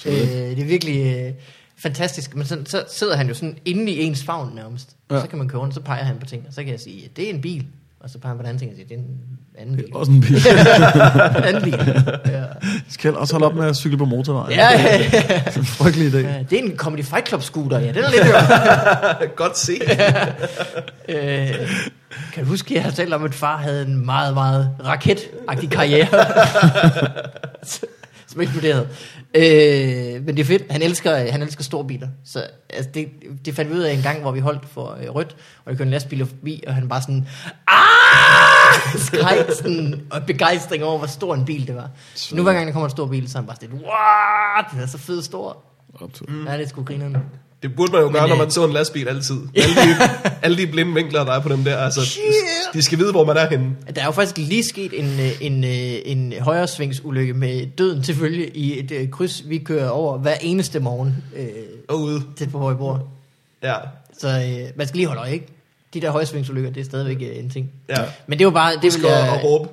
[0.06, 1.32] øh, det er virkelig øh,
[1.76, 2.36] fantastisk.
[2.36, 4.96] Men sådan, så sidder han jo sådan inde i ens favn nærmest.
[5.10, 5.20] Ja.
[5.20, 6.44] Så kan man køre rundt, så peger han på ting.
[6.46, 7.66] Og så kan jeg sige, det er en bil.
[8.02, 9.06] Og så peger han på den anden ting og siger, det er en
[9.58, 9.84] anden bil.
[9.94, 10.36] Også en bil.
[10.36, 11.78] en anden bil.
[12.26, 12.42] Ja.
[12.88, 14.52] Skal også holde op med at cykle på motorvejen.
[14.58, 15.02] Ja, ja, ja.
[15.08, 16.16] Det er en frygtelig idé.
[16.26, 16.42] ja.
[16.50, 17.92] Det er en Comedy Fight Club scooter, ja.
[17.92, 19.36] Den er lidt.
[19.36, 19.72] Godt se.
[21.08, 21.48] Øh,
[22.34, 26.06] kan du huske, jeg har talt om, at far havde en meget, meget raketagtig karriere,
[28.32, 28.88] som eksploderede.
[29.34, 30.62] Øh, men det er fedt.
[30.70, 32.08] Han elsker, han elsker store biler.
[32.24, 33.08] Så altså, det,
[33.44, 35.72] det fandt vi ud af en gang, hvor vi holdt for øh, rødt, og der
[35.72, 37.26] kørte en lastbil forbi, og han bare sådan,
[37.68, 38.98] ah!
[39.06, 41.90] skreg sådan, og begejstring over, hvor stor en bil det var.
[42.32, 44.66] Nu hver gang der kommer en stor bil, så er han bare sådan, what?
[44.72, 45.64] Den er så fed stor.
[46.00, 46.26] Optur.
[46.28, 46.46] Mm.
[46.46, 47.16] Ja, det er sgu grineren.
[47.62, 49.34] Det burde man jo gøre, Men, når øh, man så en lastbil altid.
[49.56, 50.10] Alle de,
[50.42, 51.76] alle de blinde vinkler, der er på dem der.
[51.76, 52.22] Altså, Shit.
[52.74, 53.76] de skal vide, hvor man er henne.
[53.94, 58.14] Der er jo faktisk lige sket en, øh, en, øh, en højresvingsulykke med døden til
[58.14, 61.46] følge i et øh, kryds, vi kører over hver eneste morgen øh,
[61.88, 62.22] Og ude.
[62.36, 63.08] tæt på, bor.
[63.62, 63.74] Ja.
[64.18, 65.46] Så øh, man skal lige holde øje, ikke?
[65.94, 67.70] De der højresvingsulykker, det er stadigvæk øh, en ting.
[67.88, 67.96] Ja.
[68.26, 68.72] Men det var bare...
[68.72, 69.68] Det Husk vil jeg, at råbe.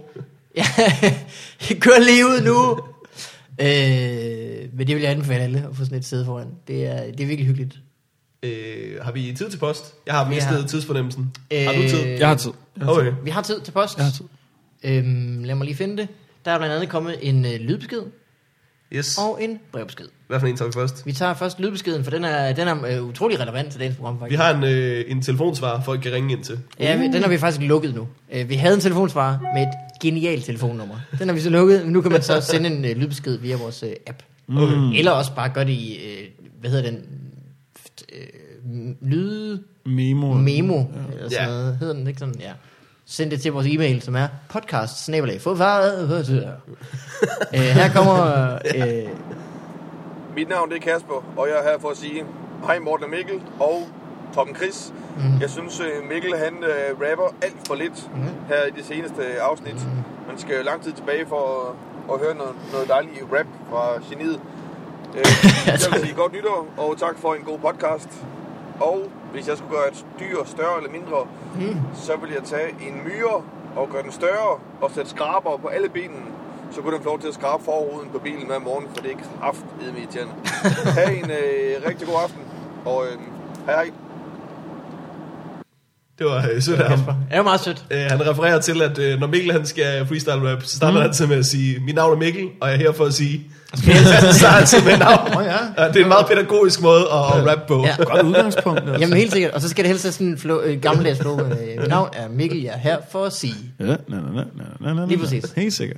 [0.58, 0.66] ja,
[1.80, 2.80] kør lige ud nu!
[3.62, 6.48] Øh, men det vil jeg anbefale alle at få sådan et sæde foran.
[6.68, 7.80] Det er, det er virkelig hyggeligt.
[8.44, 9.94] Øh, har vi tid til post?
[10.06, 11.36] Jeg har mistet har- tidsfornemmelsen.
[11.52, 12.00] Har du Øh, tid?
[12.00, 12.52] Jeg har tid.
[12.78, 13.02] Jeg har tid.
[13.08, 13.14] Okay.
[13.24, 13.98] Vi har tid til post.
[13.98, 14.26] Jeg har tid.
[14.84, 16.08] Øhm, lad mig lige finde det.
[16.46, 18.02] Der er blandt andet kommet en øh, lydbesked
[18.94, 19.18] Yes.
[19.18, 20.06] og en brevbesked.
[20.28, 21.06] Hvad for en tager vi først?
[21.06, 24.16] Vi tager først lydbeskeden, for den er, den er øh, utrolig relevant til dagens program,
[24.16, 24.40] Vi faktisk.
[24.42, 26.60] har en, øh, en telefonsvar, folk kan ringe ind til.
[26.80, 28.08] Ja, vi, den har vi faktisk lukket nu.
[28.34, 29.70] Øh, vi havde en telefonsvarer med et
[30.02, 30.96] genialt telefonnummer.
[31.20, 33.56] Den har vi så lukket, men nu kan man så sende en øh, lydbesked via
[33.58, 34.24] vores øh, app.
[34.58, 34.98] Okay.
[34.98, 36.28] Eller også bare gøre det i, øh,
[36.60, 37.00] hvad hedder den,
[38.14, 40.34] øh, lyd Memo.
[40.34, 40.76] memo,
[41.14, 41.46] eller sådan Ja.
[41.46, 41.78] noget.
[41.78, 42.36] Hedder den ikke sådan?
[42.40, 42.52] Ja.
[43.12, 45.36] Send det til vores e-mail, som er podcast snabelag.
[47.56, 49.10] øh, her kommer øh,
[50.36, 52.24] Mit navn det er Kasper, og jeg er her for at sige
[52.66, 53.88] hej Morten og Mikkel og
[54.36, 54.94] Tom Chris.
[55.18, 55.42] Mm.
[55.42, 58.22] Jeg synes øh, Mikkel han øh, rapper alt for lidt mm.
[58.48, 59.76] her i det seneste afsnit.
[59.86, 60.28] Mm.
[60.28, 61.76] Man skal jo lang tid tilbage for at,
[62.14, 64.40] at høre noget, noget dejligt rap fra geniet.
[65.18, 65.26] Øh,
[65.66, 68.10] jeg vil sige godt nytår, og tak for en god podcast.
[68.80, 71.20] Og hvis jeg skulle gøre et dyr større eller mindre,
[71.56, 71.78] mm.
[72.06, 73.38] så vil jeg tage en myre
[73.76, 74.52] og gøre den større
[74.82, 76.26] og sætte skraber på alle benene.
[76.72, 79.12] Så kunne den få lov til at skrabe forruden på bilen hver morgen, for det
[79.12, 80.34] er kraftedeme irriterende.
[80.98, 82.42] Ha' en øh, rigtig god aften,
[82.86, 83.18] og øh,
[83.66, 83.92] hej hej.
[86.20, 87.00] Det var øh, sødt af ham.
[87.00, 87.86] Det er jo meget sødt.
[87.92, 91.02] Øh, han refererer til, at øh, når Mikkel han skal freestyle rap, så starter mm.
[91.02, 93.14] han til med at sige, mit navn er Mikkel, og jeg er her for at
[93.14, 93.52] sige...
[94.34, 95.38] så han til med navn.
[95.38, 95.84] Åh, ja.
[95.84, 97.10] Ja, det er en meget pædagogisk måde at,
[97.48, 97.86] rappe på.
[97.86, 98.04] Ja.
[98.04, 98.80] Godt udgangspunkt.
[98.80, 98.96] Altså.
[99.00, 99.52] Jamen helt sikkert.
[99.52, 101.40] Og så skal det helst være sådan en flo- øh, gammeldags flow.
[101.40, 101.50] Øh,
[101.80, 103.56] mit navn er Mikkel, jeg er her for at sige.
[103.80, 104.44] Ja, na, na, na,
[104.82, 105.44] na, na, Lige præcis.
[105.56, 105.98] Helt sikkert.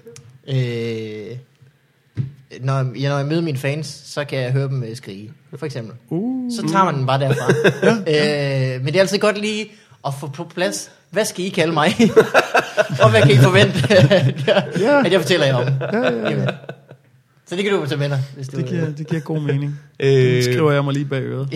[0.49, 0.55] Øh,
[2.61, 5.65] når, jeg, når jeg møder mine fans, så kan jeg høre dem øh, skrige, for
[5.65, 5.95] eksempel.
[6.09, 6.51] Uh.
[6.55, 7.53] Så tager man den bare derfra.
[8.76, 9.72] øh, men det er altid godt lige
[10.07, 11.95] at få på plads, hvad skal I kalde mig?
[13.03, 15.05] og hvad kan I forvente, at jeg, Ja.
[15.05, 15.67] at jeg fortæller jer om?
[16.30, 16.47] Jamen.
[17.52, 18.58] Så det kan du tage med dig, hvis du...
[18.58, 19.80] Det giver, det giver god mening.
[19.99, 21.47] Øh, Det skriver jeg mig lige bag øret.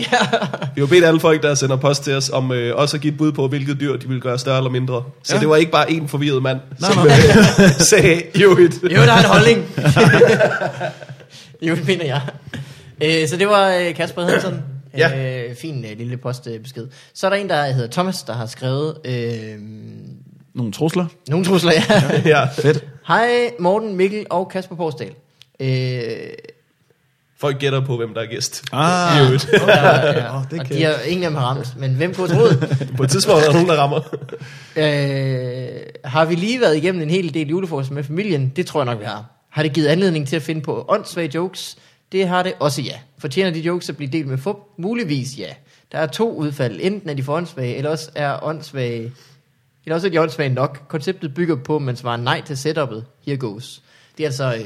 [0.74, 3.12] Vi har bedt alle folk, der sender post til os, om øh, også at give
[3.12, 5.04] et bud på, hvilket dyr de vil gøre større eller mindre.
[5.22, 5.40] Så Ja.
[5.40, 7.16] det var ikke bare en forvirret mand, Nej, som nej.
[7.66, 8.82] øh, sagde, jo et.
[8.82, 9.64] Jo, der er en holdning.
[11.62, 12.20] jo, det mener jeg.
[13.22, 14.62] Øh, så det var øh, Kasper Hedensson.
[14.98, 15.44] Ja.
[15.48, 16.86] Øh, fin øh, lille postbesked.
[17.14, 19.58] Så er der en, der hedder Thomas, der har skrevet øh,
[20.54, 21.06] Nogle trusler.
[21.28, 21.72] nogle trusler.
[21.88, 22.22] Ja.
[22.40, 22.44] ja.
[22.44, 22.84] Fedt.
[23.08, 23.28] Hej
[23.60, 25.10] Morten, Mikkel og Kasper Porsdal.
[25.60, 26.08] Øh,
[27.38, 28.64] Folk gætter på, hvem der er gæst.
[28.72, 29.20] Ah.
[29.26, 32.14] Og, der, ja, Åh, det og de har, ingen af dem har ramt, men hvem
[32.14, 32.88] kunne troet?
[32.96, 34.00] På et tidspunkt er der nogen, der rammer.
[34.76, 38.52] Øh, har vi lige været igennem en hel del julefrokost med familien?
[38.56, 39.24] Det tror jeg nok, vi har.
[39.50, 41.76] Har det givet anledning til at finde på åndssvage jokes?
[42.12, 42.94] Det har det også ja.
[43.18, 44.56] Fortjener de jokes at blive delt med fup?
[44.78, 45.48] Muligvis ja.
[45.92, 46.78] Der er to udfald.
[46.82, 49.12] Enten er de for åndssvage, eller også er åndssvage...
[49.84, 50.82] Eller også er de åndssvage nok.
[50.88, 53.04] Konceptet bygger på, at man svarer nej til setupet.
[53.26, 53.82] Here goes.
[54.18, 54.64] Det er altså øh,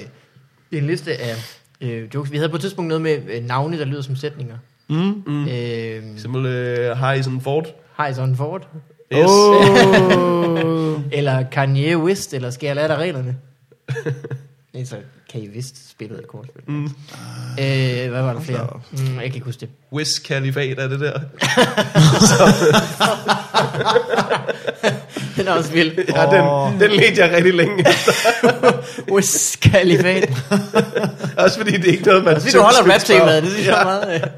[0.79, 1.35] en liste af
[1.81, 2.33] øh, jokes.
[2.33, 4.57] Vi havde på et tidspunkt noget med øh, navne, der lyder som sætninger.
[4.89, 5.23] Mm.
[5.27, 5.49] Mm.
[5.49, 7.67] Øh, Simpel øh, Harrison Ford.
[7.95, 8.69] Harrison Ford.
[9.13, 9.27] Yes.
[9.29, 11.01] Oh.
[11.19, 13.37] Eller Kanye West, eller skal jeg lære dig reglerne?
[14.75, 14.97] Nej, så
[15.33, 16.63] kan I vist spille et kortspil.
[16.67, 16.85] Mm.
[16.85, 16.91] Øh,
[18.11, 18.81] hvad var der flere?
[18.93, 19.69] Mm, jeg kan ikke huske det.
[19.93, 21.21] Wiz Kalifat er det der.
[25.37, 25.99] Den er også vild.
[26.15, 27.85] Ja, den, den ledte jeg rigtig længe.
[29.15, 30.31] Wiz Kalifat.
[31.45, 32.35] Også fordi det er ikke noget, man...
[32.35, 34.31] Altså, du holder rap-temaet, det synes jeg meget...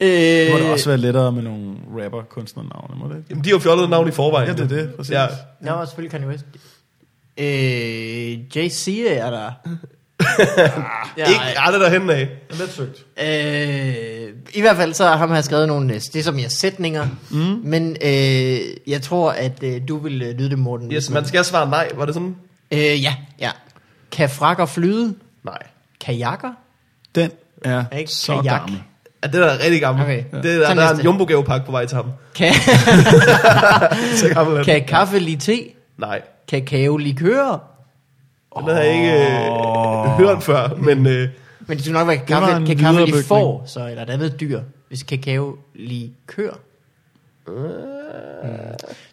[0.00, 1.74] Øh, Det må da også være lettere med nogle
[2.04, 3.26] rapper-kunstnernavne, må det ikke?
[3.30, 4.48] Jamen, de har jo fjollet navn i forvejen.
[4.48, 5.12] Ja, det er det, præcis.
[5.12, 5.26] Ja.
[5.60, 6.44] Var selvfølgelig Kanye West.
[7.38, 9.50] Øh, JC er der.
[11.18, 12.28] ja, Ikke aldrig derhen af.
[12.50, 13.04] Lidt søgt.
[13.22, 16.50] Øh, I hvert fald så har ham her skrevet nogle, øh, det er som jeg
[16.50, 17.60] sætninger, mm.
[17.64, 20.92] men øh, jeg tror, at øh, du vil øh, lyde det, Morten.
[20.92, 21.88] Yes, man skal svare nej.
[21.94, 22.36] Var det sådan?
[22.70, 23.50] Øh, ja, ja.
[24.12, 25.14] Kan frakker flyde?
[25.44, 25.58] Nej.
[26.00, 26.52] Kajakker?
[27.14, 27.30] Den
[27.64, 28.10] er Ikke?
[28.12, 28.60] så Kajak.
[28.60, 28.82] gammel.
[29.22, 30.04] Ja, det er da rigtig gammel.
[30.04, 30.24] Okay.
[30.42, 32.06] Det er, Så der er en jumbo-gavepakke på vej til ham.
[32.34, 32.46] Kan,
[34.36, 35.62] er kan kaffe lige te?
[35.98, 37.58] Nej, Kakao likør?
[38.56, 41.28] den har jeg ikke øh, hørt før, men øh,
[41.60, 43.24] Men det skulle nok være var kaffe, en kan kaffe lige viderebygning.
[43.28, 46.54] får, så eller et andet dyr, hvis kakao lige kører.
[47.46, 47.54] Mm.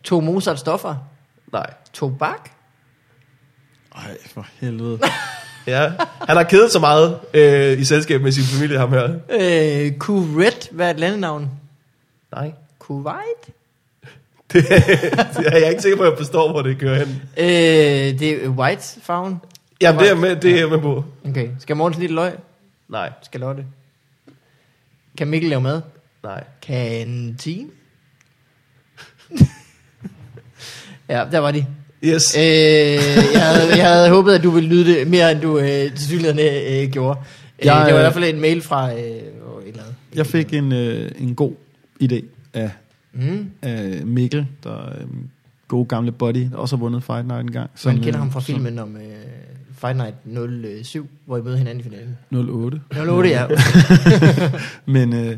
[0.04, 0.96] To Mozart stoffer.
[1.54, 1.74] nej.
[1.94, 2.50] Tobak.
[3.96, 5.00] Ej, for helvede.
[5.68, 5.92] Ja,
[6.28, 9.14] han har kedet så meget øh, i selskab med sin familie, ham her.
[9.30, 11.50] Øh, Kuwait, hvad er et landenavn?
[12.36, 12.52] Nej.
[12.80, 13.50] Kuwait?
[14.54, 14.68] Det,
[15.38, 17.22] det er jeg ikke sikker på, at jeg forstår, hvor det kører hen.
[17.38, 19.38] Øh, det er white farven.
[19.82, 21.04] Jamen, det er, med, det er jeg med på.
[21.30, 21.50] Okay.
[21.60, 22.34] Skal Morten snit løg?
[22.90, 23.66] Nej, Skal Lotte?
[25.18, 25.82] Kan Mikkel lave mad?
[26.24, 26.44] nej.
[26.62, 27.72] Kantin?
[31.10, 31.66] ja, der var de.
[32.04, 32.38] Yes.
[32.38, 35.66] Øh, jeg, havde, jeg havde håbet, at du ville lyde det mere, end du øh,
[35.96, 36.40] til synligheden
[36.84, 37.20] øh, gjorde.
[37.60, 39.22] Øh, Jeg, det var i hvert fald en mail fra øh, et
[39.68, 39.96] eller andet.
[40.16, 41.52] Jeg fik en, øh, en god
[42.04, 42.22] idé
[42.54, 42.70] af,
[43.14, 43.52] Mm.
[43.62, 45.32] af Mikkel, der er en
[45.68, 47.70] god gamle buddy, der også har vundet Fight Night en gang.
[47.76, 49.02] Så man kender øh, ham fra som filmen om øh,
[49.78, 52.18] Fight Night 07, hvor I møder hinanden i finalen.
[52.50, 52.82] 08.
[53.10, 53.48] 08, ja.
[54.94, 55.38] Men øh,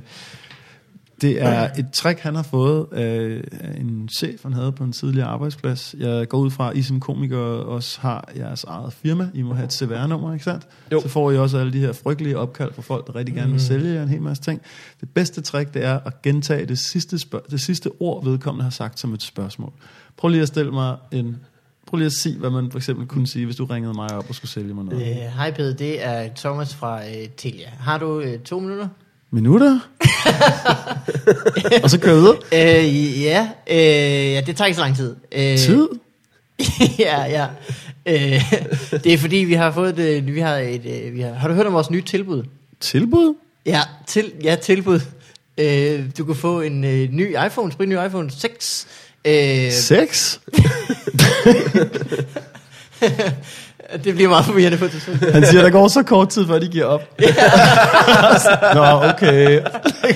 [1.22, 4.92] det er et trick, han har fået af, af en chef, han havde på en
[4.92, 5.96] tidligere arbejdsplads.
[6.00, 9.30] Jeg går ud fra, at I som komikere også har jeres eget firma.
[9.34, 10.68] I må have et CVR-nummer, ikke sandt?
[10.92, 11.02] Jo.
[11.02, 13.62] Så får I også alle de her frygtelige opkald fra folk, der rigtig gerne vil
[13.62, 14.62] sælge jer en hel masse ting.
[15.02, 18.70] Det bedste trick, det er at gentage det sidste, spørg- det sidste ord, vedkommende har
[18.72, 19.72] sagt som et spørgsmål.
[20.18, 21.36] Prøv lige at stille mig en...
[21.88, 24.26] Prøv lige at sige, hvad man for eksempel kunne sige, hvis du ringede mig op
[24.30, 25.02] og skulle sælge mig noget.
[25.02, 27.68] Øh, Hej Pede, det er Thomas fra øh, Telia.
[27.80, 28.88] Har du øh, to minutter?
[29.36, 29.80] Minutter?
[31.84, 32.38] og så kører jeg videre.
[32.86, 35.16] Øh, ja, øh, ja, det tager ikke så lang tid.
[35.32, 35.88] Øh, Tid?
[37.00, 37.48] ja, ja.
[38.06, 38.52] Øh,
[39.04, 41.54] det er fordi, vi har fået et, vi har et, øh, vi har, har du
[41.54, 42.44] hørt om vores nye tilbud?
[42.80, 43.36] Tilbud?
[43.66, 45.00] Ja, til, ja tilbud.
[45.58, 48.88] Øh, du kan få en øh, ny iPhone, sprit ny iPhone 6.
[49.26, 50.38] Øh, Sex?
[54.04, 55.32] det bliver meget forvirrende på tidspunkt.
[55.34, 57.02] Han siger, der går så kort tid, før de giver op.
[58.76, 59.60] Nå, okay.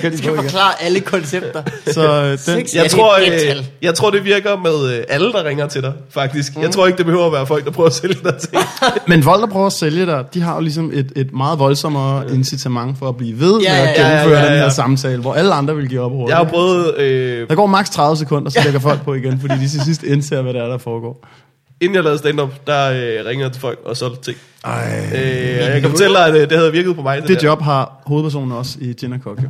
[0.02, 1.62] de Jeg skal forklare alle koncepter.
[1.86, 2.66] Så øh, den.
[2.74, 5.92] Ja, Jeg tror, øh, jeg tror, det virker med øh, alle, der ringer til dig,
[6.10, 6.56] faktisk.
[6.56, 6.62] Mm.
[6.62, 8.48] Jeg tror ikke, det behøver at være folk, der prøver at sælge dig til.
[9.08, 12.34] men folk, der prøver at sælge dig, de har jo ligesom et, et meget voldsommere
[12.34, 14.52] incitament for at blive ved Ja, med at ja, ja, gennemføre ja, ja.
[14.52, 16.30] den her samtale, hvor alle andre vil give op hurtigt.
[16.30, 19.54] Jeg har prøvet, øh, Der går maks 30 sekunder, så lægger folk på igen, fordi
[19.54, 21.26] de til sidst indser, hvad det er, der foregår.
[21.80, 24.38] Inden jeg lavede stand-up, der øh, ringede jeg til folk og solgte ting.
[24.64, 25.10] Ej.
[25.14, 27.22] Øh, og jeg kan fortælle dig, at øh, det havde virket på mig.
[27.22, 27.48] Det der.
[27.48, 29.48] job har hovedpersonen også i Gin Cock, jo.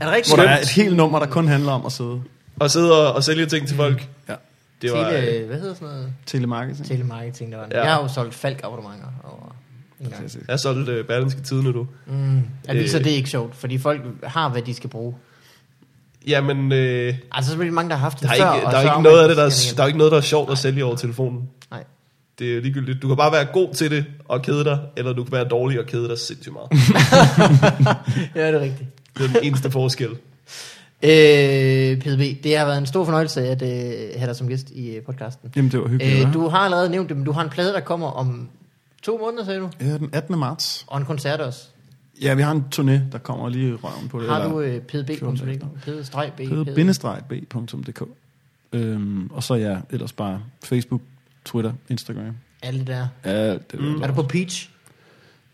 [0.00, 0.36] Er det rigtigt?
[0.36, 2.20] Hvor der er et helt nummer, der kun handler om at sidde.
[2.60, 4.08] Og sidde og, og sælge ting til folk.
[4.28, 4.34] Ja.
[4.82, 6.12] Det var, Tele, øh, hvad hedder sådan noget?
[6.26, 6.86] Telemarketing.
[6.86, 7.82] Telemarketing, der var Ja.
[7.82, 9.56] Jeg har jo solgt falk abonnementer over
[10.00, 10.30] en gang.
[10.48, 11.86] jeg solgte øh, Berlinske Tidene, du.
[12.06, 12.42] Mm.
[12.68, 13.04] Ja, det, så Øh.
[13.04, 15.14] det er ikke sjovt, fordi folk har, hvad de skal bruge.
[16.26, 18.54] Jamen, øh, Altså, så er der mange, der har haft det der er før.
[18.54, 20.22] ikke, der er ikke noget af det, der, er, der er ikke noget, der er
[20.22, 21.48] sjovt at sælge over telefonen.
[21.70, 21.84] Nej.
[22.38, 23.02] Det er ligegyldigt.
[23.02, 25.80] Du kan bare være god til det og kede dig, eller du kan være dårlig
[25.80, 26.68] og kede dig sindssygt meget.
[28.34, 28.88] Ja, det er rigtigt.
[29.18, 30.08] Det er den eneste forskel.
[31.02, 33.68] Øh, PDB, det har været en stor fornøjelse at øh,
[34.18, 35.50] have dig som gæst i øh, podcasten.
[35.56, 36.26] Jamen, det var hyggeligt.
[36.26, 38.48] Øh, du har allerede nævnt det, men du har en plade, der kommer om
[39.02, 39.70] to måneder, sagde du?
[39.80, 40.38] Ja, den 18.
[40.38, 40.84] marts.
[40.86, 41.60] Og en koncert også.
[42.22, 44.28] Ja, vi har en turné, der kommer lige i røven på det.
[44.28, 45.18] Har du øh, pdb.dk?
[45.18, 45.38] 14
[46.36, 46.74] pd-b?
[47.28, 48.02] pede-b.dk
[48.72, 51.00] øhm, Og så ja, ellers bare Facebook,
[51.44, 52.36] Twitter, Instagram.
[52.62, 53.08] Alle det der.
[53.24, 54.02] Alt det, mm.
[54.02, 54.70] Er du på Peach?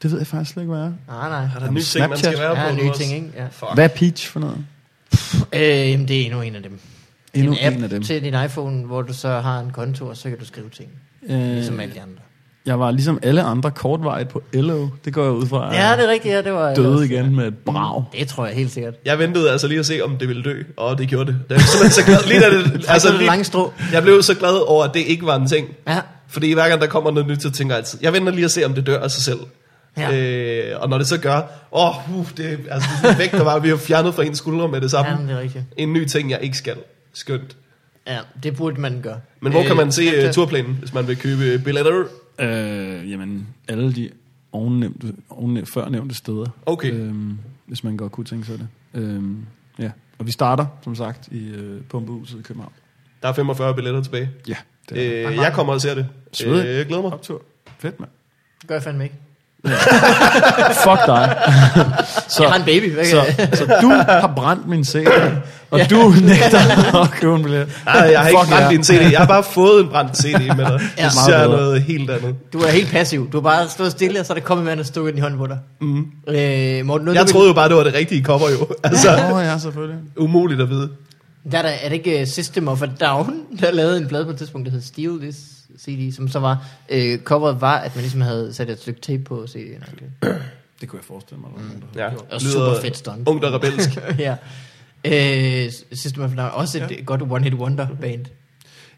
[0.02, 0.92] det ved jeg faktisk slet ikke, hvad er.
[1.08, 1.48] Nej, nej.
[1.56, 2.60] Er der nye ting, man skal være på?
[2.60, 3.32] Ja, nu nye ting, ikke?
[3.36, 3.46] Ja.
[3.46, 3.74] Fuck.
[3.74, 4.66] Hvad er Peach for noget?
[5.52, 5.60] Øh,
[5.90, 6.80] jamen, det er endnu en af dem.
[7.34, 8.02] Endnu en app en af dem.
[8.02, 10.90] til din iPhone, hvor du så har en konto, og så kan du skrive ting.
[11.22, 12.20] Øh, Ligesom alle de andre.
[12.66, 14.88] Jeg var ligesom alle andre kortvarigt på Elo.
[15.04, 15.74] Det går jeg ud fra.
[15.74, 16.34] Ja, det er rigtigt.
[16.34, 18.04] Ja, det var Døde igen med et brag.
[18.18, 18.94] Det tror jeg helt sikkert.
[19.04, 21.40] Jeg ventede altså lige at se, om det ville dø, og det gjorde det.
[21.48, 22.28] Det er simpelthen så glad.
[22.28, 23.72] Lige da det, Altså, lige, strå.
[23.92, 25.68] jeg blev så glad over, at det ikke var en ting.
[25.88, 26.00] Ja.
[26.28, 28.50] Fordi hver gang der kommer noget nyt, så tænker jeg altid, jeg venter lige at
[28.50, 29.38] se, om det dør af sig selv.
[29.98, 30.16] Ja.
[30.16, 31.40] Øh, og når det så gør,
[31.72, 34.38] åh, uh, det, er- altså, det er vægt, der var, vi har fjernet fra ens
[34.38, 35.10] skuldre med det samme.
[35.10, 35.64] ja, det er rigtigt.
[35.76, 36.76] En ny ting, jeg ikke skal.
[37.14, 37.56] Skønt.
[38.06, 39.16] Ja, det burde man gøre.
[39.40, 41.92] Men hvor kan man se uh, turplanen, hvis man vil købe billetter?
[42.40, 44.10] Øh, jamen, alle de
[44.52, 46.46] ovennævnte, ovennævnte, førnævnte steder.
[46.66, 46.92] Okay.
[46.92, 48.68] Øhm, hvis man godt kunne tænke sig det.
[48.94, 49.46] Øhm,
[49.78, 49.90] ja.
[50.18, 52.72] Og vi starter, som sagt, i øh, Pumpehuset i København.
[53.22, 54.30] Der er 45 billetter tilbage.
[54.48, 54.56] Ja,
[54.88, 56.08] det er Øh, jeg kommer og ser det.
[56.32, 56.66] Svedigt.
[56.66, 57.12] Øh, jeg glæder mig.
[57.12, 57.42] optur.
[57.78, 58.10] Fedt, mand.
[58.66, 59.16] Gør jeg fandme ikke.
[60.84, 61.36] Fuck dig.
[62.28, 62.94] så, Jeg har en baby.
[62.94, 65.06] Hvad så, så du har brændt min CD,
[65.70, 65.86] og Ja.
[65.90, 67.68] du nægter at købe en billet.
[67.84, 68.70] Nej, jeg har ikke brændt ja.
[68.70, 69.10] din CD.
[69.12, 70.80] Jeg har bare fået en brændt CD med dig.
[70.98, 71.04] Ja.
[71.04, 72.34] Det ser noget helt andet.
[72.52, 73.30] Du er helt passiv.
[73.32, 75.20] Du har bare stået stille, og så er der kommet mand og stukket den i
[75.20, 75.58] hånden på dig.
[75.80, 76.06] Mm.
[76.28, 78.68] Øh, Morten, noget, Jeg troede jo bare, det var det rigtige cover jo.
[78.84, 79.96] Altså, Åh oh, ja, selvfølgelig.
[80.16, 80.88] umuligt at vide.
[81.52, 84.24] Der er, der, er det ikke øh, System of a Down, der lavede en plade
[84.24, 85.36] på et tidspunkt, der hed Steal This
[85.80, 89.22] CD, som så var, øh, coveret var, at man ligesom havde sat et stykke tape
[89.22, 89.92] på CD'en.
[89.92, 90.34] Okay.
[90.80, 91.50] Det kunne jeg forestille mig.
[91.56, 91.82] Mm.
[91.96, 93.28] Ja, Og super fedt stunt.
[93.28, 93.90] Ungt og rebelsk.
[94.18, 94.36] ja.
[95.04, 97.02] Øh, System of Down, også et ja.
[97.04, 98.24] godt one-hit wonder band.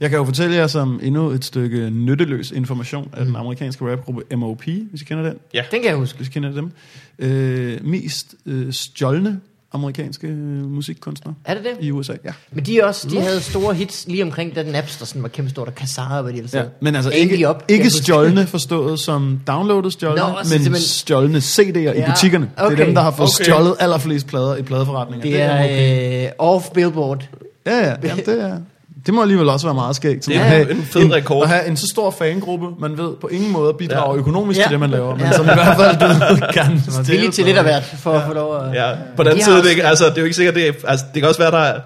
[0.01, 4.37] Jeg kan jo fortælle jer som endnu et stykke nytteløs information af den amerikanske rapgruppe
[4.37, 5.39] MOP, hvis I kender den.
[5.55, 5.63] Ja.
[5.71, 6.17] Den kan jeg huske.
[6.17, 6.73] Hvis I kender dem.
[7.19, 9.41] Øh, mest øh, stjålne
[9.73, 11.70] amerikanske øh, musikkunstnere Er det det?
[11.81, 12.12] i USA.
[12.24, 12.31] Ja.
[12.53, 15.51] Men de, er også, de havde store hits lige omkring, da Napster sådan var kæmpe
[15.51, 19.01] stort, og Kazaa og hvad de ellers Ja, men altså ikke, kan ikke stjålne forstået
[19.01, 22.51] som downloadet stjålne, Nå, no, altså men simpelthen- stjålne CD'er i Ja, butikkerne.
[22.59, 22.81] Det okay.
[22.81, 23.44] er dem, der har fået Okay.
[23.44, 25.23] stjålet allerflest plader i pladeforretninger.
[25.23, 27.28] Det er øh, off Billboard.
[27.66, 28.59] Ja, ja, jamen, det er...
[29.07, 30.27] Det må alligevel også være meget skægt.
[30.27, 31.43] Det er at have en fed rekord.
[31.43, 34.12] At have en så stor fangruppe, man ved på ingen måde bidrager Ja.
[34.12, 34.19] ja.
[34.19, 34.62] økonomisk Ja.
[34.65, 35.15] til det, man laver.
[35.16, 35.33] Men Ja.
[35.33, 35.97] som i hvert fald
[36.39, 38.74] du kan Som er villig til lidt af hvert, for at få lov at...
[38.74, 40.73] Ja, på den De side, det, ikke- altså, det er jo ikke sikkert, det er,
[40.85, 41.81] altså, det kan også være, der er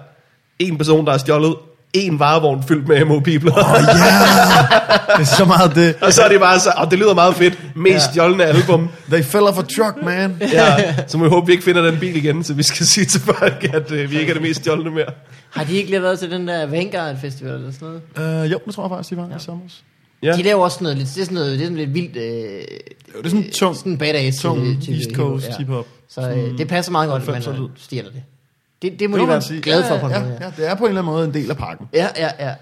[0.59, 1.55] en person, der har stjålet
[1.93, 3.63] en varevogn fyldt med MOP-plader.
[3.63, 5.17] Oh, yeah.
[5.17, 5.95] Det er så meget det.
[6.01, 8.11] og så er det bare så, og det lyder meget fedt, mest Ja.
[8.11, 8.89] stjålne album.
[9.11, 10.35] They fell off a truck, man.
[10.53, 13.05] Ja, så må vi håbe, vi ikke finder den bil igen, så vi skal sige
[13.05, 15.05] til folk, at øh, vi ikke er det mest stjålne mere.
[15.49, 18.45] Har de ikke lige været til den der Vanguard Festival eller sådan noget?
[18.45, 19.35] Uh, jo, det tror jeg faktisk, de var ja.
[19.35, 19.63] i sommer.
[20.23, 20.31] Ja.
[20.35, 22.17] De laver også sådan noget lidt, det er sådan noget, det er sådan lidt vildt...
[22.17, 22.61] Øh,
[23.15, 25.53] Jo, det er sådan tung, sådan badass tung til- til East hiphop, Coast ja.
[25.59, 25.85] hip-hop.
[26.09, 28.21] Så øh, det passer meget godt, at 90'er man stjæler det.
[28.81, 29.61] Det, det må Det de være sige.
[29.61, 30.37] glade for ja, på en ja, måde.
[30.41, 31.87] ja, det er på en eller anden måde en del af pakken.
[31.93, 32.53] Ja, ja, ja.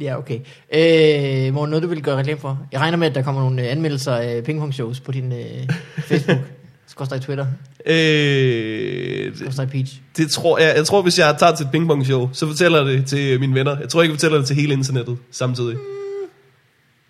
[0.00, 0.38] Ja, okay.
[0.74, 2.58] Øh, Morten, noget du vil gøre reklame for?
[2.72, 6.38] Jeg regner med, at der kommer nogle øh, anmeldelser af pingpong-shows på din øh, Facebook.
[6.86, 7.46] Skorstræk Twitter.
[7.86, 10.00] Øh, Skorstræk Peach.
[10.16, 13.06] det tror jeg, jeg tror, hvis jeg tager til et pingpong-show, så fortæller jeg det
[13.06, 13.78] til mine venner.
[13.80, 15.76] Jeg tror ikke, jeg fortæller det til hele internettet samtidig.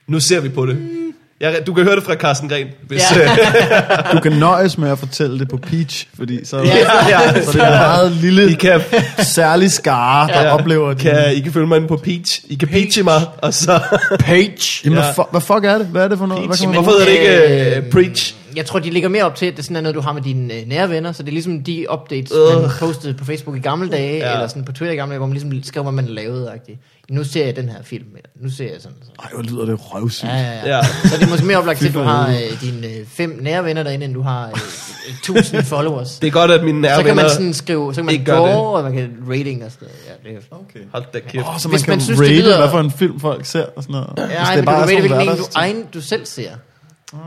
[0.07, 1.02] Nu ser vi på det.
[1.43, 3.03] Jeg, du kan høre det fra Carsten Gren, hvis...
[3.17, 3.21] Ja.
[3.23, 3.87] Ja.
[4.13, 6.65] Du kan nøjes med at fortælle det på Peach, fordi så, Ja,
[7.09, 8.81] ja, så det er en meget lille, I kan,
[9.19, 10.99] særlig skare, der ja, oplever det.
[10.99, 12.41] kan, I kan følge mig inde på Peach.
[12.49, 13.81] I kan peache mig, og så...
[14.19, 14.81] Page.
[14.85, 15.05] Jamen, Ja.
[15.05, 15.87] hvad, fu- hvad fuck er det?
[15.87, 16.47] Hvad er det for noget?
[16.47, 17.13] Hvad kan man, Hvorfor hedder det
[17.79, 18.35] ikke uh, Preach?
[18.57, 20.23] Jeg tror, de ligger mere op til, at det er sådan noget, du har med
[20.23, 22.61] dine øh, nære venner, så det er ligesom de updates, Øh.
[22.63, 24.27] man postede på Facebook i gamle dage, Ja.
[24.29, 24.33] ja.
[24.35, 26.51] eller sådan på Twitter i gamle dage, hvor man ligesom skrev, hvad man lavede.
[26.53, 26.77] -agtigt.
[27.11, 28.97] Nu ser jeg den her film, eller nu ser jeg sådan.
[29.03, 29.17] sådan.
[29.23, 30.25] Ej, hvor lyder det røvsygt.
[30.31, 30.77] Ja, ja, ja.
[30.77, 30.83] Ja.
[31.05, 33.65] Så det er måske mere oplagt til, at du har øh, dine øh, fem nære
[33.65, 34.53] venner derinde, end du har øh,
[35.09, 36.19] øh, tusind followers.
[36.19, 37.29] Det er godt, at mine nære så kan man venner...
[37.35, 38.29] sådan skrive, så kan man det.
[38.55, 40.21] og man kan rating og sådan noget.
[40.25, 40.81] Ja, det er, Okay.
[40.93, 41.47] Hold da kæft.
[41.49, 43.47] Oh, så man Hvis kan man synes, det rate, lyder- hvad for en film folk
[43.47, 44.09] ser og sådan noget.
[44.15, 46.51] Hvis ja, det men du kan er rate, hvilken en du, egen, du selv ser.
[47.13, 47.19] Ja.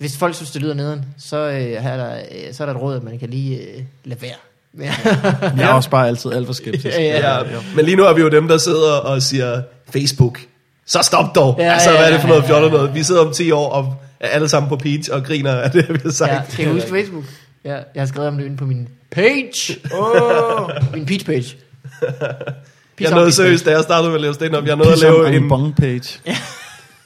[0.00, 2.80] Hvis folk synes, det lyder nederen, så, øh, er der, øh, så er der et
[2.80, 4.34] råd, at man kan lige øh, lade være.
[4.78, 4.94] Ja.
[5.62, 6.86] Jeg er også bare altid alt for skeptisk.
[6.98, 7.36] Ja, ja.
[7.38, 7.44] Ja,
[7.76, 9.62] men lige nu er vi jo dem, der sidder og siger,
[9.92, 10.40] Facebook,
[10.86, 11.56] så stop dog.
[11.58, 12.74] Ja, altså, ja, hvad er det for noget ja, fjollet ja.
[12.74, 12.94] noget?
[12.94, 15.88] Vi sidder om 10 år og er alle sammen på Peach og griner af det,
[15.88, 16.32] vi har sagt.
[16.32, 17.24] ja, kan I huske Facebook?
[17.64, 19.76] Ja, jeg har skrevet om det inde på min page.
[19.94, 20.70] Oh.
[20.94, 21.56] min peach page.
[23.00, 25.42] Jeg nåede seriøst, da jeg startede med at lave stand-up, jeg nåede at lave en
[25.42, 26.20] en, bong page.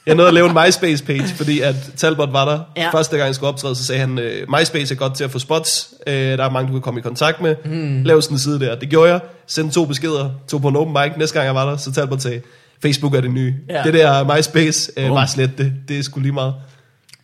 [0.05, 2.59] Jeg nåede at lave en MySpace-page, fordi at Talbot var der.
[2.77, 2.89] Ja.
[2.89, 5.39] Første gang jeg skulle optræde, så sagde han, øh, MySpace er godt til at få
[5.39, 5.89] spots.
[6.07, 7.55] Øh, der er mange, du kan komme i kontakt med.
[7.65, 8.03] Mm.
[8.03, 8.75] Lav sådan en side der.
[8.75, 9.19] Det gjorde jeg.
[9.47, 10.29] Sendte to beskeder.
[10.47, 11.11] Tog på en open mic.
[11.17, 12.41] Næste gang jeg var der, så Talbot sagde,
[12.81, 13.55] Facebook er det nye.
[13.69, 13.83] Ja.
[13.83, 15.15] Det der MySpace, øh, Bum.
[15.15, 15.73] bare slet det.
[15.87, 16.53] Det er sgu lige meget.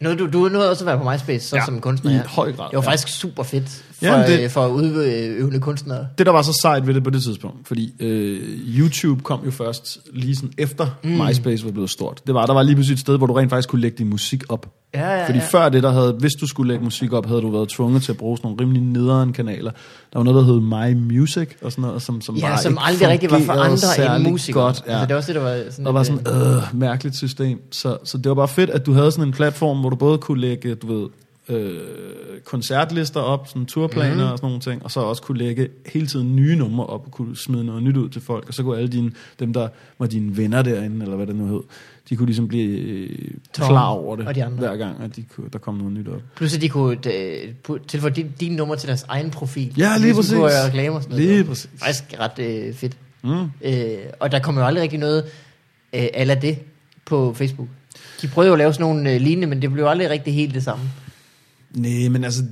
[0.01, 2.11] Nå, du, du nåede også at være på MySpace, så Ja, som kunstner.
[2.11, 2.21] i Ja.
[2.27, 2.89] høj grad, Det var ja.
[2.91, 4.51] faktisk super fedt for, Jamen, det- det...
[4.51, 6.07] for udøvende kunstnere.
[6.17, 8.39] Det, der var så sejt ved det på det tidspunkt, fordi øh,
[8.79, 11.09] YouTube kom jo først lige sådan efter mm.
[11.09, 12.21] MySpace var blevet stort.
[12.27, 14.09] Det var, der var lige pludselig et sted, hvor du rent faktisk kunne lægge din
[14.09, 14.65] musik op.
[14.93, 15.45] Ja, ja, Fordi ja.
[15.45, 18.11] før det, der havde, hvis du skulle lægge musik op, havde du været tvunget til
[18.11, 19.72] at bruge sådan nogle rimelig nederen kanaler.
[20.13, 22.72] Der var noget, der hed My Music og sådan noget, som, som Ja, bare som
[22.72, 24.63] ikke aldrig rigtig var for andre end musikere.
[24.63, 24.91] Godt, ja.
[24.91, 25.88] Altså, det var også det, der var sådan...
[25.88, 27.61] Og var sådan, øh, mærkeligt system.
[27.72, 30.18] Så, så det var bare fedt, at du havde sådan en platform, hvor du både
[30.18, 31.09] kunne lægge, du ved,
[31.51, 31.79] øh,
[32.45, 34.31] koncertlister op, sådan turplaner mm.
[34.31, 37.11] og sådan nogle ting, og så også kunne lægge hele tiden nye numre op, og
[37.11, 39.67] kunne smide noget nyt ud til folk, og så kunne alle dine, dem der
[39.99, 41.61] var dine venner derinde, eller hvad det nu hed,
[42.09, 43.09] de kunne ligesom blive øh,
[43.53, 44.57] klar over det, og de andre.
[44.57, 46.21] hver gang, at de kunne, der kom noget nyt op.
[46.35, 49.73] Plus at de kunne øh, tilføje din, din nummer til deres egen profil.
[49.77, 50.33] Ja, lige Ligesom præcis.
[50.33, 51.27] På øh, reklamer og sådan noget.
[51.27, 51.69] Lige Det var præcis.
[51.77, 52.97] Faktisk ret øh, fedt.
[53.23, 53.51] Mm.
[53.61, 55.23] Øh, og der kommer jo aldrig rigtig noget
[55.93, 56.57] øh, ala det
[57.05, 57.67] på Facebook.
[58.21, 60.53] De prøvede jo at lave sådan nogle øh, lignende, men det blev aldrig rigtig helt
[60.53, 60.83] det samme.
[61.73, 62.43] Nej, men altså,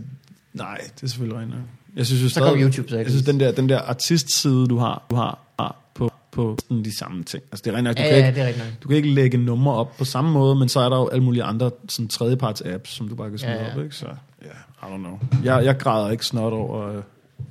[0.54, 1.58] Nej, det er selvfølgelig nok.
[1.96, 4.78] Jeg synes jo Så stadig- YouTube, så jeg synes, den der, den der artistside, du
[4.78, 7.44] har, du har, har på, på sådan de samme ting.
[7.52, 8.84] Altså, det er rigtigt nok, du, Ja, kan ja, ikke, det er nok.
[8.84, 11.24] du kan ikke lægge numre op på samme måde, men så er der jo alle
[11.24, 13.74] mulige andre sådan tredjeparts apps, som du bare kan smide Ja, ja.
[13.78, 13.96] op, ikke?
[13.96, 14.06] Så,
[14.42, 15.20] ja, I don't know.
[15.44, 17.04] Jeg, jeg græder ikke snot over uh,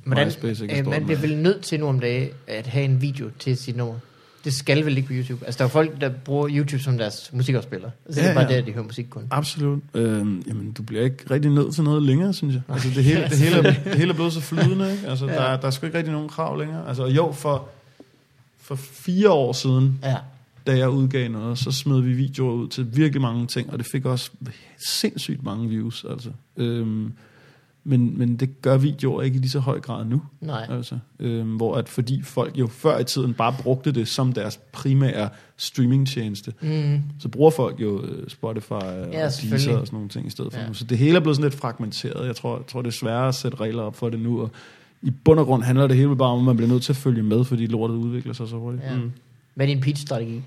[0.04, 3.02] Hvordan, MySpace, ikke øh, man bliver vel nødt til nu om dagen at have en
[3.02, 3.94] video til sit nummer.
[4.44, 5.46] Det skal vel ikke på YouTube.
[5.46, 7.90] Altså, der er folk, der bruger YouTube som deres musikafspiller.
[8.06, 8.56] Altså, det Ja, er bare ja.
[8.58, 9.22] der, de hører musik kun.
[9.30, 9.82] Absolut.
[9.94, 12.62] Øhm, jamen, du bliver ikke rigtig nødt til noget længere, synes jeg.
[12.68, 15.08] Altså, det hele, det hele, det hele er blevet så flydende, ikke?
[15.08, 15.32] Altså, Ja.
[15.34, 16.88] der, der er sgu ikke rigtig nogen krav længere.
[16.88, 17.68] Altså, jo, for,
[18.60, 20.16] for fire år siden, Ja.
[20.66, 23.86] da jeg udgav noget, så smed vi videoer ud til virkelig mange ting, og det
[23.92, 24.30] fik også
[24.88, 26.30] sindssygt mange views, altså.
[26.56, 27.12] Øhm,
[27.88, 30.22] men, men det gør videoer ikke i lige så høj grad nu.
[30.40, 30.66] Nej.
[30.70, 34.56] Altså, øhm, hvor at fordi folk jo før i tiden bare brugte det som deres
[34.72, 37.02] primære streamingtjeneste, Mm.
[37.20, 38.80] så bruger folk jo øh, Spotify og
[39.12, 39.76] Ja, Deezer selvfølgelig.
[39.78, 40.66] og sådan nogle ting i stedet for Ja.
[40.68, 40.74] nu.
[40.74, 42.26] Så det hele er blevet sådan lidt fragmenteret.
[42.26, 44.50] Jeg tror, jeg tror, det er sværere at sætte regler op for det nu, og
[45.02, 46.96] i bund og grund handler det hele bare om, at man bliver nødt til at
[46.96, 48.84] følge med, fordi lortet udvikler sig så hurtigt.
[48.84, 48.90] Ja.
[49.54, 50.42] Hvad er din pitch-strategi?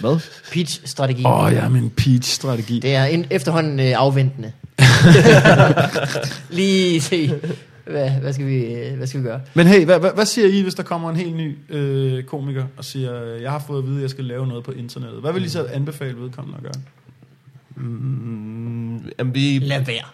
[0.00, 0.18] Hvad?
[0.52, 1.24] Pitch-strategi.
[1.24, 2.80] Åh, oh, ja, min peach-strategi.
[2.80, 4.52] Det er en, efterhånden øh, afventende.
[6.58, 7.40] Lige se,
[7.84, 9.40] hvad, hvad, skal vi, hvad skal vi gøre?
[9.54, 12.64] Men hey, hvad, hvad, hvad siger I, hvis der kommer en helt ny øh, komiker
[12.76, 15.20] og siger, jeg har fået at vide, at jeg skal lave noget på internettet?
[15.20, 16.82] Hvad vil I så anbefale vedkommende at gøre?
[17.76, 20.04] Mm, jamen, vi, Lad være.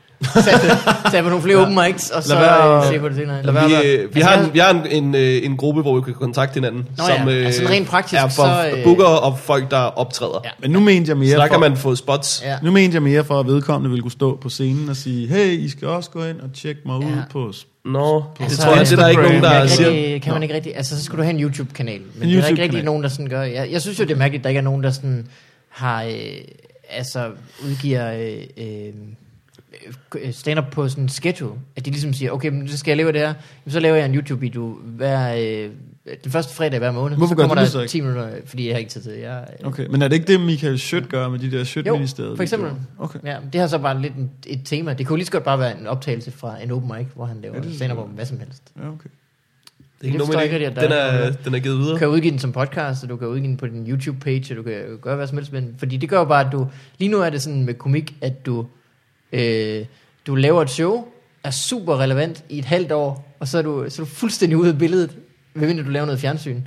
[1.10, 3.42] Tag på nogle flere open mics, og så være- øh, se på det senere.
[3.42, 5.82] lad være- vi, øh, vi, Altså, har, en, vi har en, en, øh, en gruppe,
[5.82, 6.88] hvor vi kan kontakte hinanden.
[6.98, 10.40] Nå ja, altså rent praktisk, er for så, øh, booker og folk, der optræder.
[10.44, 10.50] Ja.
[10.60, 12.42] Men nu mente jeg mere Så der for, kan man få spots.
[12.44, 12.56] Ja.
[12.62, 15.46] nu mente jeg mere for, at vedkommende ville kunne stå på scenen og sige, hey,
[15.52, 17.08] I skal også gå ind og tjekke mig ud Ja.
[17.32, 17.52] på...
[17.84, 19.88] Nå, det Altså, tror jeg, det er der ikke nogen, der man siger.
[19.88, 22.28] ikke rigtig, kan man ikke rigtig, altså så skulle du have en YouTube-kanal, men En
[22.28, 22.62] det er der ikke YouTube-kanal.
[22.70, 23.42] rigtig nogen, der sådan gør.
[23.42, 25.26] Jeg, jeg synes jo, det er mærkeligt, at der ikke er nogen, der sådan
[25.68, 26.10] har, øh,
[26.90, 27.20] altså
[27.64, 28.20] udgiver øh,
[28.58, 28.92] øh, øh,
[30.32, 33.12] stand-up på sådan en schedule, at de ligesom siger, okay, men så skal jeg lave
[33.12, 35.70] det her, Jamen, så laver jeg en YouTube-video hver, øh,
[36.24, 37.16] den første fredag hver måned.
[37.16, 37.90] Hvorfor så gør kommer du det der så ikke?
[37.90, 39.20] 10 minutter, fordi jeg har ikke tid til det.
[39.22, 41.86] Jeg, øh, Okay, men er det ikke det, Michael Schødt gør med de der schødt
[41.86, 42.70] Jo, ministeriet for eksempel.
[42.98, 43.18] Okay.
[43.24, 44.92] Ja, det har så bare lidt en, et tema.
[44.92, 47.36] Det kunne lige så godt bare være en optagelse fra en open mic, hvor han
[47.42, 48.62] laver Ja, stand-up om hvad som helst.
[48.76, 49.08] Ja, okay.
[50.00, 51.98] Det er ikke nogen ikke at Den der er er, den er givet Du videre.
[51.98, 54.62] kan udgive den som podcast, og du kan udgive den på din YouTube-page, og du
[54.62, 55.74] kan gøre hvad som helst med den.
[55.78, 56.66] Fordi det gør jo bare, at du...
[56.98, 58.66] Lige nu er det sådan med komik, at du,
[59.36, 59.86] øh,
[60.26, 61.04] du laver et show,
[61.44, 64.58] er super relevant i et halvt år, og så er du, så er du fuldstændig
[64.58, 65.16] ude af billedet,
[65.54, 66.60] medmindre du laver noget fjernsyn.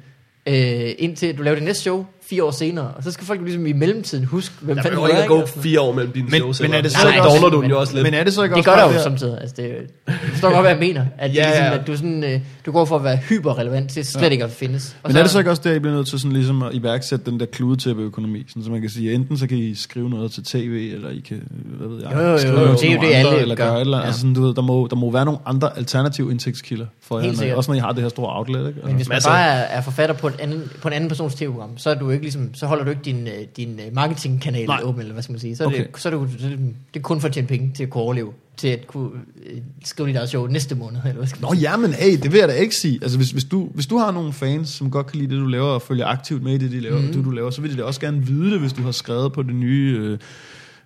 [0.46, 3.46] Øh, indtil du laver det næste show fire år senere, og så skal folk jo
[3.46, 5.24] ligesom i mellemtiden huske, hvem Der fanden du ikke er.
[5.24, 6.62] at gå fire år mellem dine Men- shows.
[6.62, 8.04] men er det så så ikke dogner også- du men- jo også lidt.
[8.04, 9.38] Men er det så ikke Det også gør der jo det- samtidig.
[9.42, 9.64] Altså det,
[10.08, 11.06] jeg forstår godt, hvad jeg mener.
[11.18, 11.80] At, Ja, ja, ligesom, ja.
[11.80, 14.96] at du, sådan, øh, du går for at være hyperrelevant til slet ikke at findes.
[15.04, 16.70] Og Men er det så ikke også der, I bliver nødt til sådan ligesom at
[16.74, 20.32] iværksætte den der kludetæppeøkonomi, sådan så man kan sige, enten så kan I skrive noget
[20.32, 21.42] til tv, eller I kan,
[21.80, 22.60] hvad ved jeg, Jo, jo, jo, skrive jo.
[22.60, 23.66] noget Det er til jo det, andre, alle eller gør.
[23.66, 24.04] gøre et eller andet.
[24.04, 24.08] Ja.
[24.08, 27.56] Altså sådan, du ved, der må, der må være nogle andre alternative indtægtskilder for jer,
[27.56, 28.80] også når I har det her store outlet, ikke?
[28.86, 29.30] Men hvis man Masser.
[29.30, 32.10] bare er, er forfatter på, et andet, på en anden persons tv-program, så, er du
[32.10, 34.82] ikke ligesom, så holder du ikke din, øh, din øh, marketingkanal Nej.
[34.84, 35.56] åben, eller hvad skal man sige.
[35.56, 35.78] Så er, Okay.
[35.78, 36.60] det, så er det, så er det,
[36.94, 39.10] det er kun for at tjene penge til at kunne overleve, til at kunne
[39.46, 41.70] øh, skrive dit eget show næste måned, eller hvad skal man Nå sige.
[41.72, 43.00] ja, men hey, det vil jeg da ikke sige.
[43.02, 45.48] Altså hvis, hvis, du, hvis du har nogle fans, som godt kan lide det, du
[45.48, 47.08] laver, og følger aktivt med i det, de laver, mm.
[47.14, 49.34] det, du laver, så vil de da også gerne vide det, hvis du har skrevet
[49.34, 50.18] på det nye øh,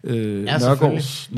[0.04, 1.30] øh, Ja, Nørgaards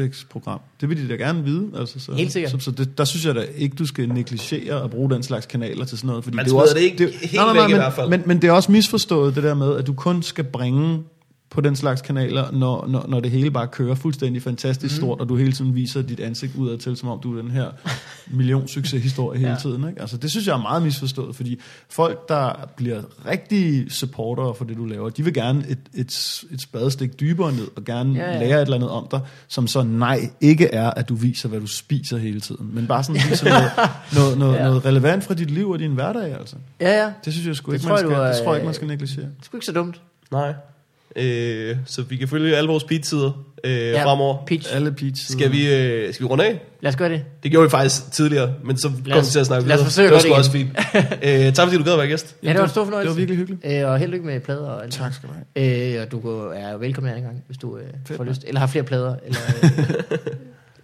[0.00, 0.60] Netflix-program.
[0.80, 1.70] Det vil de da gerne vide.
[1.78, 2.52] Altså, så, Helt sikkert.
[2.52, 5.46] Så, så det, der synes jeg da ikke, du skal negligere at bruge den slags
[5.46, 6.24] kanaler til sådan noget.
[6.24, 8.08] Fordi Man det er også, det ikke helt væk i men, hvert fald.
[8.08, 11.02] Men, men det er også misforstået, det der med, at du kun skal bringe
[11.50, 15.00] på den slags kanaler, når, når, når det hele bare kører fuldstændig fantastisk Mhm.
[15.00, 17.50] stort, og du hele tiden viser dit ansigt udad til, som om du er den
[17.50, 17.66] her
[18.36, 19.56] million succeshistorie hele Ja.
[19.56, 19.88] tiden.
[19.88, 20.00] Ikke?
[20.00, 21.60] Altså, det synes jeg er meget misforstået, fordi
[21.90, 26.60] folk, der bliver rigtige supportere for det, du laver, de vil gerne et, et, et
[26.62, 29.82] spadestik dybere ned, og gerne Ja, ja, lære et eller andet om dig, som så
[29.82, 33.48] nej, ikke er, at du viser, hvad du spiser hele tiden, men bare sådan viser
[33.48, 33.70] noget,
[34.16, 34.64] noget, noget, Ja.
[34.64, 36.56] noget relevant fra dit liv og din hverdag, altså.
[36.80, 37.12] Ja, ja.
[37.24, 38.74] Det synes jeg sgu Det ikke, man jeg, skal, du det tror jeg ikke, man
[38.74, 39.16] skal negligere.
[39.16, 40.00] Det er sgu ikke så dumt.
[40.32, 40.54] Nej.
[41.16, 44.44] Øh, så vi kan følge alle vores beatsider øh, Ja, fremover.
[44.46, 44.74] Pitch.
[44.76, 45.32] Alle peach.
[45.32, 46.60] Skal vi, øh, skal vi runde af?
[46.80, 47.24] Lad os gøre det.
[47.42, 49.78] Det gjorde vi faktisk tidligere, men så kom os- vi til at snakke lad os
[49.78, 49.84] videre.
[49.84, 50.70] forsøge det var sgu også fint.
[51.48, 52.36] øh, tak fordi du gad at være gæst.
[52.42, 53.08] Ja, det var en stor fornøjelse.
[53.08, 53.82] Det var virkelig hyggeligt.
[53.84, 54.92] Øh, og held lykke med plader og alt.
[54.92, 55.96] Tak skal du have.
[55.96, 58.44] Øh, og du går- er velkommen en gang, hvis du øh, Fedt, får lyst.
[58.46, 60.18] Eller har flere plader, eller øh,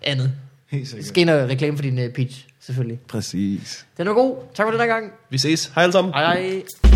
[0.13, 0.33] andet.
[0.71, 1.07] Helt sikkert.
[1.07, 2.99] Skal ind og reklame for din øh, pitch, selvfølgelig.
[3.09, 3.87] Præcis.
[3.99, 4.37] Den var god.
[4.55, 5.05] Tak for den her gang.
[5.31, 5.71] Vi ses.
[5.75, 6.15] Hej alle sammen.
[6.15, 6.96] Hej hej.